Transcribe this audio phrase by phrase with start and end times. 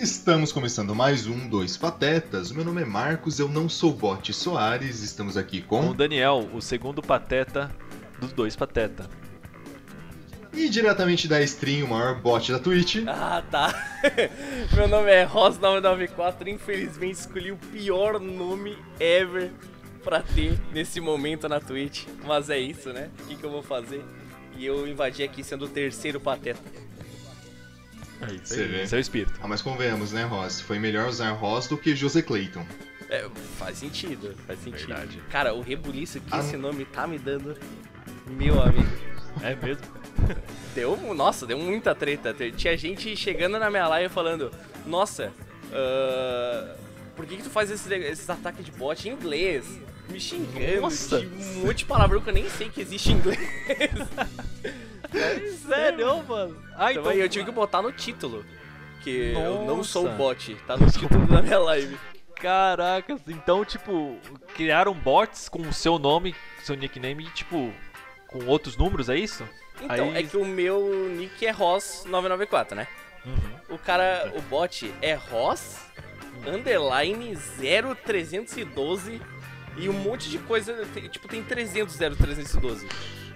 [0.00, 2.50] Estamos começando mais um Dois Patetas.
[2.50, 5.02] Meu nome é Marcos, eu não sou Bote Soares.
[5.02, 5.90] Estamos aqui Com com.
[5.90, 7.70] o Daniel, o segundo pateta
[8.18, 9.06] dos dois pateta.
[10.54, 13.04] E diretamente da stream, o maior bot da Twitch.
[13.06, 13.74] Ah, tá.
[14.74, 16.46] Meu nome é Ross994.
[16.48, 19.52] Infelizmente escolhi o pior nome ever
[20.02, 22.06] pra ter nesse momento na Twitch.
[22.26, 23.10] Mas é isso, né?
[23.20, 24.02] O que, que eu vou fazer?
[24.56, 26.79] E eu invadi aqui sendo o terceiro pateta.
[28.42, 28.86] É Você vê.
[28.86, 29.32] Seu espírito.
[29.42, 30.60] Ah, mas convenhamos, né, Ross?
[30.60, 32.66] Foi melhor usar Ross do que José Clayton.
[33.08, 34.86] É, faz sentido, faz sentido.
[34.88, 35.20] Verdade.
[35.30, 37.56] Cara, o rebuliço que Ah, esse nome tá me dando,
[38.26, 38.88] meu amigo.
[39.42, 39.82] É mesmo?
[40.74, 42.34] Deu, nossa, deu muita treta.
[42.56, 44.50] Tinha gente chegando na minha live falando:
[44.86, 45.32] Nossa,
[45.72, 46.76] ah,
[47.16, 49.64] por que, que tu faz esses, esses ataques de bot em inglês?
[50.08, 51.20] Me xingando, Nossa.
[51.20, 53.38] um monte de palavrão que eu nem sei que existe em inglês.
[55.68, 56.56] Sério, mano?
[56.76, 58.44] Ah, Então, aí eu tive que botar no título.
[59.02, 60.16] Que eu não sou Nossa.
[60.16, 61.98] bot, tá no título da minha live.
[62.36, 64.18] Caracas, então, tipo,
[64.54, 67.72] criaram bots com o seu nome, seu nickname, tipo,
[68.28, 69.46] com outros números, é isso?
[69.82, 72.86] Então, Aí- é que o meu nick é Ross994, né?
[73.24, 73.74] Uhum.
[73.74, 75.78] O cara, o bot é Ross,
[76.46, 79.20] underline 0312
[79.76, 82.86] e um monte de coisa, tipo, tem 300 0312,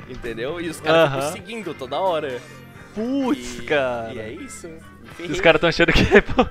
[0.09, 0.61] entendeu?
[0.61, 1.33] E os caras ficam Aham.
[1.33, 2.41] seguindo toda hora.
[2.95, 4.13] Putz, E- cara.
[4.15, 4.69] E é isso.
[4.69, 4.77] Me
[5.11, 5.41] Os ferrei.
[5.41, 6.19] caras tão achando que é.
[6.19, 6.51] O pior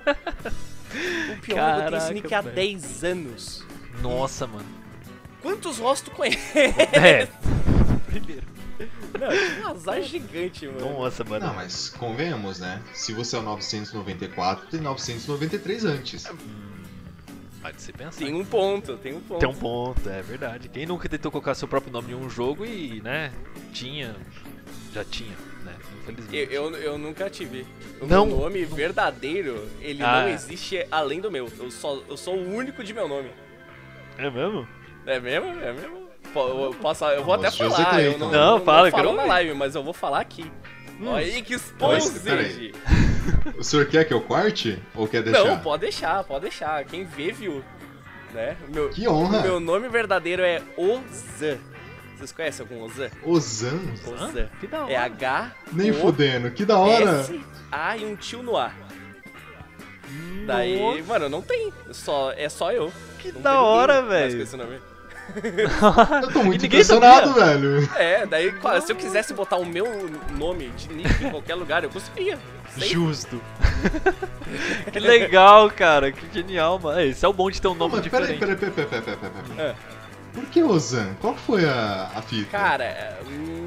[1.34, 2.56] é que eu tenho Caraca, nick há velho.
[2.56, 3.66] 10 anos.
[4.02, 4.66] Nossa, mano.
[5.42, 6.40] Quantos Ross tu conhece?
[6.94, 7.28] É.
[8.08, 8.44] Primeiro.
[9.20, 10.94] Não, tive um azar gigante, mano.
[11.00, 11.46] Nossa, mano.
[11.48, 12.82] Não, mas convenhamos, né?
[12.94, 16.26] Se você é o 994, tem 993 antes.
[17.64, 18.20] Pode ser pensar.
[18.20, 19.40] Tem um ponto, tem um ponto.
[19.40, 20.68] Tem um ponto, é verdade.
[20.68, 23.32] Quem nunca tentou colocar seu próprio nome em um jogo e, né,
[23.72, 24.14] tinha.
[24.94, 25.32] Já tinha,
[25.64, 25.74] né?
[26.02, 26.54] Infelizmente.
[26.54, 27.66] Eu, eu, eu nunca tive.
[28.02, 28.26] O Não.
[28.28, 30.24] meu nome verdadeiro, ele Ah.
[30.24, 31.50] não existe além do meu.
[31.58, 33.32] Eu, só, eu sou o único de meu nome.
[34.18, 34.68] É mesmo?
[35.06, 35.48] É mesmo?
[35.62, 36.04] É mesmo?
[36.36, 38.02] Eu, posso, eu vou até Nossa, falar.
[38.02, 38.20] Eu Clayton.
[38.20, 40.52] não, Não, fala, eu falo quero na live, mas eu vou falar aqui.
[41.00, 41.08] Hum.
[41.08, 41.58] Olha aí que
[42.24, 42.74] peraí.
[43.58, 44.82] O senhor quer que eu corte?
[44.96, 45.46] Ou quer deixar?
[45.46, 46.84] Não, pode deixar, pode deixar.
[46.86, 47.64] Quem vê, viu.
[48.34, 48.58] Né?
[48.70, 49.40] Meu, Que honra!
[49.40, 51.58] o meu nome verdadeiro é Ozan.
[52.18, 53.10] Vocês conhecem algum Ozan?
[53.24, 53.80] Ozan?
[54.08, 54.50] Ozan.
[54.60, 54.92] Que da hora.
[54.94, 55.52] É H.
[55.72, 57.20] Nem O, fudendo, que da hora!
[57.20, 57.40] S,
[57.72, 58.72] A e um tio no A.
[60.46, 61.72] Daí, mano, não tem.
[61.92, 62.92] Só, é só eu.
[63.20, 64.46] Que Não da hora, velho.
[66.22, 67.46] Eu tô muito impressionado, sabia.
[67.58, 67.90] velho.
[67.96, 68.54] É, daí
[68.86, 69.86] se eu quisesse botar o meu
[70.38, 72.38] nome de nick em qualquer lugar, eu conseguiria.
[72.78, 72.90] Sei.
[72.90, 73.42] Justo.
[74.92, 76.12] que legal, cara.
[76.12, 77.02] Que genial, mano.
[77.02, 78.58] Esse é o bom de ter um Não, nome mas peraí, diferente.
[78.58, 79.70] peraí, peraí, peraí, peraí, peraí, peraí.
[79.70, 79.76] É.
[80.34, 81.14] Por que Ozan?
[81.22, 82.50] Qual foi a, a fita?
[82.50, 83.20] Cara, é,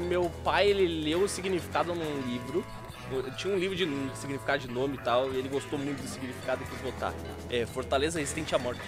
[0.09, 2.63] meu pai, ele leu o significado num livro.
[3.37, 6.61] Tinha um livro de significado de nome e tal, e ele gostou muito do significado
[6.61, 7.13] e quis botar.
[7.49, 8.81] É, Fortaleza Resistente à Morte.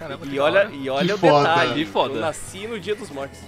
[0.00, 0.70] Caramba, E olha, hora.
[0.72, 1.48] e olha Que o foda.
[1.48, 1.74] detalhe.
[1.74, 2.14] Que foda.
[2.14, 3.38] Eu nasci no dia dos mortos.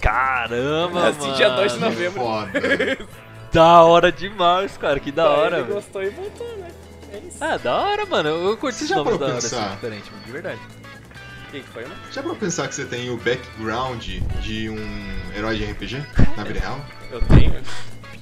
[0.00, 1.34] Caramba, Nasci mano.
[1.34, 2.20] dia 2 de Que novembro.
[2.22, 2.52] foda.
[3.52, 5.00] Da hora demais, cara.
[5.00, 6.68] Que da Daí hora, ele gostou e botou, né?
[7.12, 7.36] É isso.
[7.40, 8.28] Ah, da hora, mano.
[8.28, 9.64] Eu curti Você esses nomes da hora, pensar?
[9.64, 10.24] assim, diferente, mano.
[10.24, 10.60] De verdade.
[10.60, 11.96] O que que foi, mano?
[12.12, 14.06] Já pra pensar que você tem o background
[14.40, 15.96] de um herói de RPG
[16.36, 16.80] na vida real?
[17.10, 17.60] Eu tenho.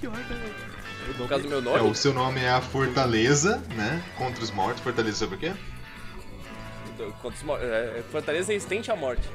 [0.00, 0.24] Pior, né?
[1.18, 1.90] Por causa do meu É, nome?
[1.90, 4.02] o seu nome é a Fortaleza, né?
[4.16, 4.82] Contra os mortos.
[4.82, 5.52] Fortaleza sobre o quê?
[8.10, 9.28] Fortaleza Resistente à Morte.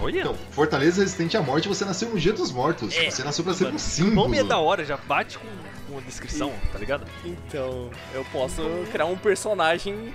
[0.00, 0.20] Olha.
[0.20, 2.96] Então, Fortaleza resistente à morte, você nasceu no dia dos mortos.
[2.96, 4.14] É, você nasceu pra ser mano, um O símbolo.
[4.14, 5.46] nome é da hora, já bate com,
[5.88, 7.06] com a descrição, tá ligado?
[7.24, 10.14] Então, eu posso criar um personagem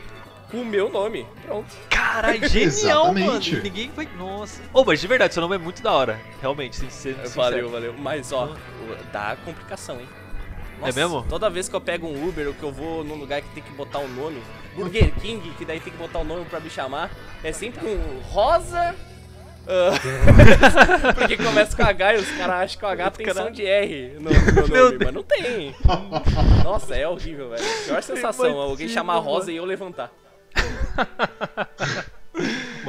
[0.50, 1.28] com o meu nome.
[1.46, 1.68] Pronto.
[1.90, 3.20] Caralho, genial, mano.
[3.20, 3.56] Exatamente.
[3.56, 4.08] E Ninguém vai.
[4.18, 4.62] Nossa.
[4.74, 6.20] Ô, mas de verdade, seu nome é muito da hora.
[6.42, 7.14] Realmente, sem ser.
[7.16, 7.30] sincero.
[7.36, 7.94] Valeu, valeu.
[7.98, 8.56] Mas ó,
[9.14, 10.08] dá complicação, hein?
[10.84, 11.26] É mesmo?
[11.28, 13.64] Toda vez que eu pego um Uber ou que eu vou num lugar que tem
[13.64, 14.42] que botar o nome,
[14.76, 17.10] Burger King, que daí tem que botar o nome pra me chamar,
[17.44, 18.96] é sempre um Rosa.
[19.68, 19.92] ah,
[21.16, 23.66] Porque começa com H e os caras acham que o H tem cara- som de
[23.66, 25.76] R no, no nome, mas não tem.
[26.64, 27.64] Nossa, é horrível, velho.
[27.86, 30.12] Pior sensação, alguém chamar Rosa e eu levantar.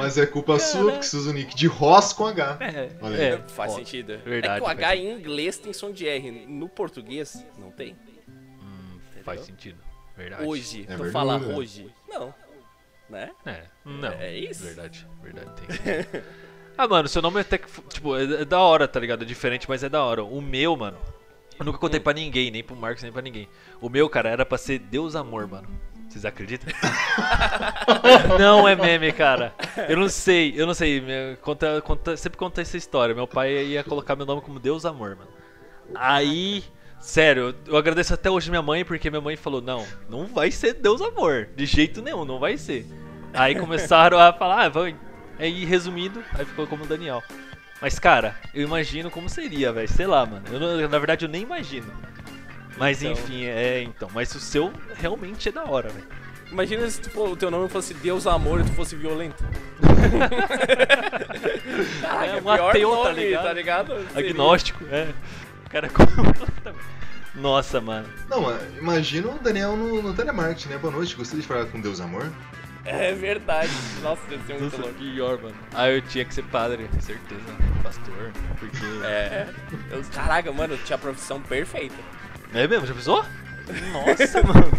[0.09, 2.57] Mas é culpa sua, porque você usa o nick de Ross com H.
[2.61, 3.23] É, Olha aí.
[3.25, 3.37] é.
[3.49, 4.17] Faz Ó, sentido.
[4.25, 7.95] verdade, é que o H em inglês tem som de R, no português não tem.
[8.27, 9.77] hum, faz sentido.
[10.17, 10.45] Verdade.
[10.47, 11.11] Hoje, É tu verdade.
[11.11, 11.93] fala hoje.
[12.07, 12.33] Não.
[13.07, 13.29] Né?
[13.45, 14.09] É, não.
[14.13, 14.63] É isso?
[14.63, 16.21] Verdade, verdade, tem.
[16.75, 17.67] ah, mano, seu nome é até que.
[17.89, 19.21] Tipo, é, é da hora, tá ligado?
[19.23, 20.23] É diferente, mas é da hora.
[20.23, 20.97] O meu, mano.
[21.59, 21.81] Eu nunca Hum.
[21.81, 23.47] contei pra ninguém, nem pro Marcos, nem pra ninguém.
[23.79, 25.67] O meu, cara, era pra ser Deus Amor, mano.
[26.09, 26.73] Vocês acreditam?
[28.39, 29.53] não é meme, cara.
[29.87, 31.03] Eu não sei, eu não sei.
[31.41, 33.13] Conta, conta, sempre conta essa história.
[33.13, 35.29] Meu pai ia colocar meu nome como Deus Amor, mano.
[35.95, 36.63] Aí,
[36.99, 40.73] Sério, eu agradeço até hoje minha mãe, porque minha mãe falou, não, não vai ser
[40.73, 42.85] Deus Amor, de jeito nenhum, não vai ser.
[43.33, 44.95] Aí começaram a falar, ah, vai.
[45.37, 47.23] Aí resumindo, aí ficou como Daniel.
[47.81, 49.87] Mas cara, eu imagino como seria, velho.
[49.87, 50.45] Sei lá, mano.
[50.51, 51.89] Eu na verdade eu nem imagino.
[52.79, 53.13] Mas Então.
[53.13, 54.09] enfim, é então.
[54.13, 56.07] Mas o seu realmente é da hora, velho.
[56.51, 59.43] Imagina se tipo, o teu nome fosse Deus Amor e tu fosse violento.
[62.01, 63.43] Caraca, É um pior ateu, nome, tá ligado?
[63.43, 63.93] Tá ligado?
[64.15, 65.09] Agnóstico, é.
[65.65, 65.87] O cara
[66.65, 66.73] é.
[67.35, 68.07] Nossa, mano.
[68.27, 70.77] Não, mas imagina o Daniel no, no telemarketing, né?
[70.77, 72.29] Boa noite, gostaria de falar com Deus Amor?
[72.85, 73.71] É verdade.
[74.01, 74.93] Nossa, deve ser muito Nossa, louco.
[74.99, 75.55] pior, mano.
[75.73, 77.41] Ah, eu tinha que ser padre, certeza.
[77.83, 78.77] Pastor, porque.
[79.05, 79.47] É.
[79.91, 81.95] Eu- caraca, mano, tinha a profissão perfeita.
[82.53, 82.85] É mesmo?
[82.85, 83.25] Já pensou?
[83.93, 84.71] Nossa, mano.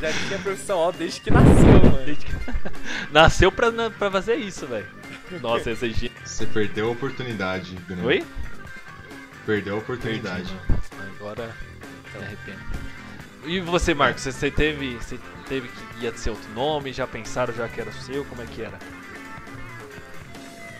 [0.00, 1.52] Já tinha ó, desde que nasceu,
[1.84, 2.04] mano.
[2.04, 2.32] Desde que-
[3.12, 4.86] Nasceu pra, na- pra fazer isso, velho.
[5.42, 6.12] Nossa, essa gente.
[6.24, 8.06] Você perdeu a oportunidade, Daniel.
[8.06, 8.24] Oi?
[9.46, 10.52] Perdeu a oportunidade.
[10.68, 11.54] Perdi, Agora
[12.16, 12.58] me arrependo.
[13.44, 14.96] E você, Marcos, você, teve.
[14.96, 15.18] Você
[15.48, 16.92] teve que ia ser outro nome?
[16.92, 18.24] Já pensaram já que era o seu?
[18.24, 18.78] Como é que era?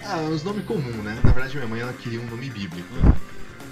[0.04, 1.18] Ah, os nomes comuns, né?
[1.22, 2.88] Na verdade, minha mãe ela queria um nome bíblico.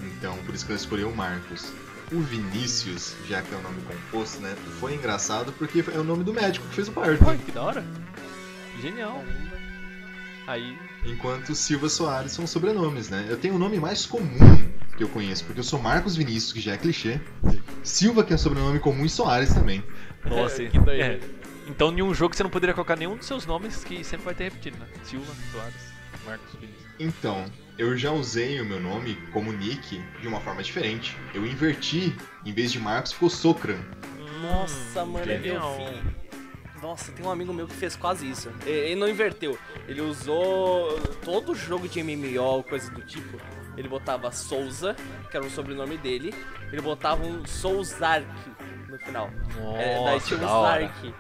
[0.03, 1.73] Então, por isso que ela escolheu o Marcos.
[2.11, 4.55] O Vinícius, já que é o nome composto, né?
[4.81, 7.23] Foi engraçado porque é o nome do médico que fez o parto.
[7.29, 7.85] Ai, que da hora.
[8.81, 9.23] Genial.
[10.47, 10.79] Aí.
[11.05, 13.27] Enquanto Silva Soares são sobrenomes, né?
[13.29, 14.29] Eu tenho o nome mais comum
[14.97, 17.21] que eu conheço, porque eu sou Marcos Vinícius, que já é clichê.
[17.85, 19.85] Silva, que é sobrenome comum, e Soares também.
[20.25, 21.01] Nossa, Que doido.
[21.03, 21.21] é.
[21.69, 24.35] Então, em um jogo você não poderia colocar nenhum dos seus nomes que sempre vai
[24.35, 24.87] ter repetido, né?
[25.05, 25.93] Silva, Soares,
[26.25, 26.83] Marcos, Vinícius.
[26.99, 27.45] Então,
[27.79, 31.17] eu já usei o meu nome como nick de uma forma diferente.
[31.33, 32.15] Eu inverti,
[32.45, 33.79] em vez de Marcos, ficou Socran.
[34.43, 35.77] Nossa, mano, eu genial.
[35.77, 36.19] vi.
[36.83, 38.51] Nossa, tem um amigo meu que fez quase isso.
[38.65, 39.59] Ele não inverteu.
[39.89, 43.39] Ele usou todo jogo de MMO, coisa do tipo.
[43.77, 44.95] Ele botava Souza,
[45.31, 46.35] que era o sobrenome dele.
[46.73, 48.27] Ele botava um Souzark
[48.89, 49.31] no final.
[49.77, 50.81] é, daí Nossa, tinha um da hora.
[50.83, 51.15] Zark.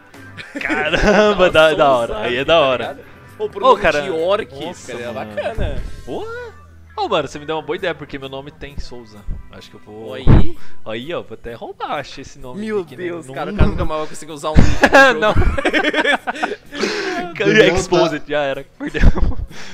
[0.61, 2.19] Caramba, da, da hora.
[2.21, 2.89] Aí é da tá hora.
[2.93, 3.18] ligado?
[3.39, 5.31] Ou por Ô, nome cara, de Orc, nossa, cara, é mano.
[5.35, 5.83] bacana.
[6.05, 6.49] Porra!
[6.97, 9.21] Ô, mano, você me deu uma boa ideia, porque meu nome tem Souza.
[9.53, 10.15] Acho que eu vou.
[10.15, 12.67] Aí, Aí, ó, vou até roubar, achei esse nome.
[12.67, 13.05] meu aqui, né?
[13.05, 14.55] Deus, Não- cara, o cara nunca mais vai conseguir usar um
[15.21, 15.33] não.
[17.39, 18.67] Daniel tá- Exposed, já era.
[18.79, 19.03] Perdeu.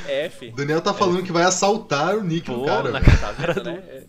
[0.06, 0.50] F.
[0.50, 2.90] Daniel tá falando que vai assaltar o nick do Pô, cara.
[2.90, 3.00] na.
[3.00, 3.82] Tá vendo, né?
[3.88, 4.02] É.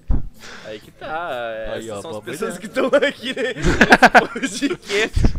[0.66, 1.30] Aí que tá.
[1.74, 2.60] Aí, Essas ó, são as pessoas ideia.
[2.60, 3.54] que estão aqui né?
[4.42, 5.36] nesse podcast.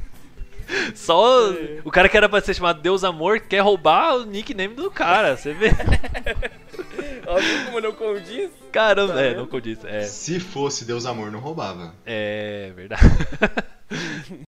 [0.94, 1.80] Só É.
[1.84, 5.36] o cara que era pra ser chamado Deus Amor quer roubar o nickname do cara,
[5.36, 5.68] você vê?
[7.26, 8.50] Ó, viu como não condiz?
[8.72, 9.38] Caramba, Tá é, vendo?
[9.38, 9.84] não condiz.
[9.84, 11.94] É, Se fosse Deus Amor, não roubava.
[12.04, 13.02] é verdade.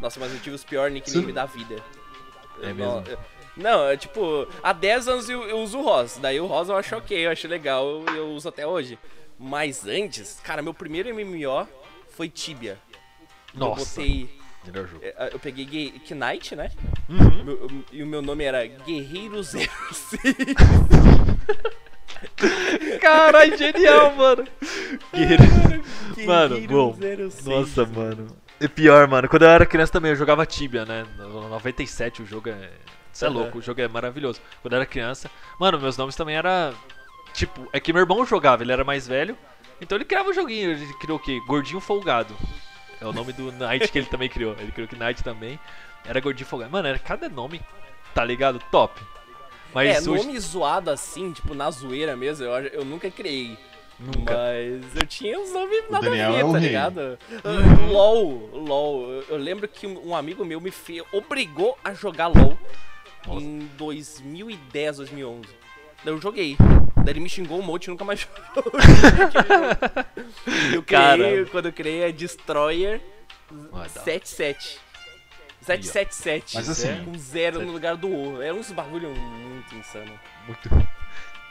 [0.00, 1.32] Nossa, mas eu tive os piores nicknames Sim.
[1.34, 1.76] da vida.
[2.62, 3.04] É Eu mesmo?
[3.06, 3.18] Eu-
[3.56, 6.18] não, é tipo, há 10 anos eu, eu uso o Ross.
[6.20, 8.98] Daí o Ross eu acho ok, eu acho legal, eu, eu uso até hoje.
[9.38, 11.66] Mas antes, cara, meu primeiro MMO
[12.10, 12.78] foi Tibia.
[13.54, 14.30] Nossa, Eu botei.
[14.66, 15.00] melhor jogo.
[15.04, 15.66] é, Eu peguei
[16.04, 16.70] Ge- Knight, né?
[17.08, 17.44] Uhum.
[17.44, 19.68] Meu- e o meu nome era Guerreiro 06.
[23.00, 24.44] Caralho, genial, mano.
[25.14, 25.82] Guerreiro.
[26.26, 26.94] Mano, Guerreiro bom.
[27.30, 27.44] 06.
[27.46, 28.26] Nossa, mano.
[28.60, 31.04] E pior, mano, quando eu era criança também eu jogava Tibia, né?
[31.18, 32.70] No 97 o jogo é.
[33.16, 33.38] Você é Aham.
[33.38, 34.40] louco, o jogo é maravilhoso.
[34.60, 35.30] Quando eu era criança.
[35.58, 36.74] Mano, meus nomes também era.
[37.32, 39.36] Tipo, é que meu irmão jogava, ele era mais velho.
[39.80, 41.40] Então ele criava o joguinho, ele criou o quê?
[41.46, 42.36] Gordinho Folgado.
[43.00, 44.54] É o nome do Knight que ele também criou.
[44.58, 45.58] Ele criou que Knight também.
[46.04, 46.70] Era Gordinho Folgado.
[46.72, 47.60] Mano, era cada nome,
[48.14, 48.58] tá ligado?
[48.70, 49.00] Top.
[49.74, 50.26] Mas É, hoje.
[50.26, 53.58] nome zoado assim, tipo, na zoeira mesmo, eu, eu nunca criei.
[53.98, 54.34] Nunca.
[54.34, 56.68] Mas eu tinha uns nomes nada Daniel a ver, é tá rei.
[56.68, 57.18] ligado?
[57.44, 59.10] Ah, LOL, LOL.
[59.28, 62.58] Eu, lembro que um um amigo meu me fez, obrigou a jogar LOL
[63.26, 63.44] Nossa.
[63.44, 65.48] em 2010, 2011.
[66.04, 66.56] Daí eu joguei.
[66.96, 68.20] Daí ele me xingou um monte e nunca mais
[68.54, 68.72] jogou.
[70.72, 71.50] eu criei, Caramba.
[71.50, 73.00] quando eu criei a Destroyer
[73.72, 74.78] Ah, da- 77.
[75.62, 76.54] 777.
[76.56, 78.40] Mas assim- Com zero no lugar do O.
[78.42, 80.12] Era uns bagulho muito insano.
[80.46, 80.68] Muito.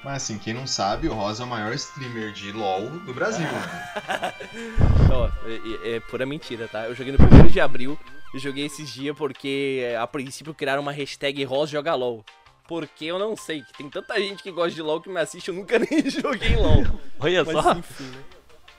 [0.05, 3.43] Mas assim, quem não sabe, o Rosa é o maior streamer de LoL do Brasil.
[3.47, 4.33] né?
[5.11, 6.85] Ó, é, é- é pura mentira, tá?
[6.85, 7.97] Eu joguei no 1 de abril
[8.33, 12.23] e joguei esses dias porque é, a princípio criaram uma hashtag Ross joga LOL.
[12.67, 15.47] Porque eu não sei, que tem tanta gente que gosta de LOL que me assiste,
[15.49, 16.83] eu nunca nem joguei LOL.
[17.19, 17.71] Olha Mas só.
[17.73, 18.23] enfim, né?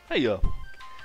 [0.09, 0.39] Aí, ó.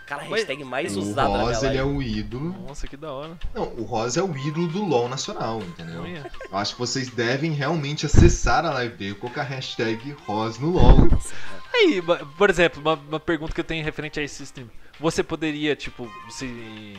[0.05, 2.55] Cara, a hashtag mais O usada na minha Rosa, ele é o ídolo.
[2.67, 3.38] Nossa, que da hora.
[3.53, 6.05] Não, o Rosa é o ídolo do LoL nacional, entendeu?
[6.05, 10.72] Eu acho que vocês devem realmente acessar a live dele com a hashtag Rosa no
[10.72, 11.08] LoL.
[11.74, 12.01] Aí,
[12.38, 14.70] por exemplo, uma, uma pergunta que eu tenho referente a esse stream.
[15.00, 16.98] Você poderia, tipo, se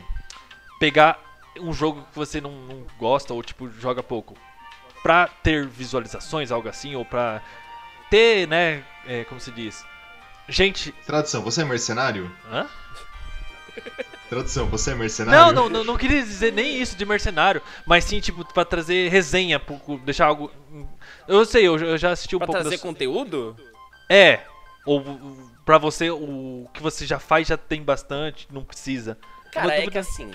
[0.81, 1.21] pegar
[1.61, 4.35] um jogo que você não, não gosta ou, tipo, joga pouco
[5.03, 7.43] pra ter visualizações, algo assim, ou pra
[8.11, 9.85] ter, né, é, como se diz?
[10.49, 12.31] Gente, Tradução, você é mercenário?
[12.51, 12.67] hã?
[14.29, 15.41] Tradução, você é mercenário?
[15.41, 19.09] Não, não, não, não queria dizer nem isso de mercenário, mas sim, tipo, pra trazer
[19.11, 20.51] resenha, pro- deixar algo...
[21.29, 23.57] Eu sei, eu, eu já assisti um Pra pouco trazer das- conteúdo?
[24.11, 24.41] É,
[24.85, 25.03] ou
[25.65, 29.17] pra você, o que você já faz já tem bastante, não precisa.
[29.53, 30.31] Cara, Uma é dúvida- que assim.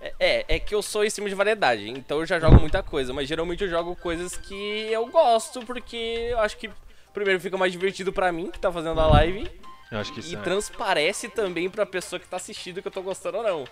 [0.00, 2.82] É, é, é que eu sou esse time de variedade, então eu já jogo muita
[2.82, 4.54] coisa, mas geralmente eu jogo coisas que
[4.90, 5.96] eu gosto, porque
[6.30, 6.68] eu acho que
[7.12, 9.48] primeiro fica mais divertido pra mim, que tá fazendo a live,
[9.90, 10.40] Eu acho que e isso é.
[10.40, 13.64] transparece também pra pessoa que tá assistindo que eu tô gostando ou não.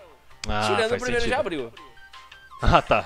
[0.49, 1.41] Ah, Tirando o primeiro de sentido.
[1.41, 1.73] abril.
[2.63, 3.03] Ah, tá.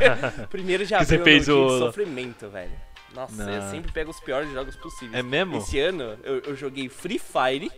[0.48, 2.72] Primeiro de Que você abril é fez o- de sofrimento, velho.
[3.14, 3.70] Nossa, eu Não.
[3.70, 5.14] sempre pego os piores jogos possíveis.
[5.18, 5.58] É mesmo?
[5.58, 7.70] Esse ano eu, eu joguei Free Fire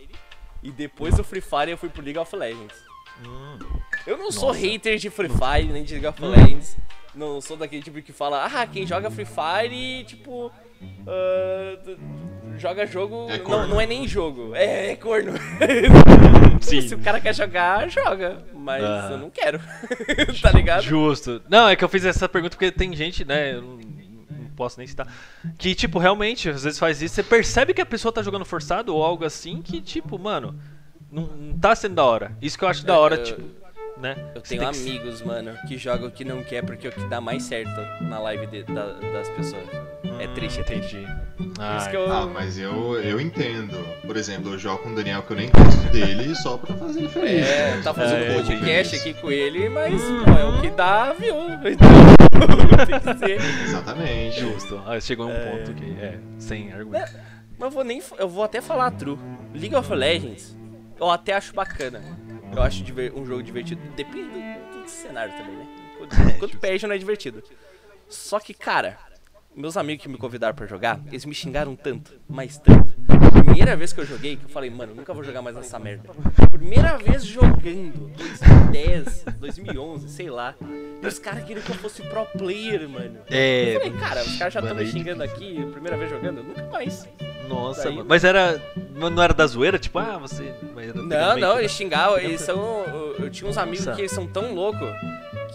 [0.63, 2.75] e depois do Free Fire eu fui pro League of Legends.
[3.25, 3.59] Hum.
[4.05, 4.59] Eu não sou Nossa.
[4.59, 6.29] hater de Free Fire nem de League of Hum.
[6.29, 6.77] Legends.
[7.13, 10.49] Não sou daquele tipo que fala, ah, quem joga Free Fire, tipo.
[11.85, 11.97] D-
[12.57, 13.27] joga jogo.
[13.29, 14.53] É não, não é nem jogo.
[14.55, 15.33] É, é corno.
[16.61, 16.81] Sim.
[16.81, 18.43] Se o cara quer jogar, joga.
[18.53, 19.09] Mas Ah.
[19.11, 19.59] eu não quero.
[20.41, 20.83] tá ligado?
[20.83, 21.41] Justo.
[21.49, 23.53] Não, é que eu fiz essa pergunta porque tem gente, né?
[23.55, 25.07] Eu não, não posso nem citar.
[25.57, 27.15] Que, tipo, realmente, às vezes faz isso.
[27.15, 30.55] Você percebe que a pessoa tá jogando forçado ou algo assim que, tipo, mano,
[31.11, 32.31] não, não tá sendo da hora.
[32.41, 33.41] Isso que eu acho da hora, Eu- tipo,
[34.01, 34.15] né?
[34.35, 36.89] Eu Você tenho tem que- amigos, mano, que jogam o que não quer porque é
[36.89, 39.63] o que dá mais certo na live de- da- das pessoas.
[40.19, 40.97] É Hum, triste, é triste.
[41.39, 41.53] Entendi.
[41.59, 42.11] Ah, eu.
[42.11, 43.77] Ah, mas eu, eu entendo.
[44.05, 46.99] Por exemplo, eu jogo com o Daniel que eu nem gosto dele só pra fazer
[46.99, 47.47] ele feliz.
[47.47, 47.81] É, né?
[47.83, 51.35] tá fazendo É, um podcast aqui com ele, mas pô, é o que dá, viu?
[51.45, 51.65] Então,
[52.85, 53.41] tem que ser.
[53.63, 54.39] Exatamente.
[54.39, 54.81] justo.
[54.85, 55.51] Ah, chegou em um É.
[55.51, 57.11] ponto que é, sem argumento.
[57.59, 58.01] Mas eu vou nem.
[58.17, 59.17] Eu vou até falar a true.
[59.53, 60.55] League of Legends,
[60.99, 62.01] eu até acho bacana.
[62.57, 62.83] Eu acho
[63.15, 63.79] um jogo divertido.
[63.95, 65.67] Depende do, do cenário também, né?
[65.95, 67.43] Quanto, quanto perde não é divertido.
[68.09, 68.97] Só que, cara,
[69.55, 72.96] meus amigos que me convidaram pra jogar, eles me xingaram tanto, mas tanto.
[73.57, 76.09] Primeira vez que eu joguei, que eu falei, mano, nunca vou jogar mais essa merda.
[76.51, 80.53] Primeira vez jogando, 2010, 2011, sei lá.
[81.01, 83.17] E os caras queriam que eu fosse pro player, mano.
[83.27, 83.79] Eu É.
[83.79, 87.09] falei, cara, os caras já estão me xingando aqui, primeira vez jogando, nunca mais.
[87.49, 88.05] Nossa, Daí- mano.
[88.07, 88.61] Mas era.
[88.93, 89.79] Não era da zoeira?
[89.79, 90.53] Tipo, ah, você.
[90.95, 92.83] Não, não, eles xingavam, eles são.
[92.85, 93.99] Eu, eu tinha uns amigos Nossa.
[93.99, 94.87] que são tão loucos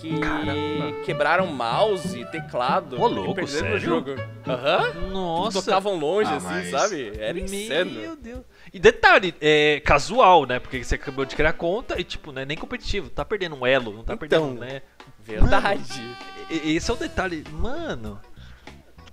[0.01, 0.93] que Caramba.
[1.05, 3.01] quebraram mouse e teclado.
[3.01, 3.77] Ô, e louco, perderam sério?
[3.77, 4.11] o jogo.
[4.47, 4.93] Aham.
[5.11, 5.63] Nossa.
[5.63, 7.13] Tocavam longe, Ah, assim, mas- sabe?
[7.19, 8.17] Era Meu insano.
[8.17, 8.41] Deus.
[8.73, 10.59] E detalhe, é casual, né?
[10.59, 13.11] Porque você acabou de criar conta e, tipo, não é nem competitivo.
[13.11, 14.19] Tá perdendo um elo, não tá Então.
[14.29, 14.83] perdendo, né?
[15.25, 16.03] Verdade.
[16.51, 17.45] E- Esse é o detalhe.
[17.51, 18.21] Mano.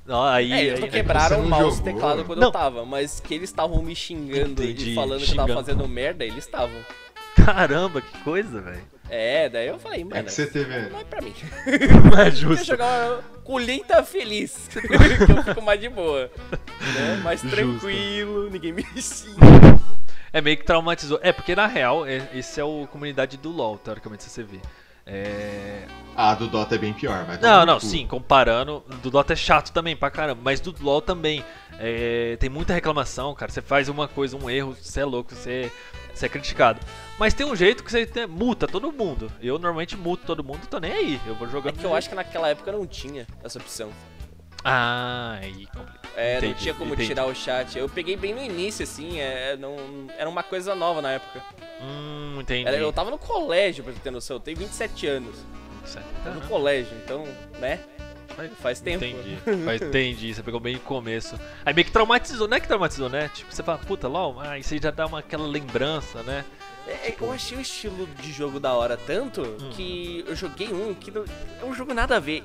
[0.07, 2.47] Aí, É, aí, eles aí- quebraram o mouse e teclado quando Não.
[2.47, 5.65] eu tava, mas que eles estavam me xingando Entendi, e falando que eu tava xingando.
[5.65, 6.75] fazendo merda, eles estavam.
[7.35, 8.81] Caramba, que coisa, velho.
[9.09, 10.89] É, daí eu falei, mano, É que você teve.
[10.89, 11.33] não é pra mim.
[12.11, 12.65] Não é justo.
[12.65, 16.29] jogar colheita feliz, que eu fico mais de boa.
[16.93, 17.15] Né?
[17.23, 17.55] Mais Justo.
[17.55, 19.39] tranquilo, ninguém me xinga.
[20.31, 21.19] É meio que traumatizou.
[21.23, 24.59] É, porque na real, é- esse é o comunidade do LoL, teoricamente, se você vê.
[25.11, 25.85] É...
[26.15, 29.71] Ah, do Dota é bem pior, vai Não, não, sim, comparando, do Dota é chato
[29.71, 31.43] também pra caramba, mas do LoL também.
[31.79, 33.49] é, tem muita reclamação, cara.
[33.51, 35.71] Você faz uma coisa, um erro, você é louco, você,
[36.13, 36.79] você é criticado.
[37.17, 39.31] Mas tem um jeito que você tem- multa todo mundo.
[39.41, 41.21] Eu normalmente multo todo mundo, tô nem aí.
[41.25, 41.77] Eu vou É jogando.
[41.79, 43.89] que eu acho que naquela época não tinha essa opção.
[44.61, 45.99] Ah, aí complica.
[46.17, 47.07] É, não Entendi, tinha como entendi.
[47.07, 47.77] tirar o chat.
[47.77, 49.77] Eu peguei bem no início, assim, é, não,
[50.17, 51.41] era uma coisa nova na época.
[51.81, 52.18] Hum,
[52.55, 52.67] entendi.
[52.75, 55.35] Era- eu tava no colégio, pra você ter noção, eu tenho 27 anos.
[55.85, 56.05] Certo.
[56.35, 57.23] No colégio, então,
[57.59, 57.79] né?
[58.61, 59.03] Faz tempo.
[59.03, 59.37] Entendi.
[59.65, 61.37] Mas entendi, você pegou bem no começo.
[61.65, 63.29] Aí meio que traumatizou, não é que traumatizou, né?
[63.33, 66.45] Tipo, você fala, puta, LOL, isso aí já dá uma, aquela lembrança, né?
[66.87, 69.69] É, eu achei o estilo de jogo da hora tanto Hum.
[69.71, 71.25] que eu joguei um que não-
[71.61, 72.43] é um jogo nada a ver.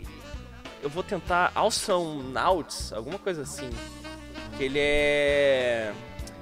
[0.83, 3.71] Eu vou tentar Awesome Nauts, alguma coisa assim.
[4.59, 5.93] Que ele é.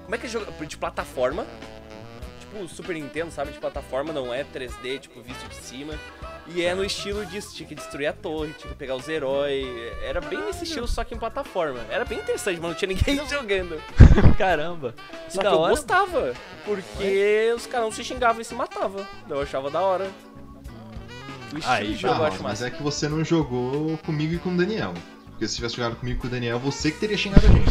[0.04, 0.46] Como é que é jogo?
[0.66, 1.46] De plataforma.
[2.52, 3.50] Tipo Super Nintendo, sabe?
[3.52, 5.94] De plataforma, não é 3D, tipo visto de cima.
[6.48, 9.66] E é no estilo disso, tinha que destruir a torre, tinha que pegar os heróis.
[10.02, 11.80] Era bem nesse estilo, só que em plataforma.
[11.88, 13.80] Era bem interessante, mas não tinha ninguém jogando.
[14.36, 14.94] Caramba.
[15.28, 15.70] Só Que eu hora.
[15.70, 19.06] gostava, porque os caras não se xingavam e se matavam.
[19.30, 20.10] Eu achava da hora.
[21.54, 22.66] O estilo Aí, de jogo Ah, eu acho mas massa.
[22.66, 24.92] é que você não jogou comigo e com o Daniel.
[25.42, 27.68] Porque se tivesse jogado comigo com o Daniel, você que teria xingado a gente.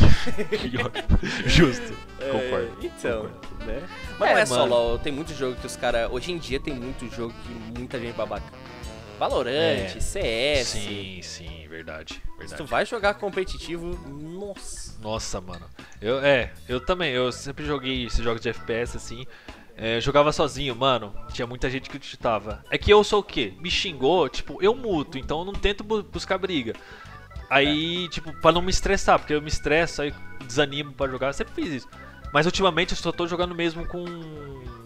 [1.48, 1.94] Justo.
[2.20, 2.78] É, Concordo.
[2.84, 3.66] então, concordo.
[3.66, 3.88] né?
[4.20, 4.72] Mas É, não é só mano.
[4.76, 6.12] LOL, tem muito jogo que os caras.
[6.12, 8.44] Hoje em dia tem muito jogo que muita gente babaca.
[9.18, 10.00] Valorant, É.
[10.02, 10.68] CS.
[10.68, 12.16] Sim, sim, verdade.
[12.16, 12.64] Se tu verdade.
[12.66, 15.00] vai jogar competitivo, nossa.
[15.02, 15.66] Nossa, mano.
[16.02, 19.26] Eu, é, eu também, eu sempre joguei esses jogos de FPS assim.
[19.78, 21.14] é, jogava sozinho, mano.
[21.32, 22.66] Tinha muita gente que chutava.
[22.70, 23.54] É que eu sou o quê?
[23.60, 26.74] Me xingou, tipo, eu muto, então eu não tento bu- buscar briga.
[27.52, 30.14] Aí, tipo, pra não me estressar, porque eu me estresso, aí
[30.48, 31.88] desanimo pra jogar, eu sempre fiz isso.
[32.34, 34.06] Mas ultimamente eu só tô jogando mesmo com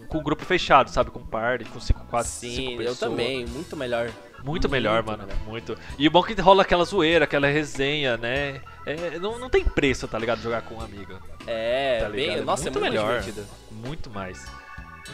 [0.08, 1.10] com grupo fechado, sabe?
[1.10, 4.10] Com party, com 5, 4, 5 Sim, eu também, muito melhor.
[4.44, 5.26] Muito melhor, Muito mano.
[5.26, 5.44] melhor.
[5.44, 5.76] Muito.
[5.98, 8.60] E o bom é que rola aquela zoeira, aquela resenha, né?
[8.84, 10.40] É, não, não tem preço, tá ligado?
[10.40, 11.18] Jogar com um amigo.
[11.46, 12.44] É, Tá bem, ligado?
[12.44, 13.20] nossa, muito é muito melhor.
[13.20, 13.46] divertido.
[13.72, 14.46] Muito mais.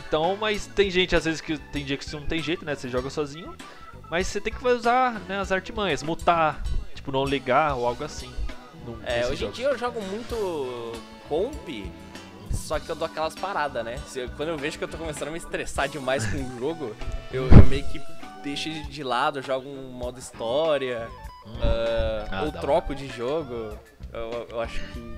[0.06, 2.74] Então, mas tem gente, às vezes, que tem dia que você não tem jeito, né?
[2.74, 3.54] Você joga sozinho.
[4.10, 6.62] Mas você tem que usar né, as artimanhas, mutar,
[7.02, 8.32] tipo, não ligar ou algo assim.
[9.04, 10.92] É, hoje em dia eu jogo muito
[11.28, 11.68] comp,
[12.52, 13.98] só que eu dou aquelas paradas, né?
[14.06, 16.58] Se eu- quando eu vejo que eu tô começando a me estressar demais com o
[16.58, 16.96] jogo,
[17.32, 18.00] eu, eu meio que
[18.42, 21.08] deixo de- lado, eu jogo um modo história,
[21.60, 23.76] ah, Ah, ou troco de jogo.
[24.12, 25.16] Eu, eu acho que.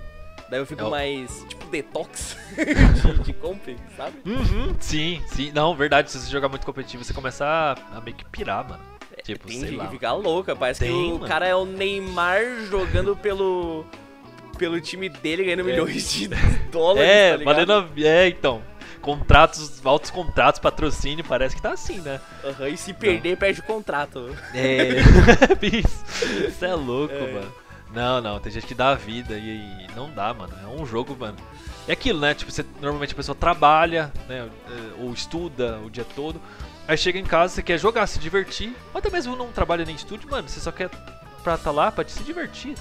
[0.50, 2.36] Daí eu fico É o- mais, tipo, detox
[3.02, 3.62] de, de comp,
[3.96, 4.18] sabe?
[4.26, 5.50] Uhum, sim, sim.
[5.52, 8.82] Não, verdade, se você jogar muito competitivo, você começa a, a meio que pirar, mano.
[9.24, 9.86] Tipo, Tem sei gente lá.
[9.86, 11.26] que fica louca, parece Tem, que o mano.
[11.26, 12.40] cara é o Neymar
[12.70, 13.84] jogando pelo.
[14.58, 16.28] Pelo time dele ganhando milhões de
[16.70, 17.08] dólares.
[17.10, 17.66] É, tá ligado?
[17.66, 17.92] valendo.
[18.06, 18.62] É, então.
[19.00, 22.20] Contratos, altos contratos, patrocínio, parece que tá assim, né?
[22.42, 24.34] Aham, e se perder, perde o contrato.
[24.54, 24.88] É.
[25.66, 26.04] isso,
[26.48, 27.52] isso é louco, mano.
[27.92, 30.52] Não, não, tem gente que dá a vida e, e não dá, mano.
[30.62, 31.36] É um jogo, mano.
[31.86, 32.32] É aquilo, né?
[32.34, 34.48] Tipo, você, normalmente a pessoa trabalha, né?
[34.70, 36.40] eh, Ou estuda o dia todo.
[36.86, 38.74] Aí chega em casa, você quer jogar, se divertir.
[38.92, 40.48] Ou até mesmo não trabalha nem estude, mano.
[40.48, 40.90] Você só quer
[41.42, 42.74] pra tá lá pra se divertir.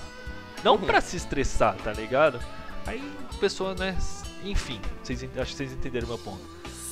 [0.63, 0.81] Não Uhum.
[0.85, 2.39] pra se estressar, tá ligado?
[2.85, 3.01] Aí
[3.33, 3.95] a pessoa, né?
[4.43, 6.41] Enfim, vocês, acho que vocês entenderam meu ponto.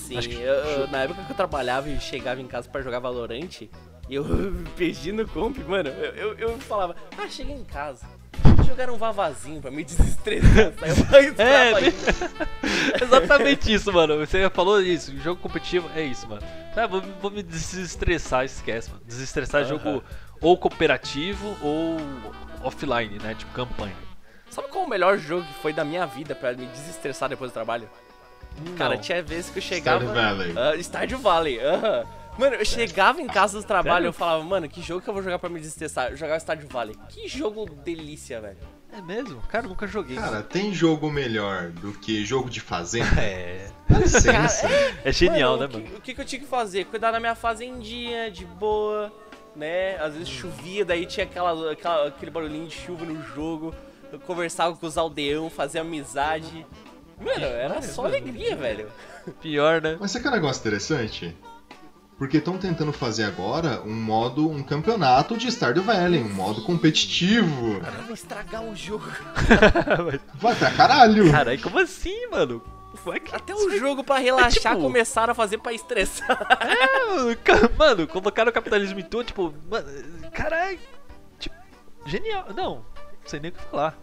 [0.07, 2.99] Sim, que- eu- eu- na época que eu trabalhava e chegava em casa pra jogar
[2.99, 3.61] Valorant,
[4.09, 4.23] eu
[4.77, 5.89] perdi no comp, mano.
[5.89, 8.05] Eu, eu, eu falava, ah, cheguei em casa.
[8.55, 10.71] Vou jogar um vavazinho pra me desestressar.
[11.13, 13.03] Eu É, bem- ainda.
[13.05, 14.17] exatamente isso, mano.
[14.17, 16.41] Você falou isso, jogo competitivo é isso, mano.
[16.75, 19.01] Ah, vou, vou me desestressar, esquece, mano.
[19.05, 19.69] Desestressar é Aham.
[19.77, 20.03] jogo
[20.41, 21.97] ou cooperativo ou
[22.63, 23.35] offline, né?
[23.35, 23.95] Tipo campanha.
[24.49, 27.53] Sabe qual o melhor jogo que foi da minha vida pra me desestressar depois do
[27.53, 27.89] trabalho?
[28.77, 29.01] Cara, Não.
[29.01, 30.03] tinha vezes que eu chegava.
[30.03, 30.53] Stardew Valley.
[30.57, 32.05] Ah, Stardew Valley, aham.
[32.37, 35.13] Mano, eu chegava em casa do trabalho e eu falava, mano, que jogo que eu
[35.13, 36.11] vou jogar pra me desestressar?
[36.11, 36.95] Eu jogava Stardew Valley.
[37.09, 38.57] Que jogo delícia, velho.
[38.91, 39.41] É mesmo?
[39.49, 40.17] Cara, eu nunca joguei.
[40.17, 43.21] Cara, tem jogo melhor do que jogo de fazenda?
[43.21, 43.69] É.
[43.89, 44.67] Licença.
[45.03, 45.85] É genial, Mano, né, o mano?
[45.91, 46.85] que, o que que eu tinha que fazer?
[46.85, 49.11] Cuidar da minha fazendinha, de boa,
[49.55, 49.97] né?
[49.97, 53.73] Às vezes chovia, daí tinha aquela, aquela- aquele barulhinho de chuva no jogo.
[54.11, 56.65] Eu conversava com os aldeão, fazia amizade.
[57.19, 58.89] Mano, era só alegria, velho.
[59.41, 59.97] Pior, né?
[59.99, 61.35] Mas sabe que é um negócio interessante?
[62.21, 67.79] Porque estão tentando fazer agora um modo, um campeonato de Stardew Valley, um modo competitivo.
[67.79, 69.11] Vai estragar o jogo.
[70.37, 71.31] Vai pra caralho!
[71.31, 72.61] Caralho, como assim, mano?
[73.25, 73.35] Que...
[73.35, 76.29] Até o jogo pra relaxar tipo- começaram a fazer pra estressar.
[76.61, 79.87] É, mano, colocaram o capitalismo em tudo, tipo, mano,
[80.31, 80.77] caralho,
[81.39, 81.55] tipo,
[82.05, 82.45] genial.
[82.55, 82.83] Não, não
[83.25, 83.97] sei nem o que falar.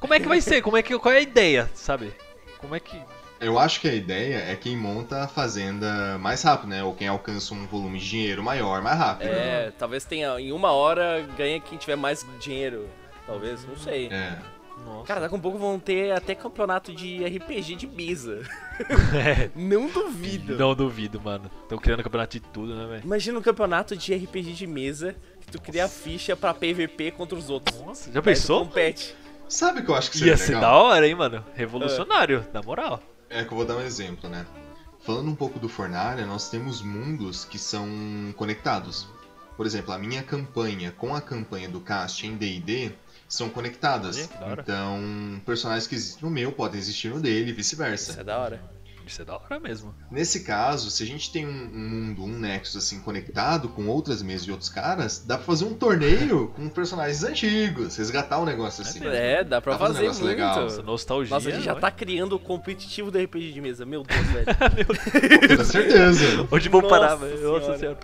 [0.00, 0.62] Como é que vai ser?
[0.62, 2.14] Como é que, qual é a ideia, sabe?
[2.56, 2.98] Como é que...
[3.42, 6.82] Eu acho que a ideia é quem monta a fazenda mais rápido, né?
[6.84, 9.28] Ou quem alcança um volume de dinheiro maior, mais rápido.
[9.28, 10.38] É, talvez tenha.
[10.40, 12.88] Em uma hora ganha quem tiver mais dinheiro.
[13.26, 14.08] Talvez, não sei.
[14.08, 14.38] É.
[14.84, 15.06] Nossa.
[15.06, 18.42] Cara, daqui a pouco vão ter até campeonato de RPG de mesa.
[19.14, 20.56] É, Não duvido.
[20.56, 21.50] não duvido, mano.
[21.62, 23.02] Estão criando campeonato de tudo, né, velho?
[23.04, 27.48] Imagina um campeonato de RPG de mesa que tu cria ficha pra PVP contra os
[27.50, 27.78] outros.
[27.80, 28.64] Nossa, já pensou?
[28.66, 29.14] compete.
[29.48, 30.84] Sabe o que eu acho que seria Ia ser da legal?
[30.84, 31.44] hora, hein, mano?
[31.54, 33.00] Revolucionário, na moral.
[33.32, 34.46] É que eu vou dar um exemplo, né?
[35.00, 37.88] Falando um pouco do Fornalha, nós temos mundos que são
[38.36, 39.08] conectados.
[39.56, 42.92] Por exemplo, a minha campanha com a campanha do cast em D&D
[43.28, 44.28] são conectadas.
[44.40, 44.60] Olha.
[44.60, 48.20] Então, personagens que existem no meu podem existir no dele e Isso vice-versa.
[48.20, 48.62] é da hora.
[49.06, 49.94] Isso é da hora mesmo.
[50.10, 54.22] Nesse caso, se a gente tem um, um mundo, um nexus assim conectado com outras
[54.22, 58.82] mesas de outros caras, dá pra fazer um torneio com personagens antigos, resgatar um negócio
[58.82, 59.04] assim.
[59.06, 60.36] É, dá pra Dá fazer fazer um negócio muito.
[60.36, 60.66] legal.
[60.66, 61.34] Essa nostalgia.
[61.34, 61.80] Nossa, a gente já né?
[61.80, 63.84] tá criando o competitivo do RPG de mesa.
[63.84, 64.46] Meu Deus, velho.
[65.58, 66.48] Com certeza.
[66.50, 67.42] Onde vou Nossa parar, velho?
[67.52, 67.98] Nossa senhora.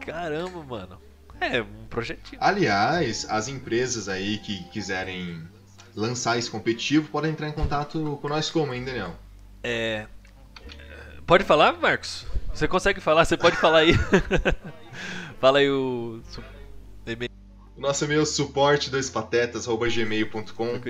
[0.00, 0.98] Caramba, mano.
[1.40, 2.40] É, um projetinho.
[2.40, 5.40] Aliás, as empresas aí que quiserem
[5.94, 9.14] lançar esse competitivo podem entrar em contato com nós como, hein, Daniel?
[9.62, 10.06] É.
[11.28, 12.24] Pode falar, Marcos?
[12.54, 13.26] Você consegue falar?
[13.26, 13.92] Você pode falar aí.
[15.38, 16.22] Fala aí o.
[17.06, 17.30] e-mail
[17.76, 20.80] O nosso e-mail suporte dois patetas@gmail.com.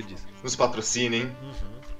[0.44, 1.24] Nos patrocinem.
[1.24, 1.53] Uhum.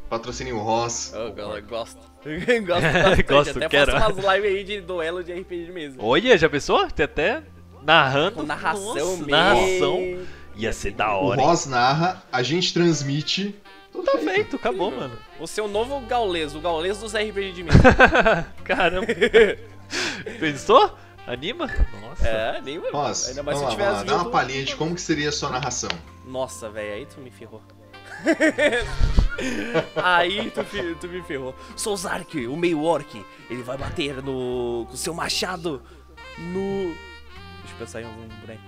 [0.09, 1.13] Patrocinem o Ross.
[1.13, 1.99] Eu, eu gosto.
[2.25, 3.23] Eu gosto bastante.
[3.25, 3.91] Gosto, até quero.
[3.93, 5.97] faço umas lives aí de duelo de RPG de mesa.
[5.99, 6.87] Olha, já pensou?
[6.93, 7.43] Tem até
[7.83, 8.37] narrando.
[8.37, 9.27] Com narração Nossa, mesmo.
[9.27, 10.19] narração.
[10.57, 11.41] Ia ser da O hora.
[11.41, 11.47] hein?
[11.47, 13.55] Ross narra, a gente transmite.
[13.99, 14.57] Tudo Tá feito.
[14.57, 15.19] acabou, mano.
[15.41, 17.79] O seu novo Gaules, o Gaules dos RPG de mesa.
[18.65, 19.07] Caramba.
[20.39, 20.95] Pensou?
[21.27, 21.67] Anima?
[22.01, 22.27] Nossa.
[22.29, 24.95] é, nem Ross, Ainda mais se lá, tiver lá, as dá uma palhinha de como
[24.95, 25.91] que seria a sua narração.
[26.25, 27.61] Nossa, velho, aí tu me ferrou.
[29.97, 30.65] aí tu,
[31.01, 31.55] tu me ferrou.
[31.77, 33.25] Sou Zark, o meio orc.
[33.51, 34.87] Ele vai bater no.
[34.89, 35.83] com seu machado
[36.39, 36.85] no.
[37.61, 38.63] Deixa eu pensar em algum boneco.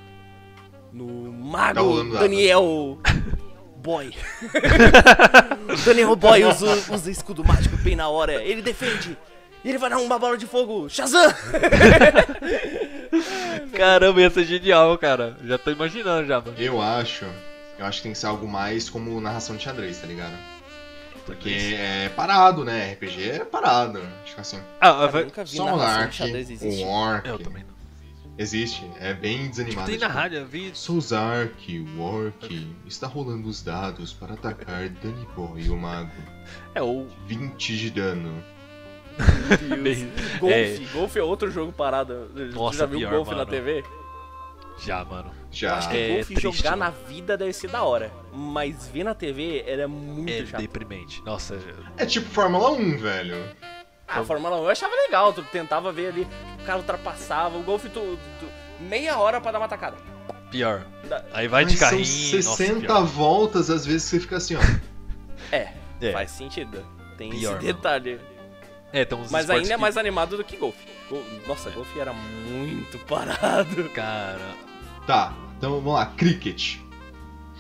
[0.93, 2.19] No Tá Mago nada.
[2.21, 2.99] Daniel
[3.81, 4.15] Boy.
[5.85, 8.43] Daniel Boy usa, usa escudo mágico bem na hora.
[8.43, 9.17] Ele defende.
[9.65, 10.89] E ele vai dar uma bola de fogo.
[10.89, 11.33] Shazam!
[13.77, 15.37] Caramba, ia ser genial, cara.
[15.45, 16.55] Já tô imaginando já, mano.
[16.59, 17.25] Eu acho.
[17.79, 20.35] Eu acho que tem que ser algo mais como narração de xadrez, tá ligado?
[21.27, 22.93] Porque é parado, né?
[22.93, 24.01] RPG é parado.
[24.25, 24.61] Tipo assim.
[24.81, 25.23] Ah, vai...
[25.23, 26.85] eu nunca vi Só um narração de xadrez existir.
[26.85, 27.29] um Orc.
[27.29, 27.70] Eu também não.
[28.41, 28.91] Existe.
[28.99, 29.87] É bem desanimado.
[29.87, 30.71] Tem na tipo, rádio, eu vi.
[30.73, 32.75] Sou Zark, o Orc.
[32.87, 36.11] Está rolando os dados para atacar Danny Boy, o mago.
[36.75, 37.07] É, ou.
[37.27, 38.43] 20 de dano.
[40.41, 40.55] Golfe.
[40.55, 40.79] É.
[40.93, 42.31] Golfe é outro jogo parado.
[42.55, 43.45] Nossa, já viu pior, golfe na.
[43.45, 43.85] TV?
[44.79, 45.31] Já, mano.
[45.51, 45.77] Já.
[45.77, 46.85] Acho que É golfe triste, jogar mano.
[46.85, 48.11] na vida deve ser da hora.
[48.33, 50.61] Mas ver na TV era muito É chato.
[50.63, 51.23] deprimente.
[51.25, 51.59] Nossa,
[51.99, 53.37] É tipo Fórmula 1, velho.
[54.11, 55.33] Ah, a Fórmula 1 eu achava legal.
[55.33, 56.29] Tu tentava ver ali,
[56.61, 57.57] o cara ultrapassava.
[57.59, 58.49] O golfe, tu, tu-
[58.83, 59.97] meia hora pra dar uma tacada.
[60.51, 60.85] pior.
[61.09, 62.05] Da- Aí vai Mas de carrinho.
[62.05, 64.61] São 60 nossa, voltas, às vezes você fica assim, ó.
[65.53, 66.13] É, É.
[66.13, 66.85] faz sentido.
[67.17, 67.75] Tem Pior, esse mano.
[67.77, 68.21] detalhe.
[68.93, 70.85] É, tem uns Mas ainda é que- mais animado do que golfe.
[71.09, 73.89] Gol- Nossa, golfe era muito parado.
[73.91, 74.55] Cara.
[75.07, 76.07] Tá, então vamos lá.
[76.07, 76.79] Cricket.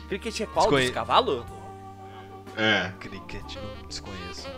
[0.09, 0.65] Cricket é qual?
[0.67, 1.45] Desconhe- Dos cavalos?
[2.57, 2.91] É.
[2.99, 4.49] Cricket, não desconheço.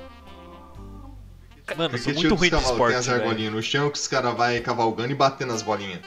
[1.76, 4.06] Mano, eu sou muito ruim de cavalos, Tem esporte, as argolinhas no chão que os
[4.08, 6.00] caras vai cavalgando e batendo as bolinhas.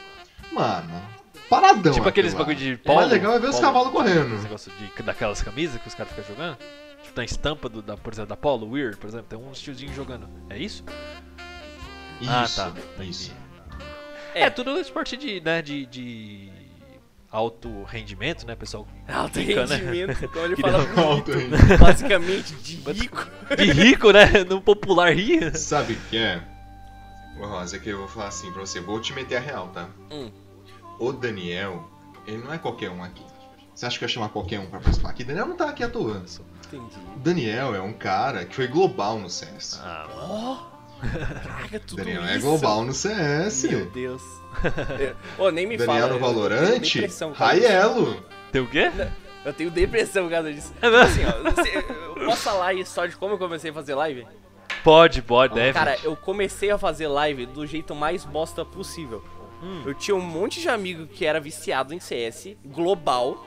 [0.52, 1.02] Mano,
[1.50, 1.92] paradão.
[1.92, 2.38] Tipo aqueles lá.
[2.40, 2.98] bagulho de O polo.
[3.00, 3.66] mais legal é ver os polo.
[3.66, 4.42] cavalos Esse correndo.
[4.42, 6.56] negócio de, daquelas camisas que os caras ficam jogando.
[7.02, 9.94] Tipo, na estampa, do, da, por exemplo, da Polo, Weird, por exemplo, tem um tiozinho
[9.94, 10.28] jogando.
[10.50, 10.82] É isso?
[12.26, 12.72] ah, Isso, tá.
[12.94, 13.10] entendi.
[13.10, 13.32] isso.
[14.34, 14.50] É, É.
[14.50, 16.50] tudo esporte de, né, de, de
[17.30, 18.86] alto rendimento, né, pessoal?
[19.08, 19.76] Alto Rica, né?
[19.76, 21.78] rendimento, como ele Que fala não- Alto rendimento.
[21.78, 23.26] basicamente de rico.
[23.56, 24.26] De rico, né?
[24.48, 25.56] No popular rir.
[25.56, 26.42] Sabe o que é?
[27.38, 28.80] Ô Rosa, é que eu vou falar assim pra você.
[28.80, 29.88] Vou te meter a real, tá?
[30.10, 30.30] Hum.
[30.98, 31.86] O Daniel,
[32.26, 33.22] ele não é qualquer um aqui.
[33.74, 35.22] Você acha que eu ia chamar qualquer um pra participar aqui?
[35.22, 36.22] Daniel não tá aqui à toa.
[36.66, 36.96] Entendi.
[37.18, 39.78] Daniel é um cara que foi global no CS.
[39.84, 40.56] Ah, Ó,
[41.00, 42.32] caraca, tudo Daniel isso.
[42.32, 43.64] é global no CS.
[43.64, 44.22] Meu Deus.
[45.00, 45.14] É.
[45.38, 46.06] Ô, nem me Daniel fala.
[46.08, 47.68] no eu tenho Valorant, depressão por causa disso.
[47.68, 48.24] Raielo.
[48.52, 48.90] tem o quê?
[49.44, 50.72] Eu tenho depressão por causa disso.
[50.82, 50.86] É?
[50.86, 51.78] Assim, ó, você-
[52.16, 54.26] eu posso falar aí só de como eu comecei a fazer live?
[54.82, 55.72] Pode, pode, deve.
[55.72, 59.22] Cara, eu comecei a fazer live do jeito mais bosta possível.
[59.62, 59.82] Hum.
[59.86, 63.44] Eu tinha um monte de amigo que era viciado em CS, global,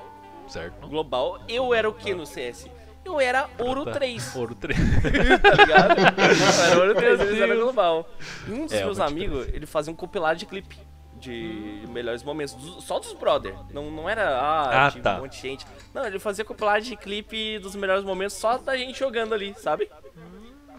[0.47, 0.87] Certo.
[0.87, 1.39] global.
[1.47, 2.67] Eu era o que no CS?
[3.09, 3.91] Eu era ouro Tá.
[3.93, 4.77] 3, Ouro 3.
[5.41, 5.99] tá ligado?
[5.99, 8.09] Eu era ouro 3, eles eram global.
[8.47, 10.77] E um dos É, meus uma amigos, ele fazia um compilado de clipe.
[11.19, 13.53] De melhores momentos, dos- só dos brother.
[13.73, 15.17] Não, não era ah, Ah, tá.
[15.17, 15.65] um monte de gente.
[15.93, 19.89] Não, ele fazia compilado de clipe dos melhores momentos só da gente jogando ali, sabe?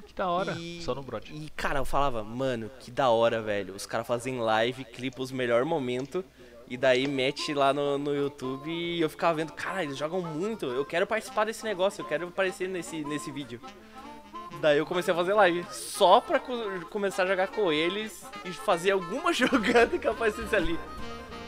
[0.06, 0.52] que da hora.
[0.52, 1.28] E- Só no Brod.
[1.30, 3.74] E, cara, eu falava, mano, que da hora, velho.
[3.74, 6.24] Os caras fazem live, clipa os melhores momentos.
[6.70, 10.66] E daí mete lá no, no YouTube e eu ficava vendo, cara, eles jogam muito.
[10.66, 13.60] Eu quero participar desse negócio, eu quero aparecer nesse, nesse vídeo.
[14.60, 18.52] Daí eu comecei a fazer live, só pra co- começar a jogar com eles e
[18.52, 20.78] fazer alguma jogada que aparecesse ali.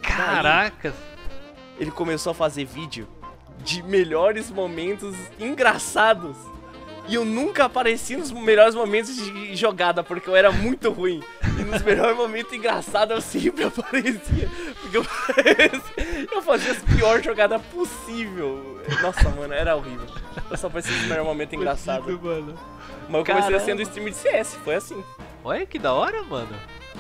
[0.03, 0.93] Caraca.
[1.79, 3.07] Ele começou a fazer vídeo
[3.59, 6.37] de melhores momentos engraçados.
[7.09, 11.23] E eu nunca apareci nos melhores momentos de jogada, porque eu era muito ruim.
[11.59, 14.49] E nos melhores momentos engraçados eu sempre aparecia.
[14.81, 15.05] Porque eu,
[16.33, 18.81] eu fazia a pior jogada possível.
[19.03, 20.07] Nossa, mano, era horrível.
[20.51, 22.07] Eu só aparecia nos melhores momentos engraçados.
[22.07, 22.21] Mas eu
[23.11, 23.61] comecei Caramba.
[23.61, 25.05] sendo streamer de CS, foi assim.
[25.45, 26.55] Olha que da hora, mano.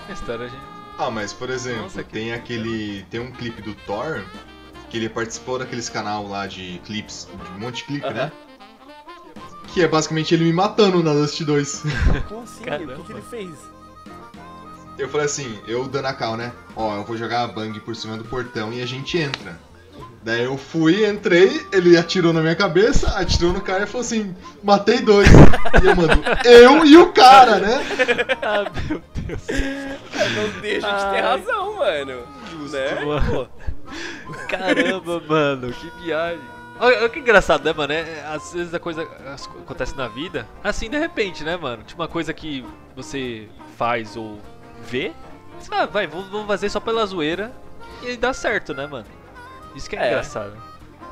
[0.08, 0.62] A história, gente.
[0.98, 3.04] Ah, mas por exemplo, Nossa, tem aquele.
[3.04, 4.22] Tem um clipe do Thor
[4.90, 8.14] que ele participou daqueles canal lá de clips, de um monte de clipe, Aham.
[8.14, 8.32] né?
[9.72, 11.82] Que é basicamente ele me matando na Dust 2.
[12.28, 12.64] Como assim?
[12.64, 12.94] Caramba.
[12.94, 13.50] O que, que ele fez?
[14.98, 16.52] Eu falei assim, eu dando a cal, né?
[16.76, 19.58] Ó, eu vou jogar a bang por cima do portão e a gente entra.
[20.22, 24.36] Daí eu fui, entrei, ele atirou na minha cabeça, atirou no cara e falou assim,
[24.62, 25.28] matei dois.
[25.82, 27.80] e eu mando, eu e o cara, né?
[28.42, 29.40] Ah, meu Deus.
[30.36, 32.22] Não deixa de ter razão, mano.
[32.70, 33.04] né?
[33.04, 33.48] mano.
[34.48, 36.51] Caramba, mano, que viagem.
[36.84, 37.92] Olha, que engraçado, né, mano?
[37.92, 39.02] É, às vezes a coisa
[39.62, 41.84] acontece na vida, assim, de repente, né, mano?
[41.84, 42.64] Tipo uma coisa que
[42.96, 44.40] você faz ou
[44.82, 45.12] vê,
[45.60, 47.52] você fala, vai, vamos fazer só pela zoeira
[48.02, 49.06] e dá certo, né, mano?
[49.76, 50.08] Isso que é, É.
[50.08, 50.56] engraçado.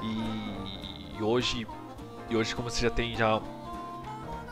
[0.03, 1.65] E, e hoje,
[2.29, 3.41] e hoje como você já tem já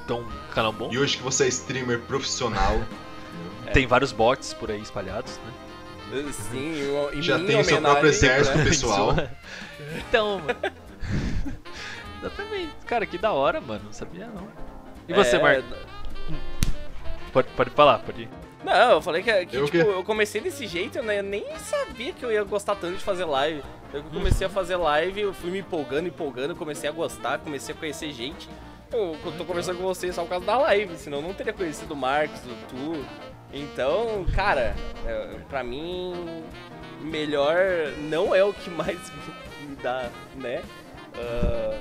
[0.07, 2.81] tão canal bom, E hoje que você é streamer profissional,
[3.75, 5.53] tem vários bots por aí espalhados, né?
[6.33, 6.75] Sim,
[7.13, 8.65] em já tem o seu próprio exército né?
[8.65, 9.17] pessoal.
[10.09, 10.43] Então,
[12.21, 12.73] Exatamente.
[12.87, 13.85] Cara, que da hora, mano.
[13.85, 14.49] Não sabia não.
[15.09, 15.63] E você, É, Marco?
[17.33, 18.29] Pode, pode falar, pode ir.
[18.65, 21.21] Não, eu falei que, que, Eu tipo, eu comecei desse jeito, né?
[21.21, 23.63] Eu nem sabia que eu ia gostar tanto de fazer live.
[23.93, 27.79] Eu comecei a fazer live, eu fui me empolgando, empolgando, comecei a gostar, comecei a
[27.79, 28.49] conhecer gente.
[28.93, 31.53] Eu, eu tô conversando com vocês só por causa da live, senão eu não teria
[31.53, 33.05] conhecido o Marcos, o Tu.
[33.53, 34.75] Então, cara,
[35.07, 36.43] é, pra mim,
[37.01, 37.57] melhor
[38.11, 38.99] não é o que mais
[39.67, 40.63] me dá, né?
[41.19, 41.79] Ah,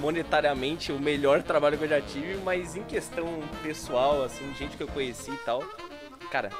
[0.00, 4.82] monetariamente, o melhor trabalho que eu já tive, mas em questão pessoal, assim, gente que
[4.82, 5.64] eu conheci e tal,
[6.30, 6.50] cara,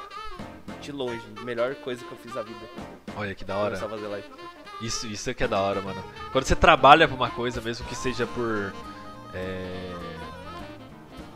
[0.81, 2.59] de longe, melhor coisa que eu fiz na vida.
[3.15, 3.77] Olha que da hora.
[3.77, 4.27] Começar a fazer live.
[4.81, 6.03] Isso, isso é que é da hora, mano.
[6.31, 8.73] Quando você trabalha pra uma coisa, mesmo que seja por.
[9.33, 9.93] É...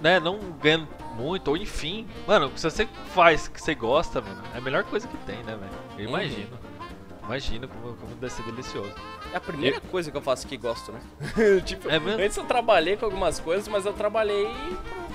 [0.02, 2.08] Né, não ganhando muito, ou enfim.
[2.26, 5.58] Mano, se você faz que você gosta, mano, é a melhor coisa que tem, né,
[5.58, 5.72] velho?
[5.98, 6.10] Eu
[6.52, 6.69] Uhum.
[7.30, 7.66] Imagino.
[7.66, 8.92] Imagino como, como deve ser delicioso.
[9.34, 11.00] É a primeira coisa que eu faço que gosto, né?
[11.66, 12.22] tipo, É mesmo?
[12.22, 14.50] antes eu trabalhei com algumas coisas, mas eu trabalhei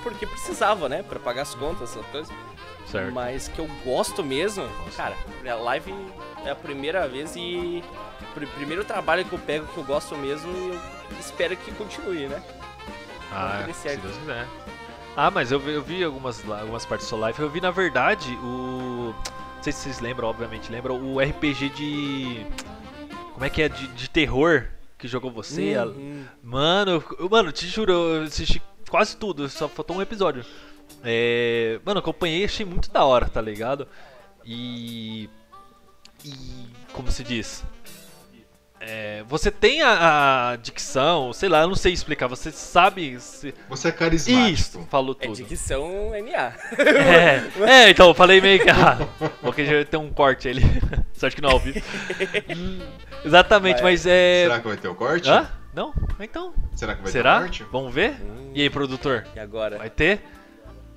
[0.01, 1.03] porque precisava, né?
[1.03, 2.33] Pra pagar as contas, essas coisas.
[2.87, 3.11] Certo.
[3.13, 4.63] Mas que eu gosto mesmo,
[4.95, 5.15] cara,
[5.49, 5.93] a live
[6.45, 7.83] é a primeira vez e
[8.35, 10.69] pr- primeiro trabalho que eu pego que eu gosto mesmo e
[11.13, 12.41] eu espero que continue, né?
[13.31, 13.97] Ah, se.
[13.97, 14.47] Deus quiser.
[15.17, 17.41] Ah, mas eu vi, eu vi algumas, algumas partes do seu live.
[17.41, 19.13] Eu vi, na verdade, o.
[19.65, 22.45] Não sei se vocês lembram, obviamente lembram, o RPG de.
[23.33, 23.67] Como é que é?
[23.67, 25.73] De, de terror que jogou você.
[25.73, 26.23] a- Uhum.
[26.43, 30.45] Mano, eu, mano, te juro, eu assisti quase tudo, só faltou um episódio.
[31.03, 33.87] É, mano, acompanhei e achei muito da hora, tá ligado?
[34.45, 35.27] E.
[36.23, 36.31] E.
[36.93, 37.63] Como se diz?
[38.87, 43.19] É, você tem a, a dicção, sei lá, eu não sei explicar, você sabe.
[43.19, 44.49] se- Você é carismático.
[44.51, 45.35] Isso, falou É tudo.
[45.37, 46.53] dicção NA.
[46.77, 48.69] É, é, então, eu falei meio que.
[48.69, 48.99] Ah,
[49.41, 50.61] porque já tem um corte ali.
[51.13, 51.81] Sorte que não é ao vivo.
[53.25, 53.93] Exatamente, Vai.
[53.93, 54.43] mas é.
[54.43, 55.29] Será que vai ter o corte?
[55.29, 55.49] Hã?
[55.73, 55.91] Não?
[56.19, 56.53] Então.
[56.75, 57.33] Será que vai Será?
[57.33, 57.65] ter o corte?
[57.71, 58.11] Vamos ver?
[58.21, 58.51] Hum.
[58.53, 59.25] E aí, produtor?
[59.35, 59.77] E agora?
[59.79, 60.21] Vai ter?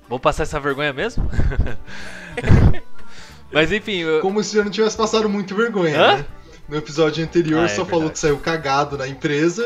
[0.07, 1.27] Vou passar essa vergonha mesmo?
[3.51, 6.17] Mas enfim, eu- Como se já não tivesse passado muito vergonha, Hã?
[6.17, 6.25] né?
[6.69, 8.13] No episódio anterior Ah, é só falou verdade.
[8.13, 9.65] que saiu cagado na empresa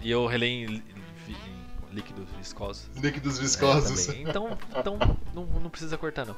[0.00, 0.82] e eu relei em,
[1.28, 1.36] em
[1.92, 2.86] líquidos viscosos.
[2.96, 4.06] líquidos É, viscosos.
[4.06, 4.22] também.
[4.28, 4.98] então, então
[5.34, 6.36] não, não precisa cortar não.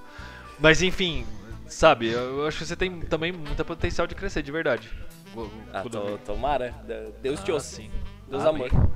[0.60, 1.26] Mas enfim,
[1.66, 4.88] sabe, eu acho que você tem também muito potencial de crescer, de verdade.
[5.34, 6.72] Vou- Ah, to, tomara.
[7.20, 7.76] Deus te Ah, ouça.
[7.76, 7.90] sim.
[8.30, 8.68] Deus Amém.
[8.68, 8.90] amor.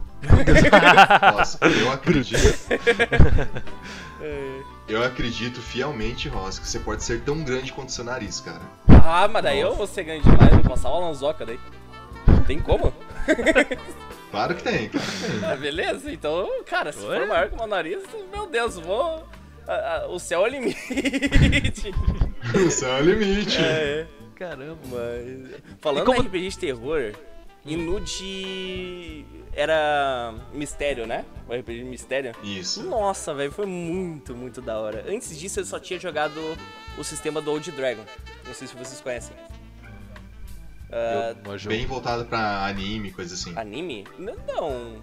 [1.35, 2.41] Nossa, eu acredito.
[4.91, 8.61] Eu acredito fielmente, Ross, que você pode ser tão grande quanto seu nariz, cara.
[9.05, 11.59] Ah, mas daí eu vou ser grande demais, vou passar uma lanzoca daí.
[12.47, 12.93] Tem como?
[14.31, 15.05] Claro que tem, cara.
[15.53, 17.19] Ah, beleza, então, cara, se Ué?
[17.19, 17.99] for maior que o meu nariz,
[18.33, 19.27] meu Deus, vou.
[19.67, 21.93] ah, ah, o céu é o limite.
[22.55, 23.59] O céu é o limite.
[23.59, 24.79] é, Caramba.
[24.85, 25.61] mas.
[25.81, 27.13] Falando E como- em RPG de terror,
[27.65, 31.25] Inude era mistério, né?
[31.49, 32.33] O RPG de mistério.
[32.43, 32.83] Isso.
[32.85, 35.05] Nossa, velho, foi muito, muito da hora.
[35.09, 36.41] Antes disso, eu só tinha jogado
[36.97, 38.03] o sistema do Old Dragon.
[38.47, 39.37] Não sei se vocês conhecem.
[40.91, 43.53] Eu- eu- Bem voltado pra anime, coisa assim.
[43.57, 44.05] Anime?
[44.19, 45.01] N- Não.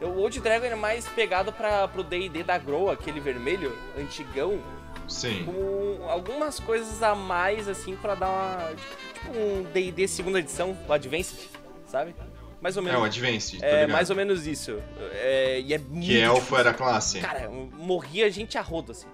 [0.00, 4.60] O Old Dragon é mais pegado pra, pro D&D da Grow, aquele vermelho, antigão,
[5.08, 5.44] Sim.
[5.46, 8.74] com algumas coisas a mais, assim, pra dar uma...
[9.14, 11.48] Tipo um D&D segunda edição, o Advanced,
[11.86, 12.14] sabe?
[12.60, 13.00] Mais ou É menos.
[13.00, 13.90] o Advanced, tô É, ligado.
[13.92, 14.80] mais ou menos isso.
[15.12, 16.58] É, e é muito Que elfo difícil.
[16.58, 17.20] era a classe.
[17.20, 19.06] Cara, morria gente a rodo, assim.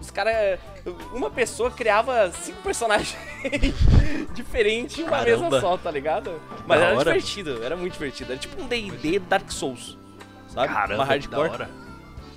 [0.00, 0.58] Os caras.
[1.12, 3.16] Uma pessoa criava cinco personagens
[4.34, 5.44] diferentes em uma Caramba.
[5.50, 6.40] mesa só, tá ligado?
[6.66, 7.12] Mas Da era hora.
[7.12, 8.32] divertido, era muito divertido.
[8.32, 9.96] Era tipo um DD Dark Souls.
[10.48, 10.68] Sabe?
[10.72, 11.48] Caramba, uma que hardcore.
[11.48, 11.70] da hora.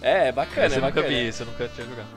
[0.02, 1.08] É, é bacana, Esse é eu nunca bacana.
[1.08, 2.08] vi, esse eu nunca tinha jogado.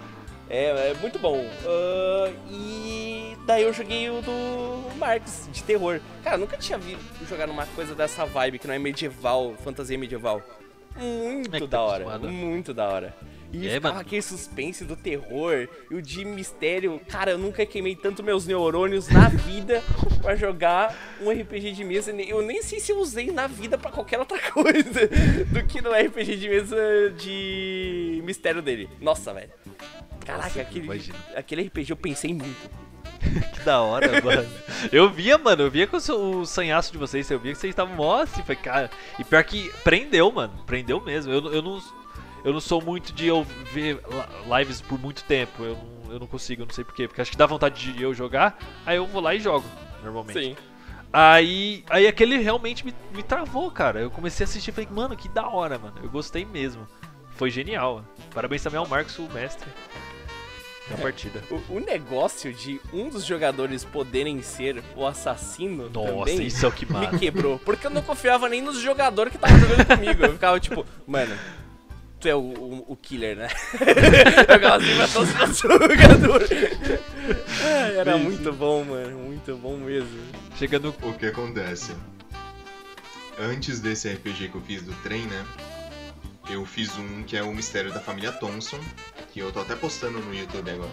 [0.51, 1.45] É, é muito bom.
[1.67, 6.01] Ah, e daí eu joguei o do Marx, de terror.
[6.25, 9.99] Cara, eu nunca tinha visto jogar numa coisa dessa vibe que não é medieval, fantasia
[9.99, 10.43] medieval.
[10.97, 12.29] Muito É que tá da hora, acostumado.
[12.33, 13.15] muito da hora.
[13.53, 14.01] E É, ficava mano.
[14.07, 17.01] aquele suspense do terror e o de mistério.
[17.09, 19.83] Cara, eu nunca queimei tanto meus neurônios na vida
[20.21, 22.11] pra jogar um RPG de mesa.
[22.13, 25.09] Eu nem sei se eu usei na vida pra qualquer outra coisa
[25.51, 26.77] do que no RPG de mesa
[27.17, 28.89] de mistério dele.
[29.01, 29.51] Nossa, velho.
[30.29, 32.71] Caraca, aquele, aquele RPG eu pensei muito.
[33.53, 34.49] Que da hora, mano.
[34.93, 37.97] Eu via, mano, eu via com o sanhaço de vocês, eu via que vocês estavam
[37.97, 38.91] mó assim, foi, cara.
[39.19, 41.33] E pior que prendeu, mano, prendeu mesmo.
[41.33, 41.83] Eu, eu não.
[42.45, 44.01] Eu não sou muito de eu ver
[44.57, 45.65] lives por muito tempo.
[45.65, 47.09] Eu não, eu não consigo, eu não sei porquê.
[47.09, 49.67] Porque acho que dá vontade de eu jogar, aí eu vou lá e jogo,
[50.03, 50.41] normalmente.
[50.41, 50.57] Sim.
[51.13, 54.01] Aí, aí aquele realmente me, me travou, cara.
[54.01, 55.97] Eu comecei a assistir e falei, mano, que da hora, mano.
[56.03, 56.87] Eu gostei mesmo.
[57.31, 58.05] Foi genial.
[58.35, 59.69] Parabéns também ao Marcos, o mestre.
[60.91, 61.43] Na partida.
[61.51, 66.69] O, o negócio de um dos jogadores poderem ser o assassino Nossa, também isso é
[66.69, 67.59] o que me quebrou.
[67.59, 70.25] Porque eu não confiava nem nos jogadores que estavam jogando comigo.
[70.25, 71.37] Eu ficava tipo, mano,
[72.21, 73.49] tu é o, o, o killer, né?
[73.75, 76.51] eu ficava assim, mas todos os jogadores.
[77.97, 79.19] Era muito bom, mano.
[79.19, 80.21] Muito bom mesmo.
[80.57, 80.91] Chega no.
[81.03, 81.95] O que acontece?
[83.39, 85.45] Antes desse RPG que eu fiz do trem, né?
[86.51, 88.81] Eu fiz um que é o Mistério da Família Thompson,
[89.39, 90.91] que eu tô até postando no YouTube agora.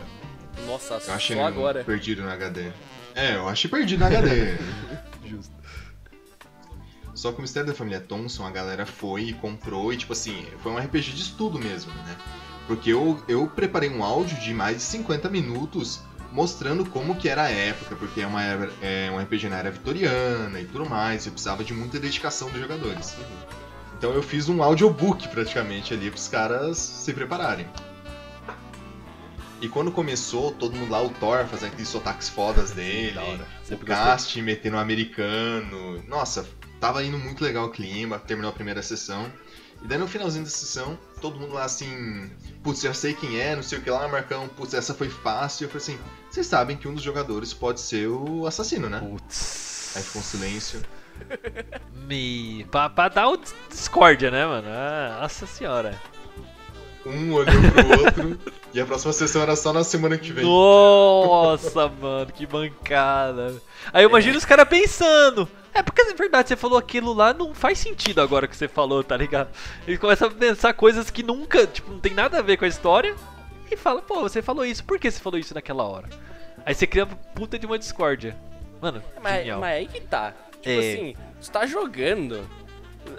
[0.68, 1.84] Nossa, Eu achei só um agora.
[1.84, 2.72] perdido no HD.
[3.16, 4.56] É, eu achei perdido no HD.
[5.26, 5.54] Justo.
[7.16, 10.46] Só que o Mistério da Família Thompson, a galera foi e comprou, e tipo assim,
[10.62, 12.16] foi um RPG de estudo mesmo, né?
[12.68, 17.44] Porque eu, eu preparei um áudio de mais de 50 minutos mostrando como que era
[17.44, 18.44] a época, porque é, uma,
[18.82, 22.50] é um RPG na era vitoriana e tudo mais, e eu precisava de muita dedicação
[22.52, 23.16] dos jogadores.
[23.98, 27.66] Então eu fiz um audiobook praticamente ali pros caras se prepararem.
[29.66, 33.18] E quando começou, todo mundo lá, o Thor fazendo aqueles sotaques fodas dele,
[33.72, 36.04] o cast metendo um americano.
[36.08, 36.48] Nossa,
[36.80, 39.26] tava indo muito legal o clima, terminou a primeira sessão.
[39.82, 42.30] E daí no finalzinho da sessão, todo mundo lá assim,
[42.62, 45.66] putz, já sei quem é, não sei o que lá, Marcão, putz, essa foi fácil.
[45.66, 46.00] Eu falei assim,
[46.30, 49.00] vocês sabem que um dos jogadores pode ser o assassino, né?
[49.00, 49.94] Putz.
[49.96, 50.80] Aí ficou um silêncio.
[52.08, 52.66] Me.
[52.66, 54.68] Pra, pra dar o dis- discórdia, né, mano?
[54.70, 56.00] Ah, nossa senhora.
[57.06, 58.40] Um olhou pro outro,
[58.74, 60.44] e a próxima sessão era só na semana que vem.
[60.44, 63.62] Nossa, mano, que bancada.
[63.94, 65.48] Aí eu imagino os caras pensando.
[65.74, 69.04] É porque é verdade, você falou aquilo lá, não faz sentido agora que você falou,
[69.04, 69.50] tá ligado?
[69.86, 72.68] Eles começam a pensar coisas que nunca, tipo, não tem nada a ver com a
[72.68, 73.14] história.
[73.70, 76.08] E fala, pô, você falou isso, por que você falou isso naquela hora?
[76.66, 78.36] Aí você cria uma puta de uma discórdia.
[78.82, 79.60] Mano, Mas, genial.
[79.60, 80.34] mas aí que tá.
[80.62, 80.94] Tipo É.
[80.94, 82.48] assim, você tá jogando.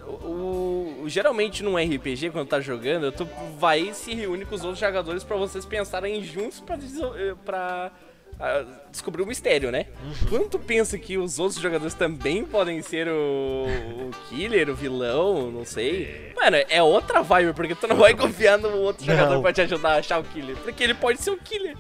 [0.07, 4.63] O, o- geralmente num RPG, quando tá jogando, tu vai e se reúne com os
[4.63, 7.91] outros jogadores pra vocês pensarem juntos pra, eh, pra
[8.39, 9.87] ah, descobrir o mistério, né?
[10.05, 10.29] Uhum.
[10.29, 15.51] Quando tu pensa que os outros jogadores também podem ser o, o killer, o vilão,
[15.51, 16.33] não sei.
[16.37, 19.17] Mano, é outra vibe, porque tu não vai confiar no outro Não.
[19.17, 20.57] jogador pra te ajudar a achar o killer.
[20.59, 21.77] Porque ele pode ser o killer.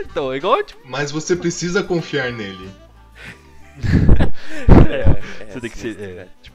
[0.00, 2.68] Então, é igual, tipo, Mas você precisa confiar nele.
[4.90, 6.28] É, você tem que ser, é, velho.
[6.42, 6.53] tipo...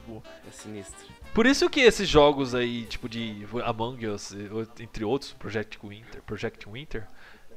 [0.60, 1.06] É sinistro.
[1.34, 4.32] Por isso que esses jogos aí, tipo de Among Us,
[4.80, 7.06] entre outros, Project Winter, Project Winter,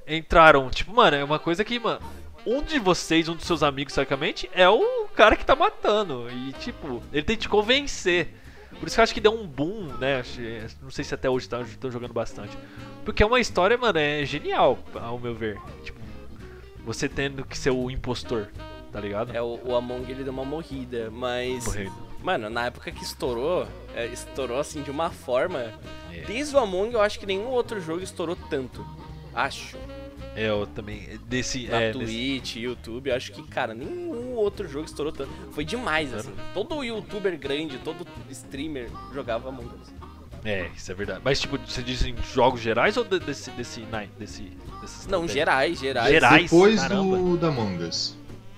[0.07, 1.99] entraram, tipo, mano, é uma coisa que, mano,
[2.45, 6.27] um de vocês, um dos seus amigos, certamente, é o cara que tá matando.
[6.29, 8.33] E, tipo, ele tem que te convencer.
[8.79, 10.19] Por isso que eu acho que deu um boom, né?
[10.19, 10.41] acho-
[10.81, 12.55] Não sei se até hoje tá, estão jogando bastante.
[13.05, 15.57] Porque é uma história, mano, é genial, ao meu ver.
[15.83, 15.99] Tipo,
[16.85, 18.49] você tendo que ser o impostor,
[18.91, 19.33] tá ligado?
[19.35, 21.65] É, o, o Among ele deu uma morrida, mas.
[21.65, 22.12] Morrendo.
[22.23, 25.73] Mano, na época que estourou, é, estourou assim de uma forma.
[26.11, 26.21] É.
[26.25, 28.85] Desde o Among eu acho que nenhum outro jogo estourou tanto.
[29.35, 29.77] Acho.
[30.35, 31.19] É, eu também.
[31.27, 31.67] Desse.
[31.67, 35.29] Na é, desse- Twitch, YouTube, eu acho que, cara, nenhum outro jogo estourou tanto.
[35.51, 36.33] Foi demais, assim.
[36.53, 39.93] Todo youtuber grande, todo streamer jogava Among Us.
[40.45, 41.21] É, isso é verdade.
[41.23, 44.43] Mas tipo, você diz em jogos gerais ou de- desse desse nine, desse
[44.81, 46.09] desse Não, gerais, gerais.
[46.11, 46.43] Gerais?
[46.43, 47.17] Depois caramba.
[47.17, 48.15] do da Among Us.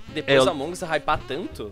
[0.08, 1.72] Depois É, do eu- Among Us hypar tanto,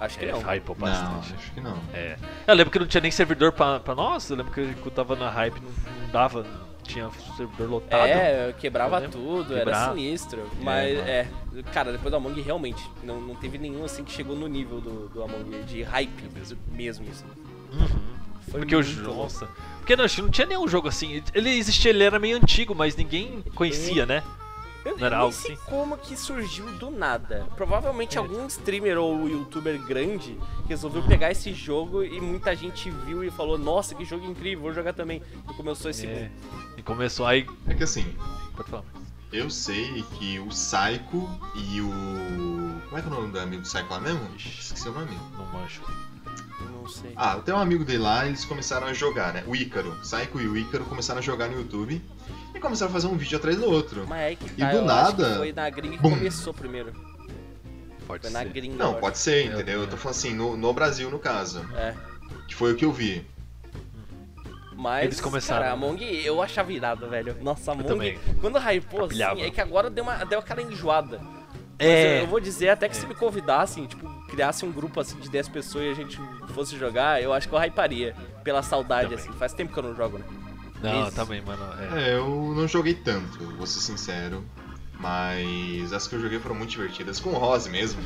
[0.00, 0.40] acho que É, não.
[0.40, 1.34] hypou Não, bastante.
[1.34, 1.78] acho que não.
[1.92, 2.16] É.
[2.46, 5.16] Eu lembro que não tinha nem servidor pra, pra nós, eu lembro que eu tava
[5.16, 5.70] na hype, não,
[6.02, 8.06] não dava, não tinha servidor lotado.
[8.08, 9.94] É, quebrava Eu tudo, era Quebrava.
[9.94, 10.50] sinistro.
[10.60, 11.08] Mas, mano.
[11.08, 11.28] é,
[11.72, 15.08] cara, depois do Among realmente, não, não teve nenhum assim que chegou no nível do,
[15.08, 17.24] do Among de hype mesmo, mesmo assim.
[17.72, 18.14] Uhum.
[18.50, 19.06] Foi Porque o muito jogo.
[19.08, 19.22] louco.
[19.22, 19.48] Nossa.
[19.78, 21.22] Porque não, acho que não tinha nenhum jogo assim.
[21.34, 24.22] Ele existia, ele era meio antigo, mas ninguém conhecia, né?
[24.84, 25.62] Eu Não algo sei assim?
[25.66, 27.46] como que surgiu do nada.
[27.56, 28.20] Provavelmente É.
[28.20, 33.56] algum streamer ou youtuber grande resolveu pegar esse jogo e muita gente viu e falou,
[33.56, 35.22] nossa, que jogo incrível, vou jogar também.
[35.50, 36.30] E começou esse É.
[36.76, 37.46] E começou aí.
[37.66, 38.04] É que assim,
[38.54, 38.84] Pode falar.
[39.32, 41.90] eu sei que o Psycho e o.
[42.88, 44.20] Como é que é o nome do amigo do Psycho lá mesmo?
[44.36, 45.18] Esqueci o nome.
[45.38, 45.82] Não mancho.
[46.72, 47.12] Não sei.
[47.16, 49.42] Ah, tem um amigo dele lá, eles começaram a jogar, né?
[49.46, 49.92] O Ícaro.
[50.02, 52.02] Psycho e o Ícaro começaram a jogar no YouTube
[52.54, 54.06] e começaram a fazer um vídeo atrás do outro.
[54.06, 54.80] Mas é que E tá, do acho
[55.16, 56.10] que nada, foi na gringa que bum.
[56.10, 56.92] começou primeiro.
[58.06, 58.36] Pode Foi ser.
[58.36, 58.76] na gringa.
[58.76, 59.80] Não, pode ser, Eu entendeu?
[59.80, 61.64] Eu tô falando assim, no, no Brasil, no caso.
[61.74, 61.94] É.
[62.46, 63.26] Que foi o que eu vi.
[64.76, 65.62] Mas, Eles começaram.
[65.62, 67.36] cara, Among eu achava irado, velho.
[67.40, 68.18] Nossa, Among, também.
[68.40, 71.18] quando hypou, assim, é que agora deu, uma, deu aquela enjoada.
[71.78, 72.18] Mas É.
[72.18, 75.30] eu, eu vou dizer, até que se me convidassem, tipo, criasse um grupo, assim, de
[75.30, 76.20] 10 pessoas e a gente
[76.52, 78.14] fosse jogar, eu acho que eu hyparia.
[78.42, 79.24] Pela saudade, Também.
[79.24, 79.32] assim.
[79.38, 80.24] Faz tempo que eu não jogo, né?
[80.92, 81.16] Não, Isso.
[81.16, 81.62] também, mano.
[81.96, 82.10] É.
[82.10, 84.44] É, eu não joguei tanto, vou ser sincero.
[84.98, 87.18] Mas as que eu joguei foram muito divertidas.
[87.20, 88.00] Com o Rose mesmo.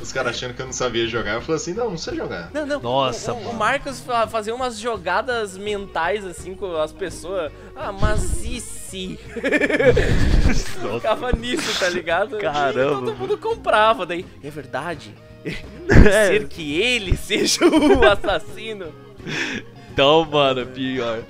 [0.00, 1.34] Os caras achando que eu não sabia jogar.
[1.34, 2.50] Eu falei assim, não, não sei jogar.
[2.52, 2.80] Não, não.
[2.80, 3.58] Nossa, o, o- o mano.
[3.58, 7.52] Marcos fa- fazia umas jogadas mentais assim com as pessoas.
[7.76, 9.18] Ah, mas e se?
[10.94, 12.38] Ficava nisso, tá ligado?
[12.38, 13.16] Caramba, E todo mano.
[13.16, 14.04] mundo comprava.
[14.06, 15.14] Daí, é verdade?
[15.90, 16.28] É.
[16.28, 18.86] Ser que ele seja o assassino.
[19.92, 21.22] Então, mano, pior.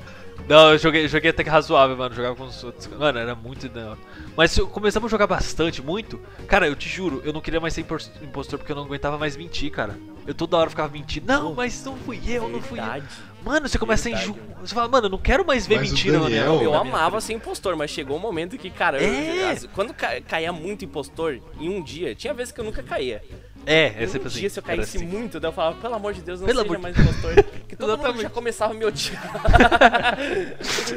[0.48, 2.14] Não, eu joguei, joguei até que razoável, mano.
[2.14, 2.86] Jogava com os outros.
[2.88, 3.98] Mano, era muito da hora.
[4.36, 6.20] Mas se eu- começamos a jogar bastante, muito.
[6.46, 9.16] Cara, eu te juro, eu não queria mais ser impos- impostor porque eu não aguentava
[9.16, 9.96] mais mentir, cara.
[10.26, 11.26] Eu toda hora ficava mentindo.
[11.26, 13.02] Não, mas não fui eu, não fui eu.
[13.44, 14.60] Mano, você começa a Verdade, enjoar.
[14.60, 17.20] Você fala, mano, eu não quero mais ver Mas o mentira Daniel- Eu minha amava
[17.20, 19.12] ser impostor, mas chegou um momento que, cara, eu-
[19.42, 19.50] É.
[19.50, 23.20] as- quando ca- caía muito impostor em um dia, tinha vezes que eu nunca caía.
[23.64, 24.40] É, é um sempre assim.
[24.40, 25.06] dia, se eu caísse assim.
[25.06, 27.32] muito, daí eu falava, pelo amor de Deus, não Pelo seja amor mais impostor.
[27.72, 30.18] Que todo mundo já começava a me odiar.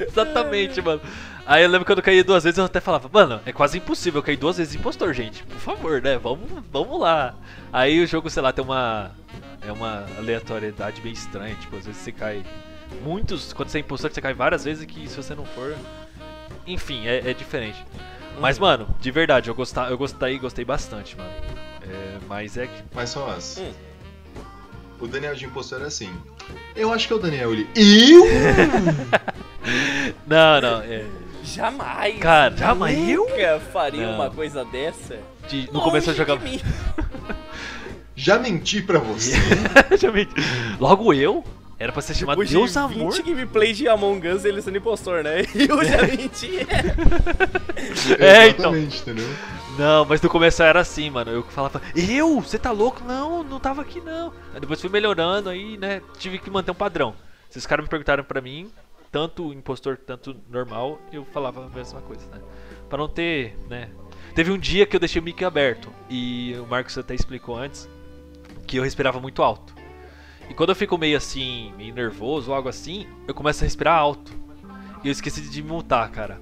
[0.09, 1.01] Exatamente, mano.
[1.45, 4.20] Aí eu lembro quando eu caí duas vezes, eu até falava, mano, é quase impossível
[4.20, 5.41] eu cair duas vezes impostor, gente.
[5.43, 6.18] Por favor, né?
[6.18, 7.34] Vamos, vamos lá.
[7.72, 9.11] Aí o jogo, sei lá, tem uma.
[9.66, 11.55] É uma aleatoriedade bem estranha.
[11.55, 12.43] Tipo, às vezes você cai.
[13.03, 13.53] Muitos.
[13.53, 15.76] Quando você é impostor, você cai várias vezes e que se você não for.
[16.68, 17.86] Enfim, é, é diferente.
[18.39, 21.32] Mas, mano, de verdade, eu, gostar, eu gostei, gostei bastante, mano.
[21.90, 22.84] É, mas é que.
[22.94, 23.72] Mas Ross, Hum.
[25.00, 26.10] o Daniel de impostor é assim.
[26.76, 27.68] Eu acho que é o Daniel, ele.
[27.76, 28.26] Eu?
[30.28, 31.06] Não, não, é.
[31.44, 32.20] Jamais.
[32.20, 33.28] Cara, jamais eu?
[33.28, 34.16] Nunca faria Não.
[34.16, 35.18] uma coisa dessa.
[35.48, 36.44] de- no começo eu de jogava.
[36.44, 36.60] mim.
[38.16, 39.34] Já menti pra você.
[40.00, 40.28] Já me-
[40.80, 41.44] Logo eu?
[41.78, 43.22] Era pra ser chamado Depois de Deus 20 Amor?
[43.24, 45.42] gameplays de Among Us, ele sendo impostor, né?
[45.54, 46.60] E eu já menti.
[48.20, 48.74] É, então.
[48.74, 49.28] Exatamente, entendeu?
[49.78, 51.32] Não, mas no começo era assim, mano.
[51.32, 52.39] Eu falava, eu?
[52.41, 53.03] Você tá louco?
[53.03, 54.32] Não, não tava aqui não.
[54.53, 57.13] Aí depois fui melhorando, aí, né, tive que manter um padrão.
[57.49, 58.71] Se os caras me perguntaram pra mim,
[59.11, 62.41] tanto impostor, tanto normal, eu falava a mesma coisa, né?
[62.88, 63.89] Pra não ter, né.
[64.34, 67.89] Teve um dia que eu deixei o mic aberto, e o Marcos até explicou antes,
[68.67, 69.73] que eu respirava muito alto.
[70.49, 73.97] E quando eu fico meio assim, meio nervoso ou algo assim, eu começo a respirar
[73.97, 74.32] alto.
[75.03, 76.41] E eu esqueci de me multar, cara.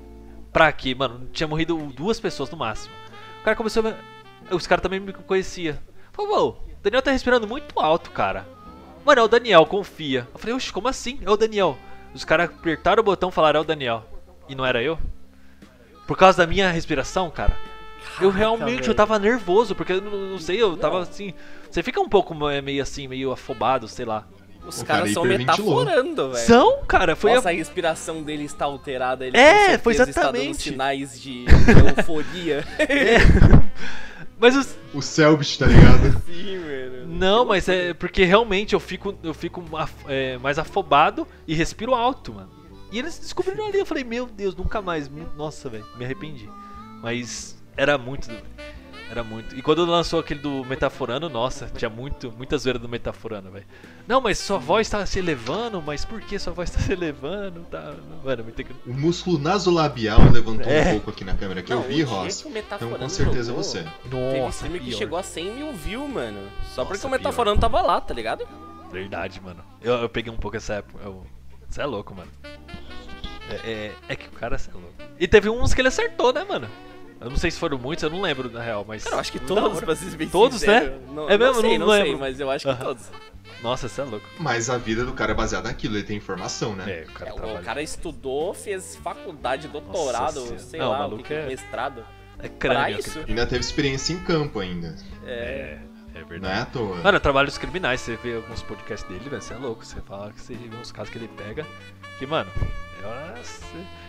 [0.51, 0.93] Pra quê?
[0.93, 2.93] Mano, tinha morrido duas pessoas no máximo.
[3.44, 3.91] O cara começou a...
[3.91, 3.98] me-
[4.56, 5.78] Os caras também me conheciam.
[6.14, 8.48] Falou, "Ô, o Daniel tá respirando muito alto, cara.
[9.06, 10.26] Mano, é o Daniel, confia.
[10.34, 11.20] Eu falei, oxe, como assim?
[11.26, 11.78] É o Daniel.
[12.14, 14.06] Os caras apertaram o botão e falaram, é o Daniel.
[14.48, 14.98] E não era eu?
[16.08, 17.54] Por causa da minha respiração, cara.
[18.22, 21.34] eu realmente, eu tava nervoso, porque eu não, não sei, eu tava assim...
[21.70, 24.26] Você fica um pouco eh, meio assim, meio afobado, sei lá.
[24.66, 25.84] Os O caras cara são hiperventilou.
[25.86, 26.45] metaforando, velho.
[26.47, 27.32] São, cara, foi...
[27.32, 29.26] a- Nossa, a respiração dele está alterada.
[29.28, 30.61] Ele É, foi está dando exatamente.
[30.64, 31.45] sinais de
[31.97, 32.64] euforia.
[34.39, 34.76] Mas os...
[34.93, 36.22] O Selbit, tá ligado?
[36.26, 37.07] Sim, mano.
[37.07, 41.93] Não, mas é porque realmente eu fico, eu fico af- é, mais afobado e respiro
[41.93, 42.49] alto, mano.
[42.91, 45.09] E eles descobriram ali, eu falei, meu Deus, nunca mais.
[45.38, 46.49] Nossa, velho, me arrependi.
[47.01, 48.30] Mas era muito.
[49.10, 49.56] Era muito.
[49.56, 53.66] E quando lançou aquele do Metaforando, nossa, tinha muito, muita zoeira do Metaforando, velho.
[54.08, 57.62] Não, mas sua voz tá se elevando, mas por que sua voz tá se elevando?
[57.70, 57.93] Tá...
[58.24, 60.89] Mano, muito engra- O músculo nasolabial levantou É.
[60.89, 62.41] um pouco aqui na câmera que Não, eu vi, Ross.
[62.41, 63.86] que o Então com certeza jogou, você.
[64.10, 64.97] Teve Nossa, streamer que pior.
[64.97, 66.39] chegou a 100 mil views, mano.
[66.74, 68.47] Só porque Nossa, o Metaforando tava lá, tá ligado?
[68.91, 69.64] Verdade, mano.
[69.82, 70.99] Eu, eu peguei um pouco essa época.
[71.70, 72.32] Você é louco, mano.
[73.49, 74.93] É, é, é que o cara é louco.
[75.20, 76.68] E teve uns que ele acertou, né, mano?
[77.24, 79.03] Eu não sei se foram muitos, eu não lembro na real, mas.
[79.03, 80.91] Cara, eu acho que todos, pra ser bem Todos, sincero.
[80.91, 80.99] né?
[81.13, 81.53] Não, É mesmo?
[81.55, 82.19] Não sei, Não não, sei, lembro.
[82.19, 83.03] mas eu acho que todos.
[83.61, 84.26] Nossa, você é louco.
[84.39, 86.84] Mas a vida do cara é baseada naquilo, ele tem informação, né?
[87.01, 90.99] É, o cara É, o cara estudou, fez faculdade, doutorado, Nossa sei Não, lá, o
[90.99, 92.03] maluco que é é- mestrado.
[92.39, 92.99] É Pra crânio.
[92.99, 94.95] isso, Ainda teve experiência em campo ainda.
[95.26, 95.80] é,
[96.13, 96.59] É, é Não verdade.
[96.59, 96.95] é à toa.
[96.97, 99.86] Mano, trabalhos criminais, você vê alguns podcasts dele, velho, você é louco.
[99.86, 101.65] Você fala que você vê uns casos que ele pega.
[102.19, 102.51] Que, mano,
[103.04, 103.66] nossa,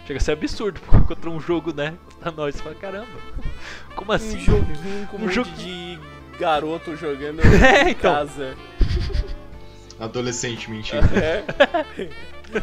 [0.06, 1.94] chega a ser absurdo contra um jogo, né?
[2.20, 3.06] Pra nós, fala, caramba.
[3.96, 4.36] Como assim?
[4.36, 5.98] um joguinho com um, Um jogo- de
[6.38, 8.12] garoto jogando É, em então.
[8.14, 8.56] casa.
[9.98, 11.06] Adolescente mentindo.
[11.14, 11.44] É.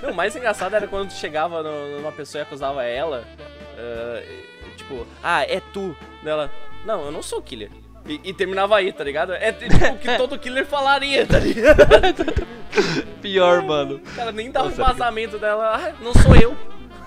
[0.04, 3.26] Não, o mais engraçado era quando chegava no- numa pessoa e acusava ela,
[3.78, 4.24] ah,
[4.78, 5.96] tipo, ah, é tu.
[6.24, 6.50] Dela,
[6.86, 7.70] não, eu não sou killer.
[8.06, 9.34] E, e terminava aí, tá ligado?
[9.34, 11.82] É tipo o que todo killer falaria, tá ligado?
[13.22, 13.96] Pior, mano.
[13.96, 16.56] O cara nem dá um vazamento dela, ah, não sou eu.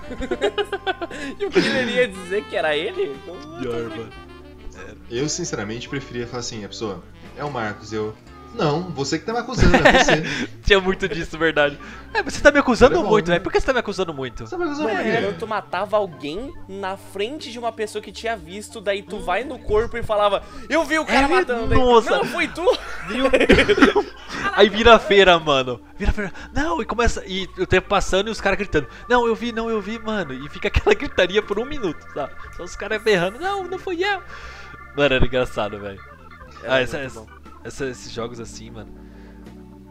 [1.39, 3.15] e o killer ia dizer que era ele?
[3.25, 4.09] Não, Pior, mano.
[5.09, 7.03] Eu, sinceramente, preferia falar assim, a pessoa,
[7.37, 8.15] é o Marcos, eu.
[8.55, 10.23] Não, você que tá me acusando, é você.
[10.63, 11.77] Tinha muito disso, verdade.
[12.13, 13.33] É, você tá me acusando Era bom, muito, né?
[13.33, 13.43] velho.
[13.43, 14.45] Por que você tá me acusando muito?
[14.45, 15.11] Você tá me acusando por quê?
[15.21, 19.43] quando tu matava alguém na frente de uma pessoa que tinha visto, daí tu vai
[19.43, 21.67] no corpo e falava, eu vi o cara É, matando.
[21.67, 22.11] Daí, nossa.
[22.11, 22.65] Não, foi tu.
[24.53, 25.81] Aí vira feira, mano.
[25.97, 26.31] Vira feira.
[26.53, 27.23] Não, e começa.
[27.25, 28.87] E o tempo passando e os caras gritando.
[29.09, 30.33] Não, eu vi, não, eu vi, mano.
[30.33, 32.33] E fica aquela gritaria por um minuto, sabe?
[32.55, 33.39] Só os caras berrando.
[33.39, 34.21] Não, não fui eu.
[34.95, 35.99] Mano, era engraçado, velho.
[36.67, 37.27] Ah, essa, muito essa, bom.
[37.65, 38.93] Essa- esses jogos assim, mano.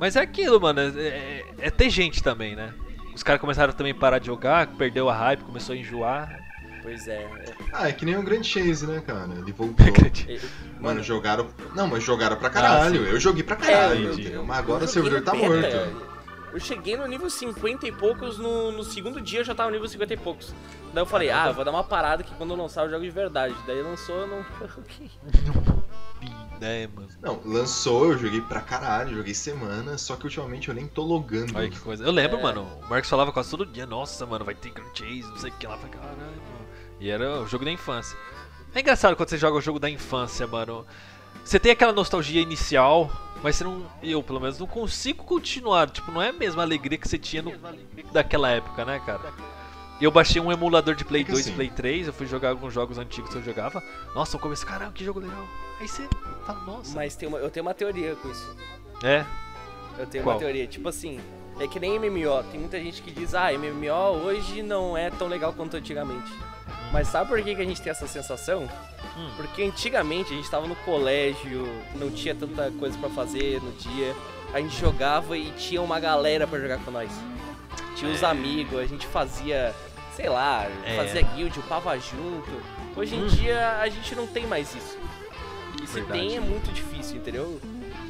[0.01, 0.81] Mas é aquilo, mano.
[0.81, 2.72] É, é- é ter gente também, né?
[3.14, 6.37] Os caras começaram também a parar de jogar, perdeu a hype, começou a enjoar.
[6.83, 7.22] Pois é.
[7.22, 7.45] é.
[7.72, 9.29] Ah, é que nem o Grand Chase, né, cara?
[9.39, 9.87] Ele voltou.
[9.87, 10.41] É,
[10.81, 11.49] Mano, jogaram.
[11.75, 13.07] Não, mas jogaram pra caralho.
[13.07, 14.22] eu joguei pra caralho, entendi.
[14.22, 14.45] entendeu?
[14.45, 15.47] Mas agora eu o servidor tá beta.
[15.49, 16.14] morto.
[16.53, 19.75] Eu cheguei no nível 50 e poucos, no, no segundo dia eu já tava no
[19.77, 20.55] nível 50 e poucos.
[20.93, 23.03] Daí eu falei, ah, eu vou dar uma parada que quando eu lançar eu jogo
[23.03, 23.55] de verdade.
[23.66, 24.45] Daí lançou, eu não.
[26.27, 26.45] Ok.
[26.61, 27.09] É, mano.
[27.20, 31.57] Não, lançou, eu joguei pra caralho, joguei semana, só que ultimamente eu nem tô logando.
[31.57, 32.05] Olha que coisa.
[32.05, 32.43] Eu lembro, É.
[32.43, 32.62] mano.
[32.85, 35.55] O Marcos falava quase todo dia, nossa, mano, vai ter Grand Chase, não sei o
[35.55, 35.77] que lá.
[35.77, 36.35] Falei, caralho, mano.
[37.01, 38.16] E era o jogo da infância.
[38.75, 40.87] É engraçado quando você joga o jogo da infância, mano.
[41.45, 43.11] Você tem aquela nostalgia inicial,
[43.43, 43.85] mas você não.
[44.03, 45.91] Eu, pelo menos, não consigo continuar.
[45.91, 47.53] Tipo, não é a mesma alegria que você tinha no,
[48.12, 49.33] daquela época, né, cara?
[50.01, 52.26] Eu baixei um emulador de Play É que 2 e assim- Play 3, eu fui
[52.26, 53.82] jogar alguns jogos antigos que eu jogava.
[54.14, 55.47] Nossa, eu comecei, caramba, que jogo legal.
[55.80, 56.09] Aí você
[56.45, 56.95] fala, nossa.
[56.95, 58.57] Mas tem uma, eu tenho uma teoria com isso.
[59.03, 59.24] É,
[59.99, 60.34] Eu tenho Qual?
[60.34, 61.20] uma teoria, tipo assim,
[61.61, 62.42] é que nem MMO.
[62.51, 66.32] Tem muita gente que diz, ah, MMO hoje não é tão legal quanto antigamente.
[66.92, 68.68] Mas sabe por que, que a gente tem essa sensação?
[69.16, 69.30] Hum.
[69.36, 74.14] Porque antigamente a gente tava no colégio, não tinha tanta coisa pra fazer no dia.
[74.53, 77.11] A gente jogava e tinha uma galera pra jogar com nós.
[77.96, 78.26] Tinha os É.
[78.26, 79.74] amigos, a gente fazia,
[80.16, 80.96] sei lá, É.
[80.96, 82.50] fazia guild, upava junto.
[82.96, 83.26] Hoje em Hum.
[83.28, 84.98] dia a gente não tem mais isso.
[85.82, 86.20] E se Verdade.
[86.20, 87.60] tem é muito difícil, entendeu?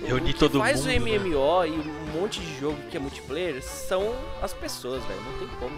[0.05, 0.98] Reunir o todo faz mundo, o né?
[0.98, 5.20] MMO e um monte de jogo que é multiplayer são as pessoas, velho.
[5.22, 5.76] Não tem como.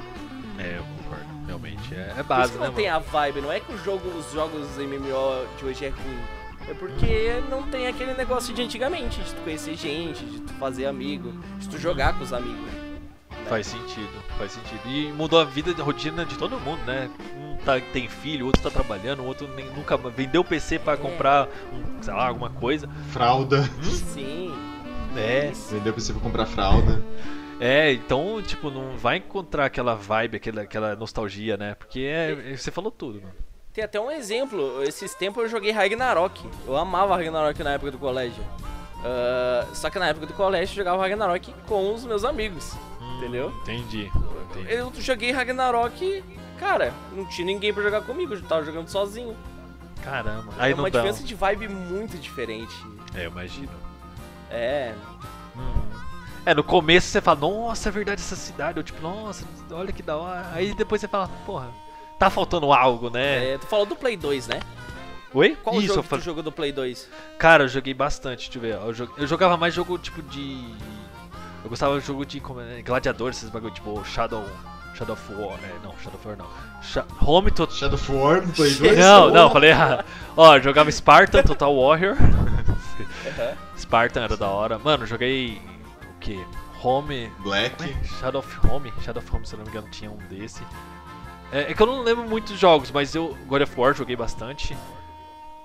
[0.59, 1.27] é, eu concordo.
[1.47, 3.73] Realmente, é, é Por base, isso que né, não tem a vibe, não é que
[3.73, 6.19] o jogo, os jogos MMO de hoje é ruim.
[6.69, 10.87] É porque não tem aquele negócio de antigamente, de tu conhecer gente, de tu fazer
[10.87, 12.69] amigo, de tu jogar com os amigos.
[13.47, 13.51] Né?
[13.51, 14.81] Faz sentido, faz sentido.
[14.87, 17.09] E mudou a vida, a rotina de todo mundo, né?
[17.37, 20.79] Um tá, tem filho, o outro tá trabalhando, o outro nem, nunca vendeu o PC
[20.79, 20.97] pra É.
[20.97, 22.89] comprar, um, sei lá, alguma coisa.
[23.11, 23.63] Fralda.
[23.83, 24.53] Sim.
[25.17, 27.03] É, Vendeu pra você pra comprar fralda.
[27.59, 31.75] é, então, tipo, não vai encontrar aquela vibe, aquela, aquela nostalgia, né?
[31.75, 33.33] Porque é, você falou tudo, mano.
[33.73, 36.43] Tem até um exemplo, esses tempos eu joguei Ragnarok.
[36.67, 38.43] Eu amava Ragnarok na época do colégio.
[39.05, 42.75] Ah, só que na época do colégio eu jogava Ragnarok com os meus amigos.
[43.17, 43.51] Entendeu?
[43.63, 44.11] Entendi.
[44.51, 44.73] entendi.
[44.73, 46.23] Eu joguei Ragnarok,
[46.59, 49.37] cara, não tinha ninguém pra jogar comigo, eu tava jogando sozinho.
[50.03, 50.53] Caramba.
[50.59, 50.99] Aí é não uma dá.
[51.01, 52.75] diferença de vibe muito diferente.
[53.15, 53.71] É, eu imagino.
[54.51, 54.95] É,
[56.45, 58.79] É, no começo você fala, nossa, é verdade essa cidade.
[58.79, 60.47] Eu tipo, nossa, olha que da hora.
[60.53, 61.69] Aí depois você fala, porra,
[62.21, 63.55] tá faltando algo, né?
[63.55, 64.61] é, tu falou do Play 2, né?
[65.35, 65.57] Oi?
[65.63, 66.23] Qual Isso, jogo eu que falei.
[66.23, 67.09] tu jogou do Play 2?
[67.37, 69.11] Cara, eu joguei bastante, deixa eu ver.
[69.19, 70.65] Eu jogava mais jogo tipo de.
[71.67, 74.45] Eu gostava de jogo de como é, gladiador, esses bagulho, tipo Shadow.
[74.95, 75.59] Shadow of War.
[75.65, 76.47] É, não, Shadow of War não.
[76.81, 77.69] Sha Home to.
[77.69, 78.97] Shadow of War no Play 2?
[78.97, 80.05] Não, não, falei errado.
[80.37, 82.15] Ó, jogava Spartan, Total Warrior.
[83.77, 84.79] Spartan era da hora.
[84.79, 85.61] Mano, joguei.
[86.15, 86.41] O que?
[86.85, 87.33] Home.
[87.41, 87.97] Black.
[88.21, 88.93] Shadow of Home.
[89.03, 90.63] Shadow of Home, se eu não me engano, tinha um desse.
[91.51, 93.37] É, é que eu não lembro muitos jogos, mas eu.
[93.49, 94.77] God of War joguei bastante.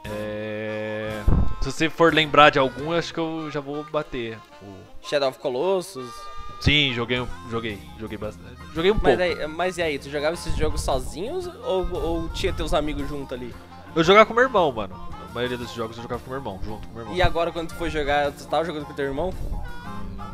[0.06, 1.22] É,
[1.62, 4.40] Se você for lembrar de algum, eu acho que eu já vou bater.
[4.64, 6.12] O- Shadow of Colossus.
[6.60, 8.56] Sim, joguei, um- joguei, joguei bastante.
[8.74, 9.22] Joguei um Mas pouco.
[9.22, 13.34] aí, mas e aí, tu jogava esses jogos sozinhos ou, ou tinha teus amigos junto
[13.34, 13.54] ali?
[13.96, 14.96] Eu jogava com meu irmão, mano.
[15.30, 17.16] A maioria desses jogos eu jogava com meu irmão, junto com meu irmão.
[17.18, 19.34] E agora quando tu foi jogar, tu tava jogando com teu irmão?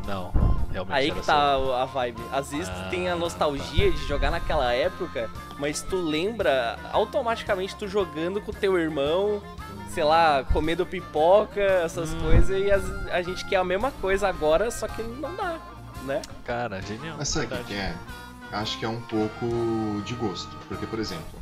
[0.06, 0.30] Não,
[0.72, 2.20] realmente Aí que tá a vibe.
[2.32, 7.86] Às vezes tu tem a nostalgia de jogar naquela época, mas tu lembra automaticamente tu
[7.88, 9.42] jogando com teu irmão,
[9.88, 12.20] sei lá, comendo pipoca, essas Hum.
[12.20, 15.58] coisas, e as- a gente quer a mesma coisa agora, só que não dá,
[16.04, 16.22] né?
[16.44, 17.16] Cara, genial.
[17.18, 17.94] Mas sabe o que é?
[18.52, 20.56] Acho que é um pouco de gosto.
[20.68, 21.38] Porque, por exemplo,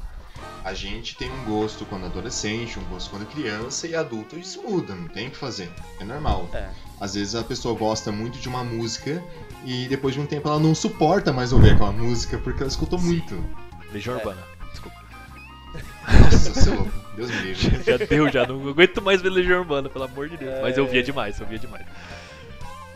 [0.65, 4.95] a gente tem um gosto quando adolescente, um gosto quando criança, e adulto isso muda,
[4.95, 5.71] não tem o que fazer.
[6.01, 6.49] É normal.
[6.53, 6.69] É.
[7.01, 9.23] Às vezes a pessoa gosta muito de uma música
[9.65, 12.99] e depois de um tempo ela não suporta mais ouvir aquela música porque ela escutou
[12.99, 13.39] muito.
[13.93, 14.19] Legião É.
[14.19, 14.43] Urbana.
[16.07, 16.93] Nossa, seu louco.
[17.17, 17.83] Deus me livre.
[17.85, 18.47] Já deu, já.
[18.47, 20.53] Não aguento mais ver Legião Urbana, pelo amor de Deus.
[20.53, 20.63] É.
[20.63, 21.87] Mas eu via demais, eu via demais.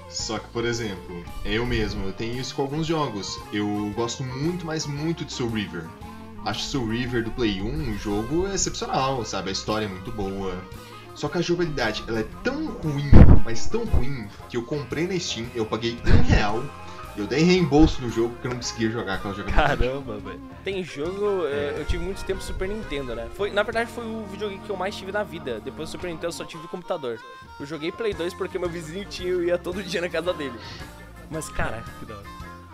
[0.09, 3.39] Só que, por exemplo, eu mesmo, eu tenho isso com alguns jogos.
[3.53, 5.85] Eu gosto muito, mas muito de Soul River.
[6.45, 9.51] Acho Soul River do Play 1 um jogo excepcional, sabe?
[9.51, 10.55] A história é muito boa.
[11.15, 13.11] Só que a jogabilidade, ela é tão ruim,
[13.45, 16.65] mas tão ruim, que eu comprei na Steam, eu paguei um real,
[17.17, 19.77] eu dei reembolso no jogo porque eu não conseguia jogar aquela jogabilidade.
[19.83, 20.41] Caramba, velho.
[20.65, 23.29] Tem jogo, é, eu tive muito tempo Super Nintendo, né?
[23.37, 25.61] Foi, na verdade foi o videogame que eu mais tive na vida.
[25.61, 27.19] Depois do Super Nintendo eu só tive computador.
[27.59, 30.33] Eu joguei Play 2 porque meu vizinho tinha e eu ia todo dia na casa
[30.33, 30.59] dele.
[31.31, 32.25] Mas cara, Que da hora.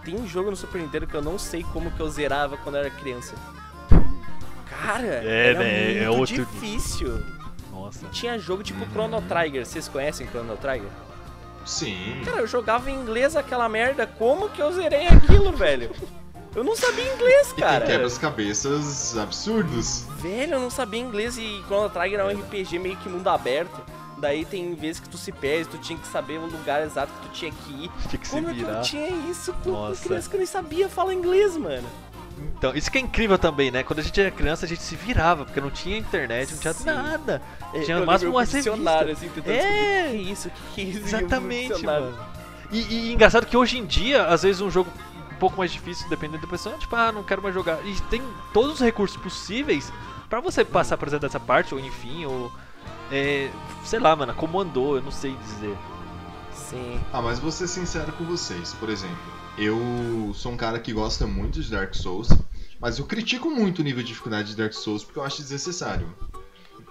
[0.04, 2.76] tem um jogo no Super Nintendo que eu não sei como que eu zerava quando
[2.76, 3.34] eu era criança.
[4.68, 7.22] Cara, É, era né, é muito outro- difícil.
[7.72, 8.06] Nossa.
[8.08, 10.88] Tinha jogo tipo Chrono Trigger, vocês conhecem Chrono Trigger?
[11.66, 12.22] Sim.
[12.24, 15.90] Cara, eu jogava em inglês aquela merda, como que eu zerei aquilo, velho?
[16.54, 17.84] Eu não sabia inglês, E tem cara.
[17.84, 20.04] quebras-cabeças absurdos.
[20.20, 23.78] Velho, eu não sabia inglês e Chrono Trigger é um RPG meio que mundo aberto.
[24.18, 27.28] Daí tem vezes que tu se perde, tu tinha que saber o lugar exato que
[27.28, 27.90] tu tinha que ir.
[28.08, 28.80] Tinha que se Como é que eu virar.
[28.80, 30.02] tinha isso com Nossa.
[30.02, 31.86] criança que eu nem sabia falar inglês, mano?
[32.58, 33.82] Então, isso que é incrível também, né?
[33.82, 36.74] Quando a gente era criança, a gente se virava, porque não tinha internet, não tinha
[36.74, 36.84] Sim.
[36.86, 37.40] nada.
[37.72, 38.70] É, Tinha no máximo uma revista.
[38.70, 39.60] assim, tentando É.
[39.60, 40.98] que é isso, o que é isso.
[41.06, 42.14] Exatamente, mano.
[42.70, 44.90] E, e engraçado que hoje em dia, às vezes um jogo
[45.32, 47.78] um pouco mais difícil, dependendo da pessoa, tipo, ah, não quero mais jogar.
[47.86, 48.22] E tem
[48.52, 49.92] todos os recursos possíveis
[50.28, 52.50] pra você passar, por exemplo, dessa parte, ou enfim, ou.
[53.10, 53.50] É,
[53.84, 55.76] sei lá, mano, como andou, eu não sei dizer.
[56.52, 57.00] Sim.
[57.12, 58.74] Ah, mas vou ser sincero com vocês.
[58.74, 59.16] Por exemplo,
[59.58, 62.28] eu sou um cara que gosta muito de Dark Souls,
[62.80, 66.14] mas eu critico muito o nível de dificuldade de Dark Souls porque eu acho desnecessário.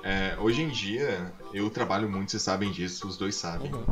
[0.04, 3.74] É, hoje em dia, eu trabalho muito, vocês sabem disso, os dois sabem.
[3.74, 3.86] Uhum.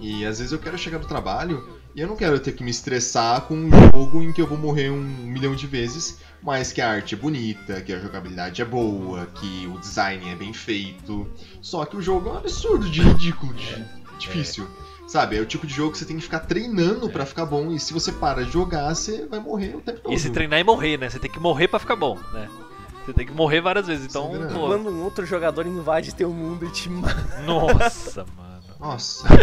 [0.00, 2.70] E às vezes eu quero chegar do trabalho e eu não quero ter que me
[2.70, 6.80] estressar com um jogo em que eu vou morrer um milhão de vezes, mas que
[6.80, 11.30] a arte é bonita, que a jogabilidade é boa, que o design é bem feito.
[11.62, 13.84] Só que o jogo é um absurdo de ridículo, de
[14.18, 14.68] difícil.
[15.14, 17.70] Sabe, é o tipo de jogo que você tem que ficar treinando pra ficar bom
[17.70, 20.12] e se você para de jogar, você vai morrer o tempo todo.
[20.12, 21.08] E se treinar e morrer, né?
[21.08, 22.48] Você tem que morrer pra ficar bom, né?
[23.06, 26.30] Você tem que morrer várias vezes, então, é pô, Quando um outro jogador invade teu
[26.30, 27.42] mundo e te mata.
[27.46, 28.62] Nossa, mano.
[28.80, 29.28] Nossa.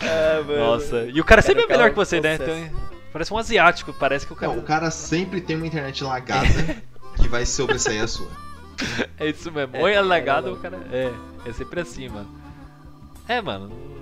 [0.00, 0.58] Ah, mano.
[0.60, 1.06] Nossa.
[1.12, 2.36] E o cara sempre é melhor que você, né?
[2.36, 2.70] Então,
[3.12, 4.52] parece um asiático, parece que o cara.
[4.52, 6.46] Não, o cara sempre tem uma internet lagada
[7.20, 8.28] que vai sobressair a sua.
[9.18, 9.74] É isso mesmo.
[9.76, 10.50] É, Ou é é verdade.
[10.50, 10.78] o cara.
[10.92, 11.12] É,
[11.46, 12.28] é sempre assim, mano.
[13.26, 13.93] É, mano.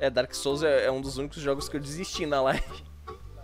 [0.00, 2.84] É, Dark Souls é, é um dos únicos jogos que eu desisti na live.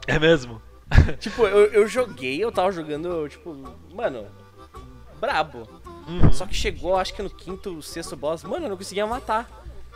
[0.07, 0.61] É mesmo?
[1.21, 3.55] tipo, eu, eu joguei, eu tava jogando, tipo,
[3.93, 4.27] mano,
[5.21, 5.69] brabo.
[6.09, 6.33] Uhum.
[6.33, 9.51] Só que chegou, acho que no quinto, sexto boss, mano, eu não conseguia matar.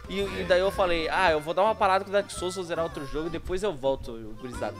[0.08, 2.56] E, e daí eu falei, ah, eu vou dar uma parada com o Dark Souls,
[2.56, 4.76] vou zerar outro jogo e depois eu volto, gurizada.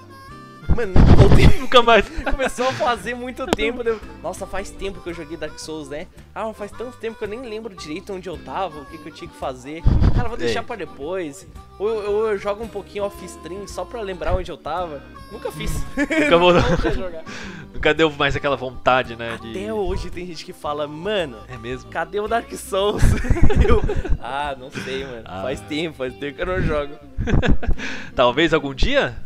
[0.80, 1.46] Mano, não voltei.
[1.60, 2.08] Nunca mais.
[2.08, 3.82] Começou a fazer muito tempo.
[3.84, 6.06] deu- Nossa, faz tempo que eu joguei Dark Souls, né?
[6.34, 9.08] Ah, faz tanto tempo que eu nem lembro direito onde eu tava, o que, que
[9.08, 9.82] eu tinha que fazer.
[10.16, 10.62] Cara, vou deixar É.
[10.62, 11.46] pra depois.
[11.78, 15.02] Ou eu, ou eu jogo um pouquinho off-stream só pra lembrar onde eu tava.
[15.30, 15.84] Nunca fiz.
[15.96, 16.52] Nunca vou.
[16.54, 17.22] Nunca jogar.
[17.72, 19.38] Nunca deu mais aquela vontade, né?
[19.40, 19.50] De...
[19.50, 21.88] Até hoje tem gente que fala, mano, É mesmo?
[21.90, 23.02] cadê o Dark Souls?
[23.66, 23.80] eu,
[24.20, 25.22] ah, não sei, mano.
[25.24, 25.42] Ah.
[25.42, 26.94] Faz tempo, faz tempo que eu não jogo.
[28.14, 29.16] Talvez algum dia?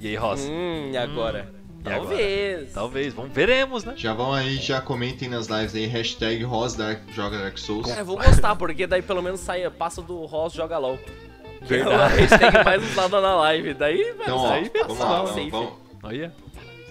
[0.00, 0.42] E aí, Ross?
[0.48, 1.52] Hum, e agora?
[1.84, 2.00] E agora?
[2.08, 2.72] Talvez.
[2.72, 3.94] Talvez, vamos veremos, né?
[3.96, 7.86] Já vão aí, já comentem nas lives aí, hashtag Rosdark joga Dark Souls.
[7.86, 10.98] Cara, eu vou gostar, porque daí pelo menos sai, passa do Ross joga LOL.
[11.66, 12.14] Que é a Verdade.
[12.20, 13.74] hashtag mais usada na live.
[13.74, 15.50] Daí, Então, ó, daí vamos lá, safe.
[15.50, 15.72] vamos, vamos,
[16.02, 16.32] Olha.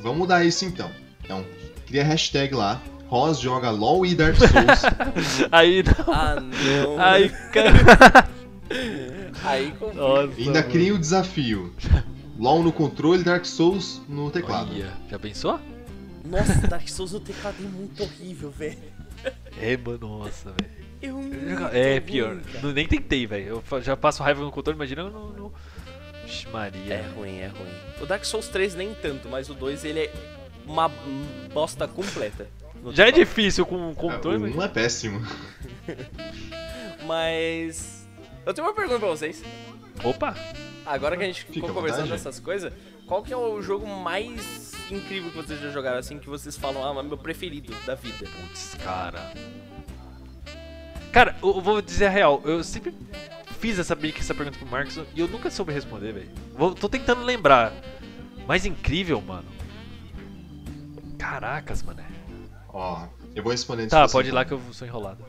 [0.01, 0.89] vamos mudar isso então.
[1.23, 1.45] Então,
[1.85, 5.47] cria hashtag lá, Ros joga LOL e Dark Souls.
[5.51, 6.13] Aí não.
[6.13, 7.01] Ah, não.
[7.01, 8.27] Aí, cara.
[9.45, 9.73] Aí.
[9.93, 10.33] Nossa.
[10.37, 10.71] Ainda mano.
[10.71, 11.73] cria o desafio.
[12.37, 14.71] LOL no controle, Dark Souls no teclado.
[14.71, 15.59] Olha, já pensou?
[16.23, 18.77] Nossa, Dark Souls no teclado é muito horrível, velho.
[19.59, 20.77] É, mano, nossa, velho.
[21.01, 21.19] Eu
[21.73, 22.37] É pior.
[22.61, 23.63] Não, nem tentei, velho.
[23.71, 25.33] Eu já passo raiva no controle, imagina eu no.
[25.33, 25.53] no...
[26.23, 26.93] Vixe, Maria.
[26.93, 27.71] É ruim, é ruim.
[28.01, 30.13] O Dark Souls 3 nem tanto, mas o 2 ele é
[30.65, 30.91] uma
[31.53, 32.47] bosta completa.
[32.91, 33.15] Já é teclado.
[33.15, 34.55] difícil com o controle, o mas.
[34.55, 35.21] 1 é péssimo.
[37.05, 38.07] Mas.
[38.45, 39.41] Eu tenho uma pergunta pra vocês.
[40.03, 40.35] Opa!
[40.87, 42.71] Agora que a gente Fica ficou conversando dessas coisas,
[43.05, 46.83] qual que é o jogo mais incrível que vocês já jogaram, assim, que vocês falam,
[46.83, 48.25] ah, meu preferido da vida?
[48.25, 49.33] Putz, cara.
[51.11, 52.41] Cara, eu vou dizer a real.
[52.45, 52.93] Eu sempre
[53.59, 56.31] fiz essa, essa pergunta pro Marcos e eu nunca soube responder, velho.
[56.53, 57.73] Vou- Tô tentando lembrar.
[58.47, 59.47] Mais incrível, mano.
[61.17, 62.01] Caracas, mano.
[62.69, 65.25] Ó, eu vou responder Tá, pode ir lá que eu sou enrolado.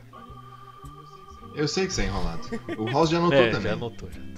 [1.55, 2.41] Eu sei que você é enrolado.
[2.77, 3.63] O Ross já anotou é, também.
[3.63, 4.28] já anotou, já.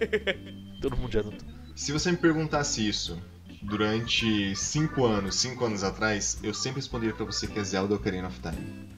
[0.80, 1.48] Todo mundo já anotou.
[1.74, 3.20] Se você me perguntasse isso
[3.62, 8.28] durante 5 anos, 5 anos atrás, eu sempre responderia pra você que é Zelda Ocarina
[8.28, 8.88] of Time.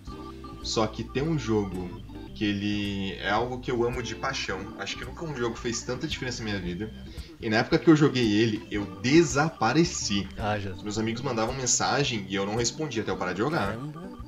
[0.62, 2.02] Só que tem um jogo
[2.34, 4.74] que ele é algo que eu amo de paixão.
[4.78, 6.92] Acho que nunca um jogo fez tanta diferença na minha vida.
[7.40, 10.28] E na época que eu joguei ele, eu desapareci.
[10.38, 13.68] Ah, meus amigos mandavam mensagem e eu não respondia até eu parar de jogar.
[13.68, 14.18] Caramba.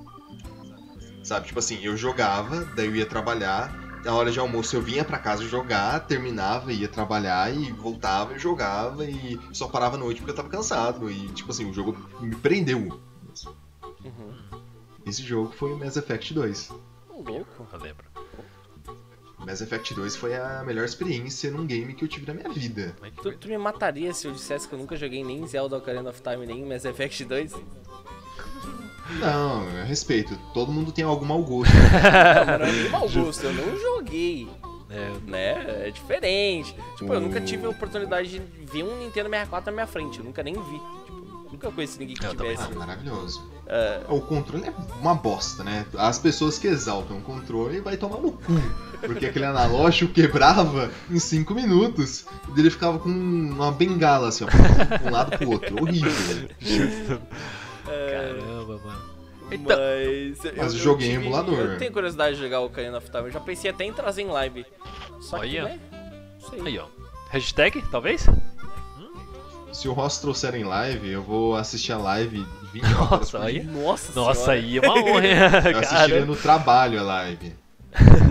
[1.23, 1.47] Sabe?
[1.47, 3.73] Tipo assim, eu jogava, daí eu ia trabalhar,
[4.05, 8.38] na hora de almoço eu vinha pra casa jogar, terminava, ia trabalhar e voltava e
[8.38, 11.11] jogava e só parava à noite porque eu tava cansado.
[11.11, 13.01] E tipo assim, o jogo me prendeu.
[14.05, 14.34] Uhum.
[15.07, 16.72] Esse jogo foi o Mass Effect 2.
[17.09, 17.66] Louco.
[17.72, 18.11] Eu lembro.
[19.38, 22.51] O Mass Effect 2 foi a melhor experiência num game que eu tive na minha
[22.51, 22.94] vida.
[23.03, 26.11] É Tu, tu me mataria se eu dissesse que eu nunca joguei nem Zelda Ocarina
[26.11, 27.55] of Time, nem Mass Effect 2?
[29.19, 30.37] Não, eu respeito.
[30.55, 31.73] Todo mundo tem algum mau gosto.
[31.75, 34.49] Não, mas não é mau gosto, eu não joguei.
[34.91, 35.87] É, Né?
[35.87, 36.75] É diferente.
[36.97, 40.19] Tipo, eu nunca tive a oportunidade de ver um Nintendo 64 na minha frente.
[40.19, 40.81] Eu nunca nem vi.
[41.07, 42.65] Tipo, nunca conheci ninguém que Eu tivesse.
[42.65, 43.51] Ah, maravilhoso.
[43.67, 45.87] É, O controle é uma bosta, né?
[45.97, 48.43] As pessoas que exaltam o controle vai tomar no cu.
[49.01, 52.27] Porque aquele analógico quebrava em 5 minutos.
[52.57, 54.49] E ele ficava com uma bengala, assim, ó.
[54.99, 55.81] De um lado pro outro.
[55.81, 56.49] Horrível.
[56.59, 57.21] justo.
[57.91, 59.11] Caramba, mano.
[59.53, 60.45] Então, Mas.
[60.45, 61.59] eu- Mas eu joguei em tive- emulador.
[61.59, 63.24] Eu tenho curiosidade de jogar o Ocarina of Time.
[63.24, 64.64] Eu já pensei até em trazer em live.
[65.20, 65.78] Só que, né?
[66.49, 66.61] Sei.
[66.64, 66.86] aí, ó.
[67.30, 68.26] Hashtag, talvez?
[69.72, 73.62] Se o Ross trouxer em live, eu vou assistir a live 24 horas Nossa, aí.
[73.64, 75.34] Nossa, Nossa, aí é uma honra, hein?
[75.72, 77.55] Eu assistiria no trabalho a live.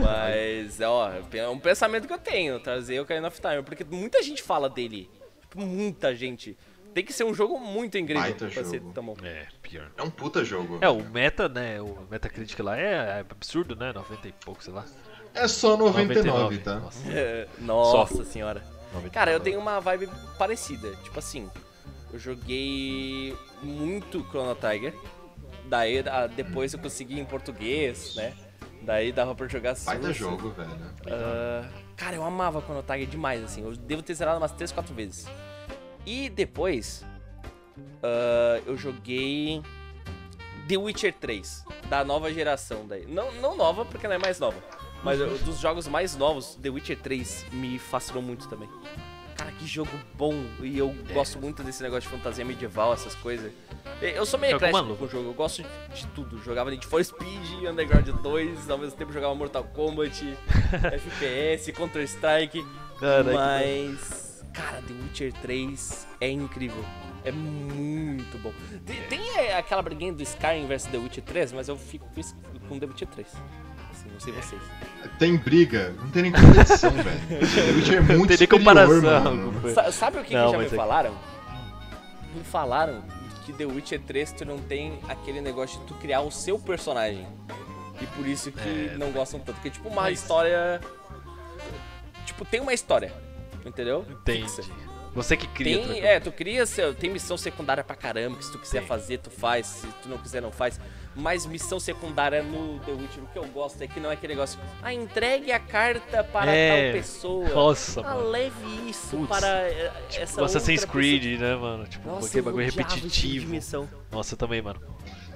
[0.02, 4.22] Mas, ó, é um pensamento que eu tenho, trazer o Ocarina of Time, porque muita
[4.24, 5.10] gente fala dele.
[5.42, 6.58] Tipo, muita gente.
[6.94, 8.92] Tem que ser um jogo muito incrível Baita pra ser jogo.
[8.94, 9.16] tão bom.
[9.24, 9.92] É, pior.
[9.96, 10.80] É um puta jogo.
[10.82, 11.80] É, o meta, né?
[11.82, 13.94] O Metacritic lá é, absurdo, né?
[13.94, 14.86] 90 e pouco, sei lá.
[15.34, 16.80] É só 99, tá?
[16.80, 18.62] Nossa, É, Nossa senhora.
[18.94, 19.10] 99.
[19.12, 20.90] Cara, eu tenho uma vibe parecida.
[21.04, 21.50] Tipo assim,
[22.12, 24.94] eu joguei muito Chrono Tiger.
[25.66, 28.34] Daí ah, depois eu consegui em português, né?
[28.82, 30.30] Daí dava pra jogar Baita sucio.
[30.32, 30.72] jogo, velho.
[31.08, 33.62] Ah, cara, eu amava Chrono Tiger demais, assim.
[33.64, 35.28] Eu devo ter zerado umas 3, 4 vezes.
[36.10, 37.06] E depois,
[38.02, 39.62] ah, eu joguei
[40.68, 43.06] The Witcher 3, da nova geração daí.
[43.06, 44.58] Não, não nova, porque não é mais nova.
[45.04, 48.68] Mas eu- dos jogos mais novos, The Witcher 3 me fascinou muito também.
[49.38, 50.34] Cara, que jogo bom.
[50.62, 53.52] E eu gosto muito desse negócio de fantasia medieval, essas coisas.
[54.02, 56.42] Eu sou meio Jogo eclético com o jogo, eu gosto de tudo.
[56.44, 60.36] Jogava Need for Speed, Underground 2, ao mesmo tempo jogava Mortal Kombat,
[60.92, 62.66] FPS, Counter-Strike.
[63.34, 66.84] Mas, cara, The Witcher 3 é incrível.
[67.26, 68.54] É muito bom.
[68.86, 72.08] Tem, tem, é, aquela briguinha do Skyrim vs The Witcher 3, mas eu fico
[72.68, 73.28] com The Witcher 3.
[73.92, 74.62] Assim, não sei vocês.
[75.18, 77.20] Tem briga, não tem nem competição, velho.
[77.28, 79.92] The Witcher é muito Não tem nem superior, comparação.
[79.92, 81.14] sabe o que, que Não, já me é- falaram?
[82.34, 83.04] Me falaram
[83.46, 87.28] que The Witcher 3 tu não tem aquele negócio de tu criar o seu personagem.
[88.02, 89.56] E por isso que É, não gostam tanto.
[89.56, 90.80] Porque, tipo, uma Mas- história.
[92.26, 93.12] Tipo, tem uma história.
[93.66, 94.06] Entendeu?
[94.10, 94.50] Entendi.
[94.50, 94.64] Fixa.
[95.16, 95.80] Você que cria.
[95.88, 96.64] Tem, é, tu cria,
[97.00, 98.88] tem missão secundária pra caramba, que se tu quiser Tem.
[98.88, 100.80] fazer, tu faz, se tu não quiser, não faz.
[101.16, 104.36] Mas missão secundária no The Witcher, o que eu gosto é que não é aquele
[104.36, 106.92] negócio, ah, entregue a carta para É.
[106.92, 107.50] tal pessoa.
[107.50, 108.30] Nossa, ah, mano.
[108.30, 108.54] leve
[108.88, 109.28] isso Putz.
[109.28, 111.86] para eh, essa O Assassin's Creed, né, mano?
[111.86, 112.16] Tipo, pessoa.
[112.16, 113.50] Nossa, aquele bagulho tipo de repetitivo.
[113.50, 113.90] missão.
[114.12, 114.80] Nossa, eu também, mano.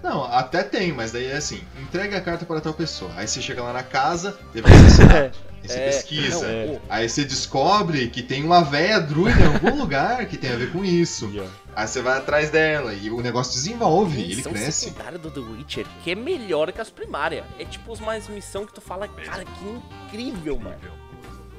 [0.03, 3.11] Não, até tem, mas daí é assim, entrega a carta para tal pessoa.
[3.15, 5.39] Aí você chega lá na casa, teve assassinato.
[5.63, 6.47] Aí você É, pesquisa.
[6.65, 10.51] não, o- Aí você descobre que tem uma véia druida em algum lugar que tem
[10.51, 11.31] a ver com isso.
[11.75, 14.85] Aí você vai atrás dela e o negócio desenvolve, ele missão cresce.
[14.89, 17.45] secundária do The Witcher, que é melhor que as primárias.
[17.57, 19.65] É tipo umas missão que tu fala, cara, que
[20.07, 20.77] incrível, mano.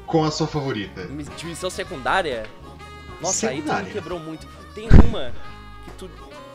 [0.06, 1.06] Com a sua favorita.
[1.06, 2.44] De missão secundária?
[3.20, 3.86] Nossa, aí tu Secundária.
[3.86, 4.46] me quebrou muito.
[4.74, 5.32] Tem uma
[5.86, 6.10] que tu.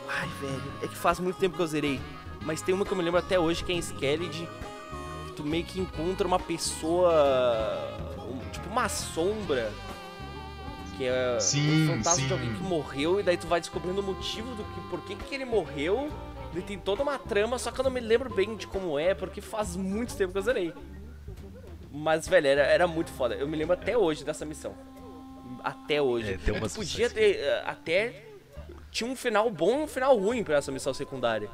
[0.08, 2.00] Ai, velho, é que faz muito tempo que eu zerei.
[2.42, 4.48] Mas tem uma que eu me lembro até hoje que é em Skellig.
[5.40, 7.12] Tu meio que encontra uma pessoa.
[8.28, 9.72] um- tipo uma sombra.
[10.96, 12.26] Que é Sim, um fantasma sim.
[12.26, 13.20] de alguém que morreu.
[13.20, 14.80] E daí tu vai descobrindo o motivo do que.
[14.90, 16.10] Por que, que ele morreu.
[16.54, 19.14] E tem toda uma trama, só que eu não me lembro bem de como é,
[19.14, 20.74] porque faz muito tempo que eu zerei.
[21.92, 23.34] Mas, velho, era, era muito foda.
[23.36, 24.74] Eu me lembro até hoje dessa missão.
[25.62, 26.32] Até hoje.
[26.34, 27.36] É, tem Tu umas podia ter.
[27.36, 28.24] eh, Até.
[28.90, 31.48] Tinha um final bom e um final ruim pra essa missão secundária.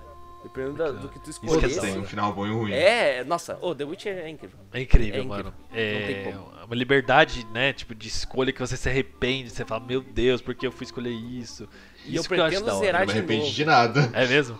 [0.47, 2.73] Dependendo da- do que tu Isso que tem um final bom e um ruim.
[2.73, 4.59] É, nossa, oh, The Witcher é incrível.
[4.73, 5.25] É incrível, É incrível.
[5.29, 5.55] mano.
[5.71, 6.53] Não tem É como.
[6.67, 7.73] uma liberdade, né?
[7.73, 9.51] Tipo, de escolha que você se arrepende.
[9.51, 11.69] Você fala, meu Deus, por que eu fui escolher isso?
[12.05, 12.85] E eu isso que eu acho pretendo da hora.
[12.87, 13.55] zerar Não me de arrepende novo.
[13.55, 14.11] de nada.
[14.13, 14.59] É mesmo?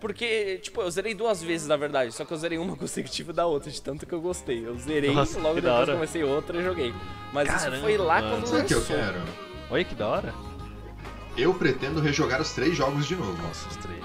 [0.00, 2.12] Porque, tipo, eu zerei duas vezes, na verdade.
[2.12, 4.66] Só que eu zerei uma consecutiva da outra, de tanto que eu gostei.
[4.66, 5.92] Eu zerei, Nossa, logo depois hora.
[5.94, 6.94] comecei outra e joguei.
[7.32, 8.36] Mas Caramba, isso foi lá mano.
[8.36, 8.96] quando Sabe o que eu lançou.
[8.96, 9.20] quero?
[9.70, 10.34] Olha que da hora.
[11.36, 13.40] Eu pretendo rejogar os três jogos de novo.
[13.42, 14.00] Nossa, os três.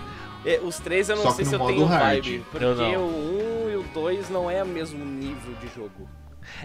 [0.45, 2.23] É, os três eu não Só sei que se eu tenho hard.
[2.25, 2.45] vibe.
[2.51, 6.07] Porque o 1 e o 2 não é o mesmo nível de jogo.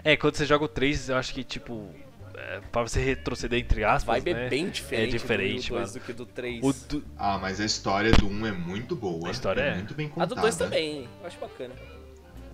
[0.03, 1.89] É, quando você joga o 3, eu acho que, tipo,
[2.35, 4.45] é, pra você retroceder entre A aspas, vibe né?
[4.45, 5.93] é bem diferente, diferente, do 2 mano.
[5.93, 6.59] do que do 3.
[6.63, 7.03] O do...
[7.17, 9.27] Ah, mas a história do 1 é muito boa.
[9.27, 9.75] A história é.
[9.75, 10.35] muito bem A contada.
[10.35, 11.73] do 2 também, eu acho bacana.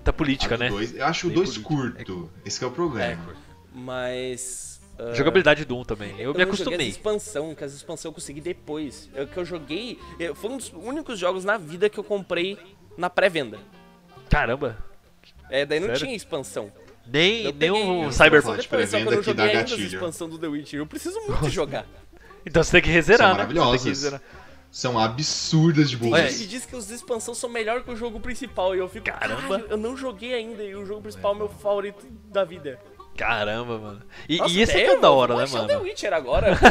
[0.06, 0.70] da A política, do né?
[0.70, 2.06] dois- eu acho o Bem 2 política.
[2.06, 2.32] curto.
[2.46, 3.36] Esse que é o problema.
[3.74, 4.77] Mas.
[5.00, 6.10] Ah, Jogabilidade do 1 também.
[6.12, 6.88] Eu, me não joguei acostumei.
[6.88, 9.10] expansão, que essa expansão eu consegui depois.
[9.14, 10.00] Eu, que eu joguei.
[10.20, 12.58] eu- foi um dos únicos jogos na vida que eu comprei
[12.98, 13.60] na pré-venda.
[14.30, 14.78] Caramba.
[15.50, 16.02] É, daí não Sério?
[16.02, 16.72] tinha expansão.
[17.06, 18.60] Nem, Eu nem o Cyberpunk.
[18.60, 19.86] expansão depois, só que eu não joguei ainda gatilho.
[19.88, 20.80] expansão do The Witcher.
[20.80, 21.86] Eu preciso muito jogar.
[22.46, 23.44] Então você tem que rezerar, São né?
[23.44, 23.88] Você tem que maravilhosas.
[23.88, 24.22] rezerar.
[24.70, 26.22] são absurdas de Tem boas.
[26.34, 28.76] Gente que diz que os expansões são melhor que o jogo principal.
[28.76, 29.42] E eu fico, Caramba.
[29.42, 30.62] caramba, eu não joguei ainda.
[30.64, 32.78] E o jogo principal é o meu favorito da vida.
[33.18, 34.02] Caramba, mano.
[34.30, 35.86] E, Nossa, e esse é é eu da hora, né, baixar o The mano?
[35.86, 36.56] Witcher agora.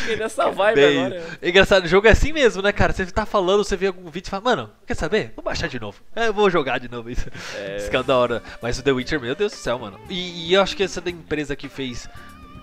[0.00, 1.22] Fiquei nessa vibe Bem, agora.
[1.42, 2.92] engraçado, o jogo é assim mesmo, né, cara?
[2.92, 5.32] Você tá falando, você vê algum vídeo e fala, mano, quer saber?
[5.34, 6.00] Vou baixar de novo.
[6.14, 7.28] É, eu vou jogar de novo isso.
[7.56, 7.76] É.
[7.78, 8.42] Isso que é da hora.
[8.62, 9.98] Mas o The Witcher, meu Deus do céu, mano.
[10.08, 12.08] E, e eu acho que essa da empresa que fez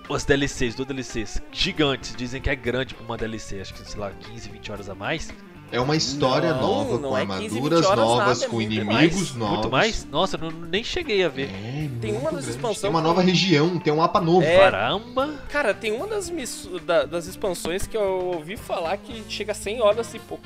[0.08, 4.00] os DLCs, do DLCs, gigantes, dizem que é grande pra uma DLC, acho que, sei
[4.00, 5.34] lá, 15, 20 horas a mais.
[5.72, 8.56] É uma história Não, nova, não com é 15, 20 armaduras novas, nada, é com
[8.56, 9.54] muito inimigos mais, novos.
[9.56, 10.08] Muito mais?
[10.10, 11.50] Nossa, eu não, nem cheguei a ver.
[11.50, 12.50] É, Tem uma das grande.
[12.52, 14.46] expansões Tem uma que- nova região, tem um mapa novo.
[14.46, 14.58] É.
[14.60, 15.34] Caramba!
[15.50, 16.70] Cara, tem uma das, miss...
[16.86, 20.44] da- das expansões que eu ouvi falar que chega a 100 horas e pouco.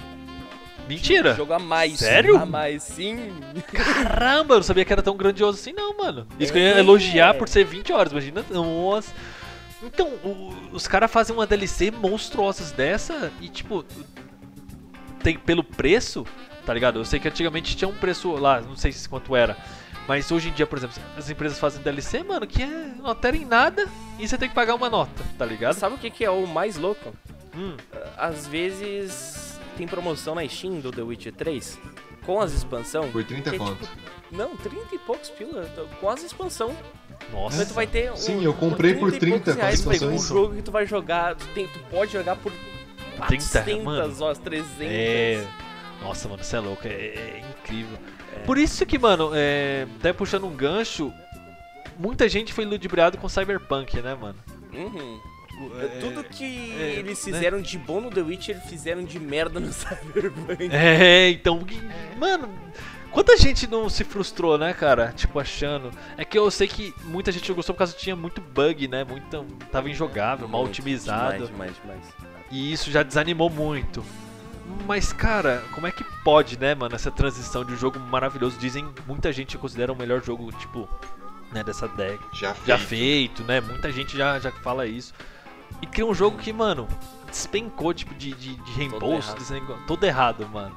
[0.87, 1.35] Mentira!
[1.35, 1.99] Jogo a mais.
[1.99, 2.35] Sério?
[2.37, 3.31] A mais, sim.
[3.71, 6.25] Caramba, eu não sabia que era tão grandioso assim não, mano.
[6.39, 6.79] Isso que eu ia É.
[6.79, 8.43] elogiar por ser 20 horas, imagina.
[8.49, 9.11] Nossa.
[9.83, 13.85] Então, o- os caras fazem uma DLC monstruosas dessa e tipo.
[15.23, 16.25] Tem pelo preço,
[16.65, 16.99] tá ligado?
[16.99, 19.57] Eu sei que antigamente tinha um preço lá, não sei se quanto era.
[20.07, 22.67] Mas hoje em dia, por exemplo, as empresas fazem DLC, mano, que é,
[22.97, 25.75] não altera em nada e você tem que pagar uma nota, tá ligado?
[25.75, 27.13] Sabe o que, que é o mais louco?
[27.55, 27.75] Hum,
[28.17, 31.79] Às vezes tem promoção na Steam do The Witcher 3
[32.25, 33.11] com as expansões.
[33.11, 33.75] Por 30 que é conto.
[33.75, 35.63] tipo- não, 30 e poucos pila
[35.99, 36.75] com as expansão.
[37.31, 37.55] nossa.
[37.57, 39.81] Então tu vai ter um, Sim, eu comprei por e 30 poucos com as reais
[39.81, 40.27] pra um expansões.
[40.27, 42.68] jogo que tu vai jogar, tu, tem, tu pode jogar por 30,
[43.27, 44.23] 400 mano.
[44.23, 44.77] horas, 300.
[44.81, 45.47] É.
[46.01, 47.97] Nossa, mano, você é louco, é, é incrível.
[48.45, 51.13] Por isso que, mano, é, até puxando um gancho,
[51.97, 54.37] muita gente foi ludibriado com Cyberpunk, né, mano?
[54.73, 55.19] Uhum.
[55.81, 57.33] É, Tudo que é, eles né?
[57.33, 60.69] fizeram de bom no The Witcher, fizeram de merda no Cyberpunk.
[60.71, 61.59] É, então,
[62.17, 62.49] mano,
[63.11, 65.11] quanta gente não se frustrou, né, cara?
[65.11, 65.91] Tipo, achando.
[66.15, 68.87] É que eu sei que muita gente não gostou por causa que tinha muito bug,
[68.87, 69.03] né?
[69.03, 71.45] Muito, tava injogável, mal Muito, otimizado.
[71.45, 72.38] Demais, demais, demais.
[72.51, 74.03] E isso já desanimou muito.
[74.85, 78.57] Mas, cara, como é que pode, né, mano, essa transição de um jogo maravilhoso?
[78.59, 80.87] Dizem, muita gente considera o melhor jogo, tipo,
[81.51, 82.29] né, dessa década.
[82.33, 82.67] Já feito.
[82.67, 83.61] Já feito, né?
[83.61, 85.13] Muita gente já, já fala isso.
[85.81, 86.87] E cria um jogo que, mano,
[87.27, 89.37] despencou, tipo, de, de, de reembolso, errado.
[89.39, 90.75] despencou- todo errado, mano.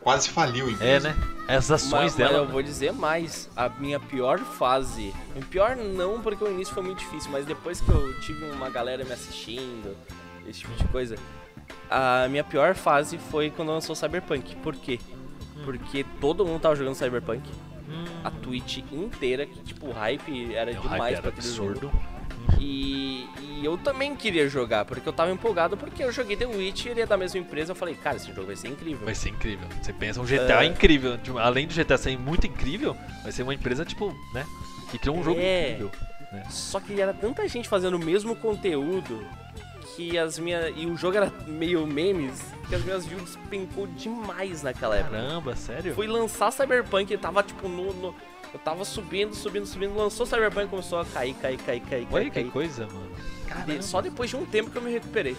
[0.00, 1.10] Quase faliu, É, empresa.
[1.10, 1.16] né?
[1.46, 2.38] As ações Mas, mas dela.
[2.38, 5.14] eu vou dizer mais, a minha pior fase,
[5.50, 9.04] pior não porque o início foi muito difícil, mas depois que eu tive uma galera
[9.04, 9.94] me assistindo,
[10.50, 11.16] esse tipo de coisa,
[11.90, 14.56] a minha pior fase foi quando lançou Cyberpunk.
[14.56, 14.98] Por quê?
[15.64, 17.42] Porque todo mundo tava jogando Cyberpunk,
[17.88, 21.30] Hum, a Twitch inteira, que tipo, o hype era é, o demais hype era pra
[21.30, 21.70] aquele jogo.
[21.70, 21.92] absurdo.
[22.60, 26.96] E, e eu também queria jogar, porque eu tava empolgado, porque eu joguei The Witcher
[26.96, 29.04] e é da mesma empresa, eu falei, cara, esse jogo vai ser incrível.
[29.04, 29.66] Vai ser incrível.
[29.82, 30.66] Você pensa um GTA É.
[30.66, 31.18] incrível.
[31.38, 34.46] Além do GTA ser muito incrível, vai ser uma empresa, tipo, né?
[34.90, 35.70] Que criou um jogo É.
[35.72, 35.90] incrível.
[36.48, 39.26] Só que era tanta gente fazendo o mesmo conteúdo
[40.08, 40.72] que as minhas.
[40.76, 45.16] E o jogo era meio memes, que as minhas views despencou demais naquela época.
[45.16, 45.94] Caramba, sério?
[45.94, 47.92] Fui lançar Cyberpunk, eu tava tipo no.
[47.92, 48.14] no-
[48.52, 52.24] eu tava subindo, subindo, subindo, lançou Cyberpunk e começou a cair, cair, cair, cair, Olha
[52.24, 52.30] cair.
[52.30, 52.50] que cair.
[52.50, 53.10] coisa, mano.
[53.68, 55.36] E Só depois de um tempo que eu me recuperei.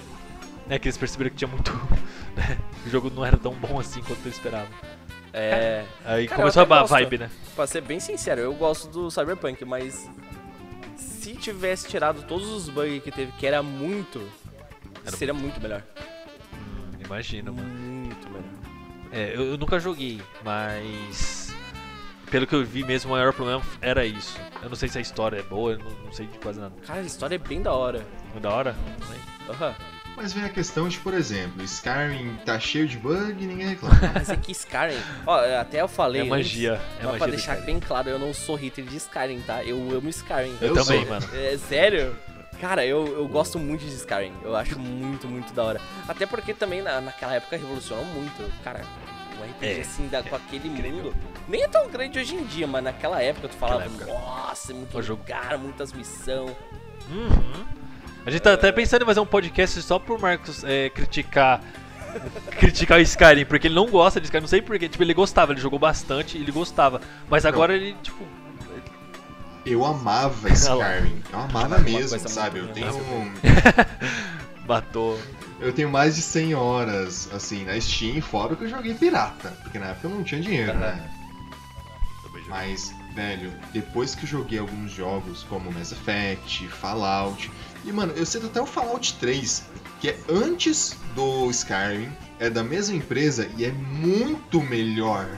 [0.69, 1.71] É que eles perceberam que tinha muito.
[2.37, 2.57] né?
[2.85, 4.69] O jogo não era tão bom assim quanto eles esperavam.
[5.33, 5.83] É.
[6.05, 7.29] Aí Cara, começou eu a vibe, né?
[7.55, 10.07] Pra ser bem sincero, eu gosto do Cyberpunk, mas.
[10.95, 14.21] Se tivesse tirado todos os bugs que teve, que era muito,
[15.05, 15.83] Era seria muito, melhor.
[16.53, 17.67] Hum, imagina, mano.
[17.67, 18.43] Muito melhor.
[19.11, 21.53] É, eu, eu nunca joguei, mas.
[22.29, 24.37] Pelo que eu vi mesmo, o maior problema era isso.
[24.63, 26.73] Eu não sei se a história é boa, eu não, não sei de quase nada.
[26.87, 28.05] Cara, a história é bem da hora.
[28.31, 28.75] Muito da hora?
[29.49, 29.75] Aham.
[30.15, 33.95] Mas vem a questão de, por exemplo, Skyrim tá cheio de bug e ninguém reclama.
[34.13, 34.97] Mas é que Skyrim.
[35.25, 36.21] Ó, até eu falei.
[36.21, 36.73] É magia.
[36.73, 37.17] antes, É magia.
[37.17, 39.63] pra deixar bem claro, eu não sou hater de Skyrim, tá?
[39.63, 40.55] Eu amo Skyrim.
[40.61, 41.09] Eu, Eu também, sou.
[41.09, 41.25] mano.
[41.33, 42.15] É sério?
[42.61, 44.33] Cara, eu, eu gosto muito de Skyrim.
[44.43, 45.81] Eu acho muito, muito da hora.
[46.07, 48.49] Até porque também na, naquela época revolucionou muito.
[48.63, 48.81] Cara,
[49.39, 51.05] um RPG É, assim, da, com aquele incrível.
[51.05, 51.15] mundo.
[51.47, 54.05] Nem é tão grande hoje em dia, mas naquela época tu falava, época.
[54.05, 55.23] nossa, é muito O jogo-
[55.59, 56.55] muitas missões.
[57.09, 57.65] Uhum.
[58.23, 61.59] A gente tá até pensando em fazer um podcast só pro Marcos é, criticar.
[62.59, 64.87] criticar o Skyrim, porque ele não gosta de Skyrim, não sei porquê.
[64.87, 67.01] Tipo, ele gostava, ele jogou bastante, ele gostava.
[67.27, 68.23] Mas agora ele, tipo.
[69.65, 71.21] Eu amava Skyrim.
[71.31, 72.59] Eu amava mesmo, sabe?
[72.59, 73.31] Eu tenho,
[74.67, 75.19] Matou.
[75.61, 79.49] eu tenho mais de 100 horas, assim, na Steam, fora o que eu joguei pirata.
[79.61, 81.09] Porque na época eu não tinha dinheiro, né?
[82.47, 87.49] Mas, velho, depois que eu joguei alguns jogos como Mass Effect, Fallout.
[87.85, 89.63] E, mano, eu sei até o Fallout 3,
[90.01, 95.29] que é antes do Skyrim, é da mesma empresa e é muito melhor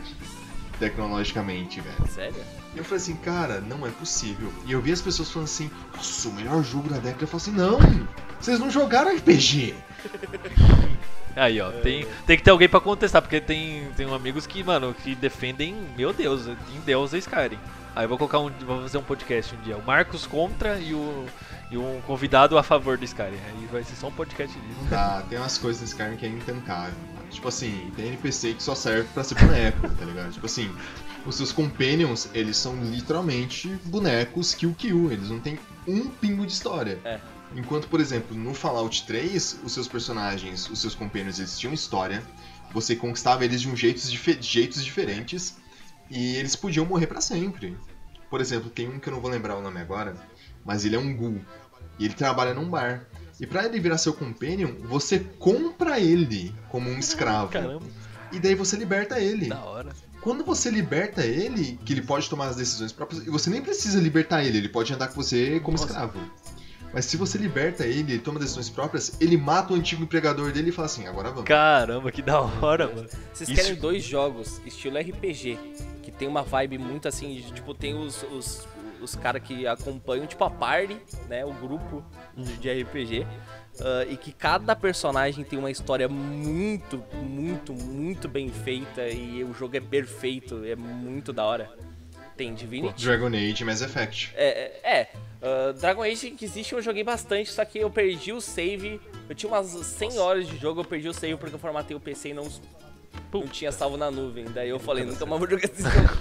[0.79, 2.07] tecnologicamente, velho.
[2.07, 2.62] Sério?
[2.75, 4.51] E eu falei assim, cara, não é possível.
[4.65, 7.23] E eu vi as pessoas falando assim, nossa, o melhor jogo da década.
[7.23, 7.79] Eu falei assim, não,
[8.39, 9.75] vocês não jogaram RPG.
[11.35, 14.93] Aí, ó, tem, tem que ter alguém pra contestar, porque tem, tem amigos que, mano,
[14.93, 17.57] que defendem, meu Deus, em Deus é Skyrim.
[17.95, 18.49] Aí eu vou colocar um.
[18.65, 19.77] Vou fazer um podcast um dia.
[19.77, 21.25] O Marcos contra e o.
[21.69, 23.37] E um convidado a favor do Skyrim.
[23.47, 24.79] Aí vai ser só um podcast disso.
[24.89, 26.93] Tá, tem umas coisas no Skyrim que é intancável.
[27.29, 30.31] Tipo assim, tem NPC que só serve pra ser boneco, tá ligado?
[30.31, 30.71] Tipo assim,
[31.25, 35.11] os seus companions, eles são literalmente bonecos kill kill.
[35.11, 35.57] Eles não têm
[35.87, 36.99] um pingo de história.
[37.05, 37.19] É.
[37.55, 42.23] Enquanto, por exemplo, no Fallout 3, os seus personagens, os seus companions, eles tinham história.
[42.73, 45.55] Você conquistava eles de um jeitos, dife jeitos diferentes.
[46.09, 47.77] E eles podiam morrer pra sempre.
[48.29, 50.15] Por exemplo, tem um que eu não vou lembrar o nome agora,
[50.65, 51.39] mas ele é um ghoul.
[51.99, 53.05] E ele trabalha num bar.
[53.39, 57.51] E pra ele virar seu companion, você compra ele como um escravo.
[57.51, 57.85] Caramba,
[58.31, 59.47] E daí você liberta ele.
[59.49, 59.91] da hora.
[60.23, 63.99] Quando você liberta ele, que ele pode tomar as decisões próprias, e você nem precisa
[63.99, 65.85] libertar ele, ele pode andar com você como Nossa.
[65.89, 66.19] escravo.
[66.93, 70.69] Mas se você liberta ele, ele toma decisões próprias, ele mata o antigo empregador dele
[70.69, 71.43] e fala assim, agora vamos.
[71.45, 73.09] Caramba, que da hora, mano.
[73.33, 75.57] Vocês Isso- querem dois jogos estilo RPG,
[76.03, 78.67] que tem uma vibe muito assim, de, tipo, tem os, os,
[79.01, 80.97] os caras que acompanham, tipo a party,
[81.27, 82.03] né, o grupo
[82.37, 83.25] de, de RPG,
[83.81, 89.53] ah, e que cada personagem tem uma história muito, muito, muito bem feita e o
[89.53, 91.71] jogo é perfeito, é muito da hora.
[92.35, 94.33] Tem Divinity, Dragon Age e Mass Effect.
[94.35, 94.47] é,
[94.83, 95.09] é, é,
[95.41, 98.99] ah, Dragon Age Inquisition eu joguei bastante, só que eu perdi o save.
[99.29, 101.99] Eu tinha umas 100 horas de jogo, eu perdi o save porque eu formatei o
[101.99, 102.47] PC e não,
[103.31, 104.45] não tinha salvo na nuvem.
[104.45, 106.17] Daí eu falei, nunca mais vou jogar esse jogo.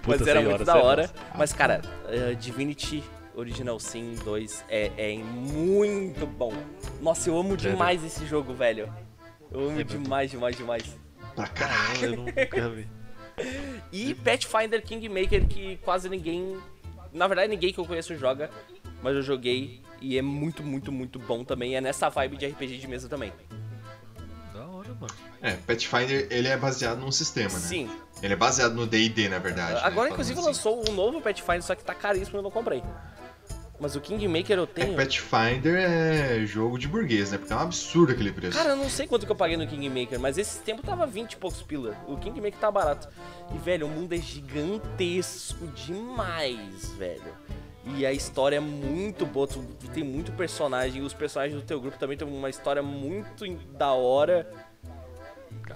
[0.06, 1.10] Mas era 100 muito horas, da 100 hora.
[1.36, 3.02] Mas cara, ah, Divinity
[3.34, 6.52] Original Sin 2 é, é muito bom.
[7.00, 8.92] Nossa, eu amo demais esse jogo, velho.
[9.50, 10.84] Eu amo É demais, demais, demais.
[11.34, 12.24] Pra caralho.
[12.24, 12.88] Caramba, eu nunca vi.
[13.90, 16.58] E Pathfinder Kingmaker, que quase ninguém.
[17.12, 18.50] Na verdade, ninguém que eu conheço joga,
[19.02, 21.74] mas eu joguei e é muito, muito, muito bom também.
[21.74, 23.32] É nessa vibe de RPG de mesa também.
[24.52, 25.14] Da hora, mano.
[25.40, 27.58] É, Pathfinder, ele é baseado num sistema, né?
[27.60, 27.90] Sim.
[28.22, 29.72] Ele é baseado no D&D, na verdade.
[29.72, 29.78] né?
[29.78, 30.46] Agora, Falando inclusive, assim.
[30.48, 32.82] lançou um novo Pathfinder, só que tá caríssimo e eu não comprei.
[33.80, 34.94] Mas o Kingmaker eu É, tenho.
[34.94, 37.38] Pathfinder é jogo de burguês, né?
[37.38, 38.58] Porque é um absurdo aquele preço.
[38.58, 41.32] Cara, eu não sei quanto que eu paguei no Kingmaker, mas esse tempo tava 20
[41.32, 41.96] e poucos pila.
[42.06, 43.08] O Kingmaker tá barato.
[43.54, 47.34] E, velho, o mundo é gigantesco demais, velho.
[47.96, 49.60] E a história é muito boa, tu
[49.94, 51.00] tem muito personagem.
[51.00, 53.46] E os personagens do teu grupo também tem uma história muito
[53.78, 54.46] da hora.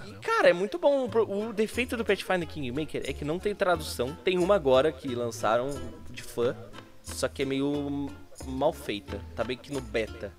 [0.07, 1.09] E, cara, é muito bom.
[1.09, 4.15] O defeito do Pathfinder Kingmaker é que não tem tradução.
[4.23, 5.71] Tem uma agora que lançaram
[6.11, 6.55] de fã,
[7.05, 8.11] só que é meio
[8.47, 9.21] mal feita.
[9.37, 10.33] Tá bem que no beta.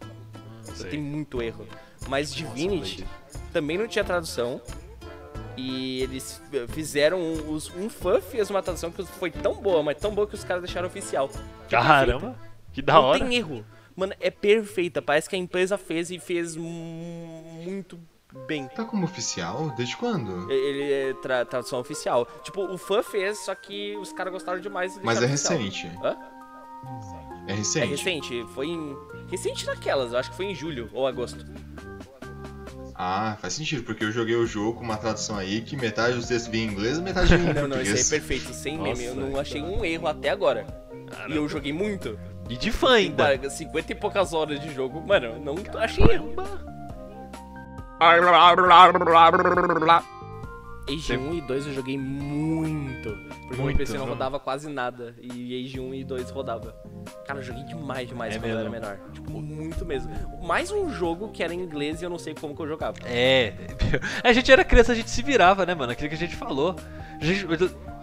[0.64, 0.90] Sei.
[0.90, 1.66] Tem muito erro.
[2.10, 3.06] Mas Divinity
[3.54, 4.60] também não tinha tradução.
[5.58, 7.20] E eles fizeram.
[7.22, 10.36] um- Os, um fã fez uma tradução que foi tão boa, mas tão boa que
[10.36, 11.30] os caras deixaram oficial.
[11.68, 12.36] É Caramba,
[12.74, 13.20] que da não hora.
[13.20, 13.66] tem erro.
[13.96, 15.02] Mano, é perfeita.
[15.02, 17.98] Parece que a empresa fez e fez mu- muito
[18.46, 18.68] bem.
[18.68, 19.70] Tá como oficial?
[19.78, 20.52] Desde quando?
[20.52, 22.28] Ele é tra tradução oficial.
[22.44, 25.58] Tipo, o fã fez, só que os caras gostaram demais e Mas é oficial.
[25.58, 25.88] recente.
[26.04, 26.18] Hã?
[27.48, 27.88] É É recente.
[27.88, 28.46] recente.
[28.54, 28.96] Foi em.
[29.30, 31.46] Recente naquelas, eu acho que foi em julho ou agosto.
[32.98, 36.28] Ah, faz sentido, porque eu joguei o jogo com uma tradução aí que metade dos
[36.28, 38.10] textos vinha em inglês e metade vinha em Não, não, isso aí é português.
[38.10, 39.04] perfeito, sem Nossa, meme.
[39.06, 40.66] Eu não achei um erro até agora.
[41.10, 41.34] Caramba.
[41.34, 42.18] E eu joguei muito.
[42.50, 43.38] E de fã ainda.
[43.38, 45.02] Cara, 50 e poucas horas de jogo.
[45.06, 46.34] Mano, eu não achei erro.
[50.88, 53.10] Age 1 e 2 eu joguei muito.
[53.48, 54.14] Porque Muito, meu PC não não.
[54.14, 55.16] rodava quase nada.
[55.22, 56.76] E Age 1 e 2 rodava.
[57.26, 58.86] Cara, eu joguei demais, demais É quando eu era mesmo?
[58.88, 59.00] menor.
[59.12, 60.12] Tipo, muito mesmo.
[60.44, 62.98] Mais um jogo que era em inglês e eu não sei como que eu jogava.
[63.06, 63.54] É.
[64.24, 65.92] A gente era criança, a gente se virava, né, mano?
[65.92, 66.76] Aquilo que a gente falou.
[67.20, 67.46] A gente...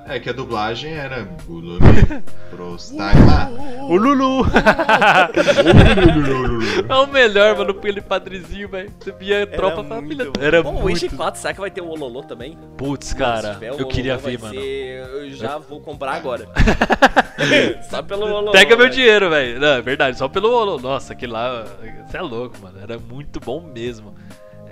[0.07, 3.51] É que a dublagem era Bulumi pro Staila.
[3.89, 4.45] O Lulu!
[6.89, 8.91] é o melhor, mano, aquele padrezinho, velho.
[8.99, 10.25] Você via tropa pra muito filha.
[10.31, 10.33] bom.
[10.41, 11.07] Era Pô, o muito.
[11.07, 12.59] Age 4, será que vai ter o Ololô também?
[12.77, 14.55] Putz, cara, o eu queria Ololô, ver, mano.
[14.55, 16.49] ser- Eu já vou comprar agora.
[17.89, 18.53] Só pelo Ololô.
[18.53, 19.61] Pega meu dinheiro, velho.
[19.61, 20.81] Não, é verdade, só pelo Olo.
[20.81, 21.65] Nossa, aquele lá.
[22.07, 22.79] Você é louco, mano.
[22.81, 24.15] Era muito bom mesmo.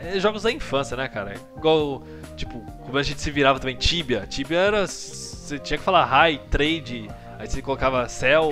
[0.03, 1.35] É, jogos da infância, né, cara?
[1.57, 2.03] Igual,
[2.37, 3.77] tipo, como a gente se virava também.
[3.77, 4.27] Tibia.
[4.27, 4.87] Tibia era.
[4.87, 7.09] Você tinha que falar high, trade.
[7.39, 8.51] Aí você colocava cell.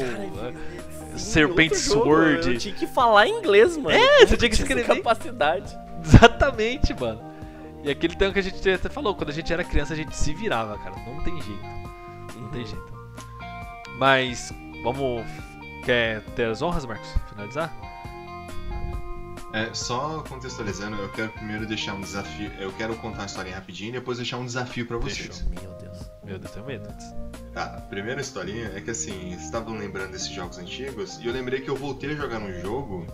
[1.16, 2.52] Serpent Outro jogo, Sword.
[2.52, 3.90] Eu tinha que falar inglês, mano.
[3.90, 4.86] É, você tinha que escrever.
[4.86, 5.76] capacidade.
[6.04, 7.20] Exatamente, mano.
[7.82, 10.16] E aquele tempo que a gente até falou, quando a gente era criança a gente
[10.16, 10.96] se virava, cara.
[11.06, 11.64] Não tem jeito.
[12.36, 12.92] Não tem jeito.
[13.98, 15.24] Mas, vamos.
[15.84, 17.08] Quer ter as honras, Marcos?
[17.30, 17.72] Finalizar?
[19.52, 22.50] É, só contextualizando, eu quero primeiro deixar um desafio.
[22.58, 25.38] Eu quero contar uma historinha rapidinho e depois deixar um desafio pra vocês.
[25.38, 25.48] Fechou.
[25.50, 26.10] Meu Deus.
[26.22, 26.88] Meu Deus, tenho medo.
[27.54, 31.32] Tá, a primeira historinha é que assim, vocês estavam lembrando desses jogos antigos e eu
[31.32, 33.06] lembrei que eu voltei a jogar um jogo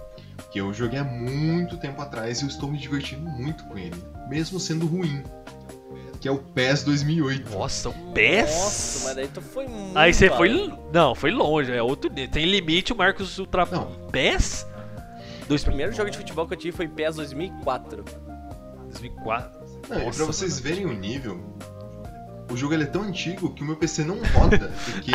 [0.50, 4.02] que eu joguei há muito tempo atrás e eu estou me divertindo muito com ele,
[4.28, 5.22] mesmo sendo ruim.
[6.20, 7.50] Que é o PES 2008.
[7.50, 8.50] Nossa, o PES?
[8.50, 9.96] Nossa, mas daí tu foi muito.
[9.96, 10.72] Aí você foi.
[10.90, 12.10] Não, foi longe, é outro.
[12.10, 13.66] Tem limite, o Marcos ultra.
[13.66, 13.92] Não.
[14.10, 14.66] PES?
[15.48, 18.04] O primeiro jogo de futebol que eu tive foi PES 2004.
[18.90, 19.60] 2004.
[19.88, 20.62] Não, e Nossa, pra vocês mano.
[20.62, 21.40] verem o nível,
[22.50, 25.12] o jogo ele é tão antigo que o meu PC não roda, porque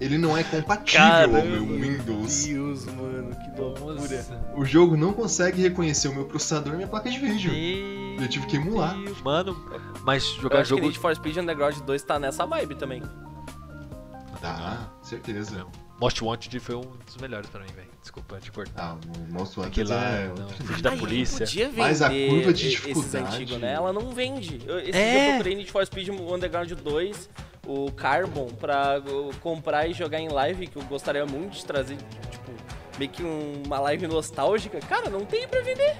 [0.00, 2.44] ele não é compatível Caramba, ao meu Windows.
[2.44, 4.24] Deus, mano, que loucura.
[4.56, 7.50] O jogo não consegue reconhecer o meu processador e minha placa de vídeo.
[7.52, 8.94] Meu Eu tive que emular.
[9.00, 9.56] Deus, Mano,
[10.02, 10.82] mas Eu jogar acho jogo.
[10.82, 13.02] que Need for Speed Underground 2 tá nessa vibe também.
[14.40, 15.64] Tá, certeza.
[16.00, 17.93] Most Wanted foi um dos melhores pra mim, velho.
[18.04, 18.82] Desculpa te cortar.
[18.82, 21.38] Ah, o Most Wanted lá, é outro vídeo da Aí, polícia.
[21.46, 23.72] Podia vender Mas a curva de esses dificuldade- antigos, né?
[23.72, 24.56] Ela não vende.
[24.56, 25.10] Esse É.
[25.10, 27.30] dia eu procurei Need for Speed Underground 2,
[27.66, 29.00] o Carbon, pra
[29.40, 31.96] comprar e jogar em live, que eu gostaria muito de trazer,
[32.30, 32.52] tipo,
[32.98, 34.78] meio que um- uma live nostálgica.
[34.80, 35.96] Cara, não tem pra vender.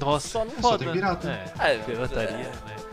[0.00, 0.78] Nossa, Só não Só foda.
[0.84, 1.30] tem pirata.
[1.60, 2.52] É, é, pirataria, né?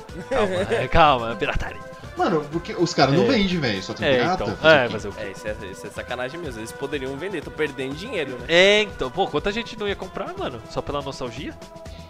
[0.30, 1.89] Calma, é, calma, pirataria.
[2.20, 3.28] Mano, porque os caras não É.
[3.28, 4.44] vendem, velho, só tem É, pirata.
[4.44, 4.56] então.
[4.58, 4.94] fazer o É, quê?
[4.94, 5.14] mas eu.
[5.18, 6.60] É, isso é, isso é sacanagem mesmo.
[6.60, 8.46] Eles poderiam vender, tô perdendo dinheiro, né?
[8.50, 10.62] É, então, pô, quanta gente não ia comprar, mano?
[10.70, 11.58] Só pela nostalgia?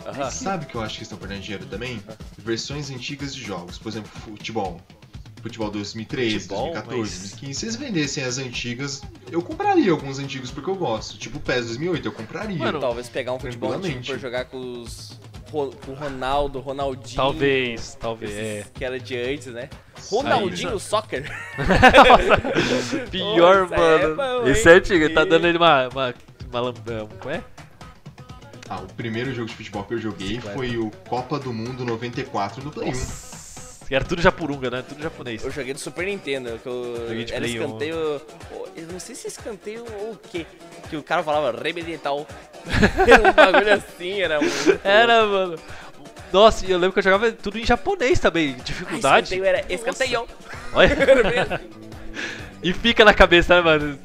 [0.07, 0.31] Aham.
[0.31, 2.01] Sabe o que eu acho que estão perdendo dinheiro também?
[2.39, 4.81] Versões antigas de jogos, por exemplo, futebol.
[5.43, 7.59] Futebol 2013, Futebol, 2014, mas- 2015.
[7.59, 9.01] Se eles vendessem as antigas,
[9.31, 11.17] eu compraria alguns antigos porque eu gosto.
[11.17, 12.57] Tipo o PES 2008, eu compraria.
[12.57, 15.17] Mano, Talvez pegar um futebol antigo pra jogar com os.
[15.51, 17.15] Com o Ronaldo, Ronaldinho.
[17.15, 18.31] Talvez, talvez.
[18.31, 18.65] É.
[18.73, 19.69] Que era de antes, né?
[20.09, 21.23] Ronaldinho Soccer.
[23.11, 24.15] Pior, Nossa, é mano.
[24.15, 25.87] bom, Esse é antigo, ele tá dando ele uma.
[25.89, 26.13] uma,
[26.51, 27.43] uma é, como é?
[28.69, 30.55] Ah, o primeiro jogo de futebol que eu joguei Bicicleta.
[30.55, 32.91] foi o Copa do Mundo 94 no Play 1.
[32.91, 33.29] Nossa.
[33.91, 34.83] Era tudo japurunga, né?
[34.87, 35.43] Tudo japonês.
[35.43, 37.63] Eu joguei do Super Nintendo, que eu, Joguei de era Play um.
[37.65, 38.21] escanteio.
[38.75, 40.45] Eu não sei se é escanteio ou o quê.
[40.91, 42.19] Que o cara falava rebelde e tal.
[42.69, 44.79] um bagulho assim, era muito.
[44.83, 45.55] Era, mano.
[46.31, 48.53] Nossa, e eu lembro que eu jogava tudo em japonês também.
[48.57, 49.25] Dificuldade.
[49.25, 50.27] escanteio era escanteio.
[50.73, 50.95] Olha.
[52.61, 53.99] e fica na cabeça, né, mano?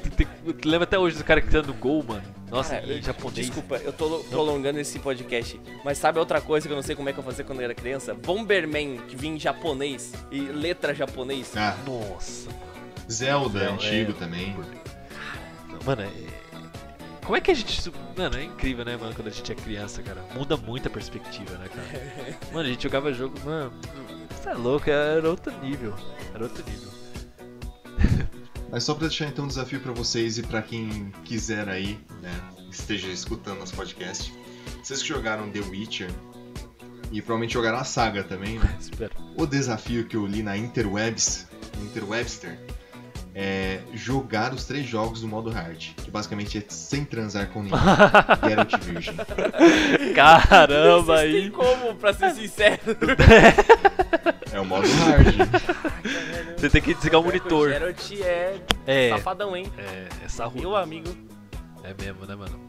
[0.65, 2.23] Lembra até hoje do cara gritando gol, mano.
[2.51, 3.47] Nossa, Cara, em eu- japonês.
[3.47, 5.61] Desculpa, eu tô lo- prolongando esse podcast.
[5.85, 7.65] Mas sabe outra coisa que eu não sei como é que eu fazia quando eu
[7.65, 8.15] era criança?
[8.15, 11.53] Bomberman, que vinha em japonês e letra japonês.
[11.57, 12.49] Ah, Nossa.
[13.11, 14.15] Zelda, Zelda, antigo é.
[14.15, 14.57] também.
[15.85, 16.44] Mano, é...
[17.25, 17.91] como é que a gente.
[18.17, 20.23] Mano, é incrível, né, mano, quando a gente é criança, cara.
[20.35, 22.39] Muda muito a perspectiva, né, cara?
[22.53, 23.73] Mano, a gente jogava jogo, mano.
[24.31, 25.95] Você é louco, era outro nível.
[26.35, 26.91] Era outro nível.
[28.71, 32.33] Mas só pra deixar então um desafio pra vocês e pra quem quiser aí, né,
[32.71, 34.33] esteja escutando nosso podcast.
[34.83, 36.11] Vocês que jogaram The Witcher
[37.11, 38.77] e provavelmente jogaram a saga também, né?
[38.81, 39.13] Espero.
[39.37, 41.47] O desafio que eu li na Interwebs,
[41.83, 42.59] Interwebster,
[43.35, 47.79] é jogar os três jogos no modo hard, que basicamente é sem transar com ninguém.
[48.49, 49.15] Geralt Virgem.
[50.15, 51.51] Caramba aí.
[51.51, 52.81] como, pra ser sincero?
[54.53, 55.35] É o modo hard.
[56.57, 57.67] Você tem que desligar o monitor.
[57.69, 59.09] O Geralt é É.
[59.11, 59.67] safadão, hein?
[59.77, 60.61] É, essa rua.
[60.61, 61.09] Meu amigo.
[61.83, 62.61] É mesmo, né, mano?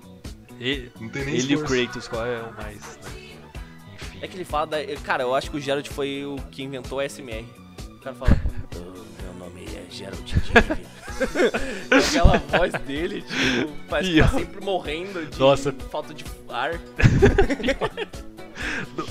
[0.60, 1.64] E- Não tem nem ele e o.
[1.64, 2.98] Kratos, qual é o mais.
[3.04, 3.36] Né?
[3.94, 4.20] Enfim.
[4.20, 4.78] É que ele fala da.
[5.04, 7.46] Cara, eu acho que o Geralt foi o que inventou a SMR.
[7.92, 8.32] O cara fala.
[9.90, 10.96] "Oh, meu nome é Geralt Dive."
[11.92, 15.72] Aquela voz dele, tipo, parece que tá sempre morrendo de Nossa.
[15.92, 16.72] falta de ar.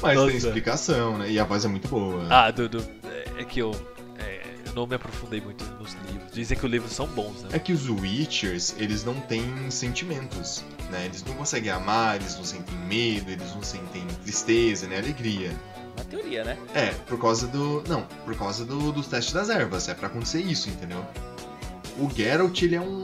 [0.02, 0.26] Mas Nossa.
[0.28, 1.30] tem explicação, né?
[1.30, 2.26] E a voz é muito boa.
[2.30, 3.70] Ah, do, do- é- é que eu,
[4.18, 6.32] é, eu não me aprofundei muito nos livros.
[6.32, 7.50] Dizem que os livros são bons, né?
[7.52, 11.04] É que os Witchers, eles não têm sentimentos, né?
[11.06, 14.98] Eles não conseguem amar, eles não sentem medo, eles não sentem tristeza, né?
[14.98, 15.52] Alegria.
[15.96, 16.58] Na teoria, né?
[16.74, 17.82] É, por causa do...
[17.88, 19.88] Não, por causa do, dos testes das ervas.
[19.88, 21.04] É pra acontecer isso, entendeu?
[21.98, 23.02] O Geralt, ele é um...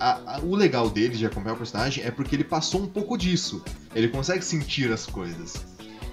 [0.00, 3.16] a- a- o legal dele de acompanhar o personagem é porque ele passou um pouco
[3.16, 3.62] disso.
[3.94, 5.64] Ele consegue sentir as coisas.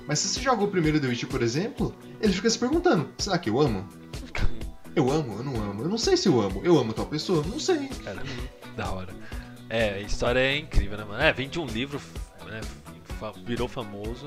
[0.07, 3.38] Mas se você joga o primeiro The Witcher, por exemplo, ele fica se perguntando, será
[3.38, 3.88] que eu amo?
[4.93, 5.38] Eu amo?
[5.38, 5.84] Eu não amo?
[5.84, 6.60] Eu não sei se eu amo.
[6.65, 7.41] Eu amo tal pessoa?
[7.48, 7.88] Não sei.
[8.03, 8.22] Cara,
[8.76, 9.14] da hora.
[9.69, 11.23] É, a história é incrível, né, mano?
[11.23, 11.98] É, vem de um livro,
[12.45, 12.60] né?
[13.45, 14.26] Virou famoso.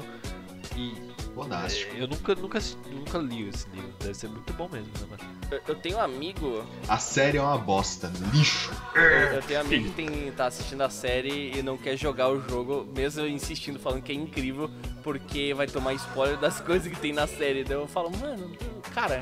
[0.75, 0.95] E
[1.35, 1.97] Fodástico.
[1.97, 2.59] é, eu nunca, nunca,
[2.91, 3.93] nunca li esse livro.
[4.01, 5.35] Deve ser muito bom mesmo, né, mano?
[5.51, 6.65] Eu, eu tenho um amigo.
[6.89, 8.71] A série é uma bosta, lixo.
[8.95, 12.29] Eu, eu tenho um amigo que tem, tá assistindo a série e não quer jogar
[12.29, 14.71] o jogo, mesmo eu insistindo, falando que é incrível,
[15.03, 17.65] porque vai tomar spoiler das coisas que tem na série.
[17.65, 18.57] Daí eu falo, mano,
[18.95, 19.21] cara,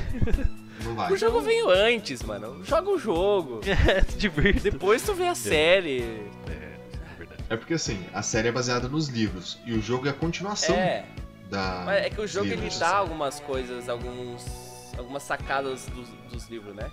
[1.10, 2.62] o jogo veio antes, mano.
[2.64, 3.60] Joga o jogo.
[3.72, 4.70] É, divirta.
[4.70, 6.02] Depois tu vê a série.
[6.46, 7.44] É, é verdade.
[7.48, 10.74] É porque assim, a série é baseada nos livros e o jogo é a continuação
[10.74, 11.04] É,
[11.52, 11.82] da.
[11.86, 14.44] mas é que o jogo ele dá algumas coisas, alguns,
[14.98, 16.90] algumas sacadas dos, dos livros, né?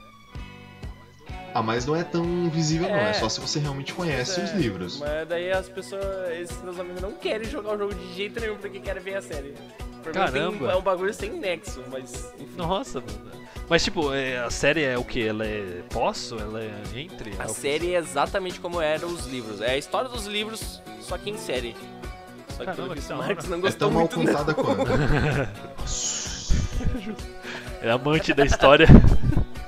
[1.54, 2.96] Ah, mas não é tão visível, não.
[2.96, 3.10] É.
[3.10, 5.00] É só se você realmente conhece os É, livros.
[5.00, 6.04] Mas daí as pessoas,
[6.40, 9.22] esses meus amigos não querem jogar o jogo de jeito nenhum porque querem ver a
[9.22, 9.56] série.
[10.04, 10.72] Tem- Caramba.
[10.72, 12.56] é um bagulho sem nexo, mas enfim.
[12.56, 13.40] Nossa, mano.
[13.68, 15.28] Mas tipo, é, a série é o que?
[15.28, 16.32] Ela é pós?
[16.32, 17.34] ou Ela é entre?
[17.40, 19.60] A É série é exatamente como eram os livros.
[19.62, 21.76] É a história dos livros, só que em série.
[22.60, 23.18] Só que Caramba, pelo visto o
[23.50, 24.08] não É gostou tão mal não.
[24.10, 24.92] contada quanto.
[27.82, 28.88] É amante da história.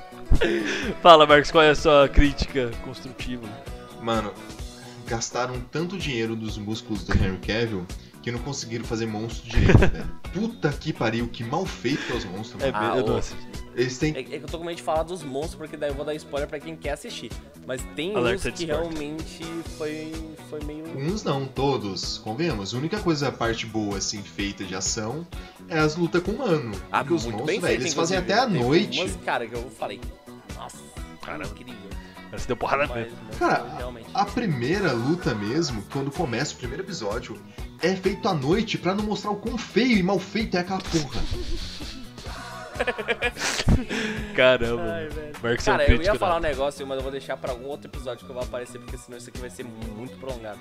[1.00, 3.48] Fala, Marcos, qual é a sua crítica construtiva?
[4.02, 4.32] Mano,
[5.06, 7.86] gastaram tanto dinheiro dos músculos do Henry Cavill
[8.22, 10.10] que não conseguiram fazer monstro direito, velho.
[10.32, 12.92] Puta que pariu, que mal feito que é os monstros, É, mano.
[12.92, 13.61] Ah, eu não assisti.
[13.74, 14.14] Eles têm.
[14.14, 16.04] É, é que eu tô com medo de falar dos monstros, porque daí eu vou
[16.04, 17.30] dar spoiler pra quem quer assistir.
[17.66, 18.76] Mas tem Alerta uns que spoiler.
[18.92, 19.44] realmente
[19.78, 20.12] foi,
[20.50, 20.84] foi meio.
[20.98, 22.74] Uns não, todos, convenhamos.
[22.74, 25.26] A única coisa, a parte boa, assim, feita de ação
[25.68, 26.72] é as lutas com humano.
[26.90, 29.00] Ah, Porque os muito monstros, bem velho, eles fazem até à noite.
[29.00, 30.00] Umas, cara, que eu falei.
[30.56, 30.76] Nossa,
[31.24, 31.46] Caramba.
[31.46, 31.76] incrível.
[32.32, 33.18] Você deu porrada Mas, mesmo.
[33.28, 34.06] mas Cara, realmente.
[34.14, 37.38] A primeira luta mesmo, quando começa o primeiro episódio,
[37.82, 40.80] é feito à noite pra não mostrar o quão feio e mal feito é aquela
[40.80, 41.20] porra.
[44.34, 44.82] Caramba.
[44.82, 45.08] Ai.
[45.42, 47.50] Marcos é um Cara, eu ia falar um da- negócio, mas eu vou deixar pra
[47.52, 50.58] algum outro episódio que eu vou aparecer, porque senão isso aqui vai ser muito prolongado.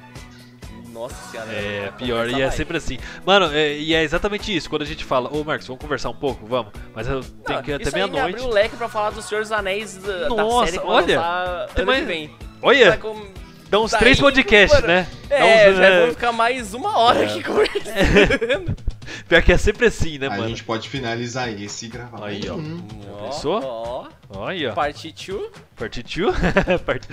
[0.91, 1.49] Nossa senhora.
[1.53, 2.53] É, pior, e é mais.
[2.53, 2.97] sempre assim.
[3.25, 4.69] Mano, é- e é exatamente isso.
[4.69, 6.45] Quando a gente fala, ô Marcos, vamos conversar um pouco?
[6.45, 6.73] Vamos.
[6.93, 8.35] Mas eu tenho Não, que ir até aí me meia-noite.
[8.35, 11.83] abriu o leque pra falar dos Anéis da, da Nossa, série que vai olha, tem
[11.83, 12.35] ano mais- que vem.
[12.61, 13.25] Olha, Tá com-
[13.71, 14.93] dá uns tá três aí, podcasts, mano.
[14.93, 15.07] né?
[15.29, 18.75] É, uns, já é, vamos ficar mais uma hora aqui conversando.
[19.27, 20.49] Pior que é sempre assim, né, a mano?
[20.49, 22.55] gente pode finalizar esse e gravar Aí, ó.
[22.55, 22.81] um.
[23.23, 23.61] Pensou?
[23.63, 25.49] Ó, Olha, ó, parte 2.
[25.75, 26.35] parte 2.
[26.85, 27.07] Part...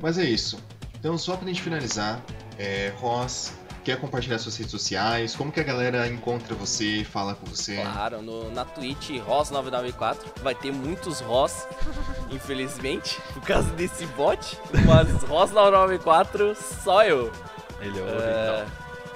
[0.00, 0.62] Mas é isso.
[0.98, 2.22] Então, só pra gente finalizar,
[2.56, 3.52] é, Ross,
[3.84, 5.34] quer compartilhar suas redes sociais?
[5.34, 7.76] Como que a galera encontra você, fala com você?
[7.76, 10.16] Claro, no, na Twitch, Ross994.
[10.42, 11.66] Vai ter muitos Ross,
[12.30, 14.58] infelizmente, por causa desse bot.
[14.86, 17.32] Mas Ross994, só eu.
[17.80, 18.66] Ele é o É, original.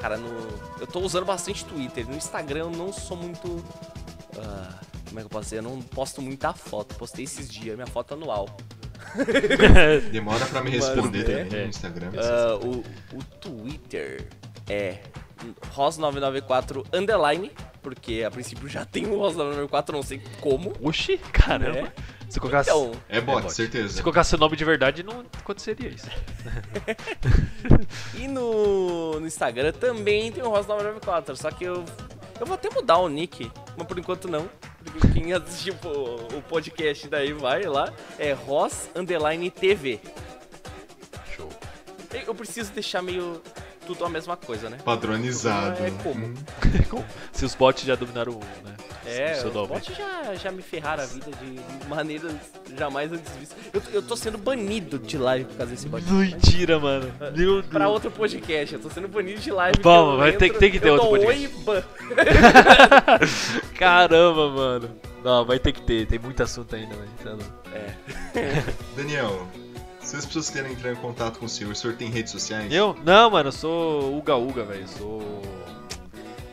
[0.01, 0.29] cara, no,
[0.81, 2.07] eu tô usando bastante Twitter.
[2.09, 3.65] No Instagram eu não sou muito.
[4.39, 4.75] ah,
[5.09, 5.59] como é que eu posso dizer?
[5.59, 6.95] Eu não posto muita foto.
[6.97, 8.49] Postei esses dias, minha foto anual.
[10.11, 11.45] Demora pra me Mas, responder é.
[11.45, 12.11] também no Instagram.
[12.19, 12.85] Ah, o,
[13.17, 14.27] o Twitter
[14.69, 14.99] é
[15.75, 17.51] Ross994 underline,
[17.83, 20.73] porque a princípio já tem um Ross994, não sei como.
[20.83, 21.83] Oxi, caramba.
[21.83, 21.93] né?
[22.29, 23.53] Se colocasse, Então, É bot, É bot.
[23.53, 23.95] certeza.
[23.95, 26.09] se colocasse seu nome de verdade, não aconteceria isso.
[28.19, 31.85] e no, no Instagram também tem o Ross994, só que eu,
[32.41, 34.49] eu vou até mudar o nick, mas por enquanto não.
[34.85, 40.01] Porque quem assistiu o, o podcast daí vai lá, é Ross underline TV.
[41.37, 41.49] Show.
[42.27, 43.41] Eu preciso deixar meio
[43.87, 44.79] tudo a mesma coisa, né?
[44.85, 45.83] Padronizado.
[45.85, 46.27] É como?
[46.27, 46.35] Hum.
[47.33, 48.75] Se os bots já dominaram o, né?
[49.09, 52.33] É, os bots já, já me ferraram a vida de maneiras
[52.77, 53.57] jamais antes vistas.
[53.73, 56.05] Eu, eu tô sendo banido de live por causa desse bot.
[56.11, 57.13] Mentira, mano.
[57.21, 57.67] Meu Deus.
[57.67, 59.79] Pra outro podcast, eu tô sendo banido de live.
[59.81, 61.47] Vamos, vai ter que- tem que ter eu outro podcast.
[61.47, 61.83] Oi, ban.
[63.79, 64.91] Caramba, mano.
[65.23, 66.07] Não, vai ter que ter.
[66.07, 67.09] Tem muito assunto ainda, velho.
[67.23, 67.53] Tá louco.
[68.97, 69.47] Daniel,
[70.07, 72.73] se as pessoas querem entrar em contato com o senhor, o senhor tem redes sociais?
[72.73, 72.95] Eu?
[73.05, 74.87] Não, mano, eu sou Uga Uga, velho.
[74.87, 75.43] Sou.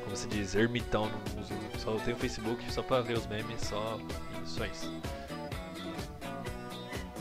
[0.03, 0.55] Como se diz?
[0.55, 1.09] Ermitão.
[1.35, 1.53] Não uso.
[1.77, 3.99] Só tenho Facebook só pra ver os memes, só.
[4.43, 4.91] Isso é isso.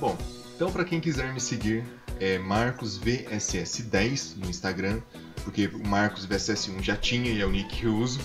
[0.00, 0.16] Bom,
[0.56, 1.84] então pra quem quiser me seguir,
[2.18, 5.02] é MarcosVSS10 no Instagram,
[5.44, 8.20] porque o Marcos VSS1 já tinha e é o nick que eu uso.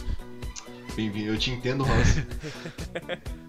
[0.95, 2.23] Bem-vindo, eu te entendo, Ross.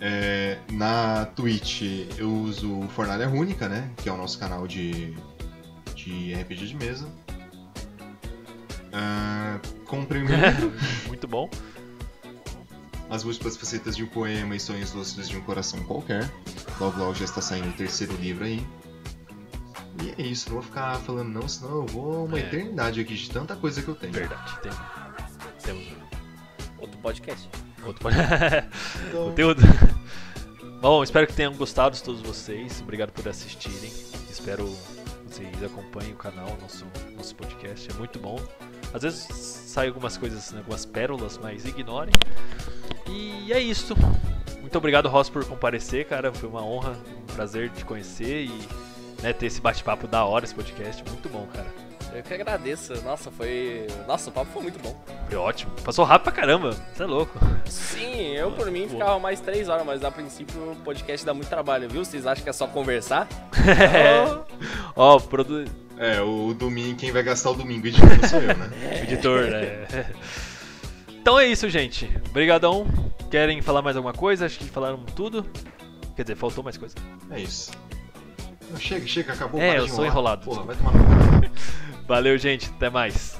[0.00, 1.82] É, na Twitch
[2.16, 3.90] eu uso o Fornalha Rúnica, né?
[3.96, 5.16] Que é o nosso canal de,
[5.94, 7.08] de RPG de mesa.
[8.92, 10.72] Ah, comprei meu livro,
[11.06, 11.50] Muito bom.
[13.10, 16.30] As Múltiplas Facetas de um Poema e Sonhos Lúcidos de um Coração Qualquer.
[16.78, 18.64] Logo logo já está saindo o terceiro livro aí.
[20.02, 22.42] E é isso, não vou ficar falando não, senão eu vou uma É.
[22.42, 24.12] eternidade aqui de tanta coisa que eu tenho.
[24.12, 24.60] Verdade.
[24.60, 24.70] Tem,
[25.64, 25.84] temos
[26.78, 27.48] Outro podcast.
[27.84, 28.08] outro
[29.08, 29.62] Então, conteúdo.
[30.80, 32.80] Bom, espero que tenham gostado todos vocês.
[32.80, 33.90] Obrigado por assistirem.
[34.30, 34.68] Espero
[35.38, 36.84] vocês acompanhem o canal, nosso,
[37.16, 37.90] nosso podcast.
[37.90, 38.40] É muito bom.
[38.92, 42.12] Às vezes saem algumas coisas, né, algumas pérolas, mas ignorem.
[43.08, 43.94] E é isso.
[44.60, 46.32] Muito obrigado, Ross, por comparecer, cara.
[46.32, 48.68] Foi uma honra, um prazer te conhecer e
[49.22, 51.04] né, ter esse bate-papo da hora, esse podcast.
[51.08, 51.87] Muito bom, cara.
[52.14, 52.94] Eu que agradeço.
[53.02, 53.86] Nossa, foi.
[54.06, 54.98] Nossa, o papo foi muito bom.
[55.28, 55.72] Foi ótimo.
[55.84, 56.76] Passou rápido pra caramba.
[56.92, 57.38] Você é louco.
[57.66, 61.48] Sim, eu por mim ficava mais três horas, mas a princípio o podcast dá muito
[61.48, 62.04] trabalho, viu?
[62.04, 63.28] Vocês acham que é só conversar?
[63.66, 64.24] É.
[64.96, 65.64] Ó, produ...
[65.98, 68.70] É, o domingo, quem vai gastar o domingo editando sou eu, né?
[69.02, 69.86] editor, né?
[71.20, 72.08] Então é isso, gente.
[72.30, 72.86] Obrigadão.
[73.30, 74.46] Querem falar mais alguma coisa?
[74.46, 75.44] Acho que falaram tudo.
[76.16, 76.94] Quer dizer, faltou mais coisa.
[77.30, 77.70] É isso.
[78.76, 79.60] Chega, chega, acabou.
[79.60, 81.50] É, eu sou enrolado, Porra, vai tomar no cu.
[82.06, 82.70] Valeu, gente.
[82.70, 83.38] Até mais.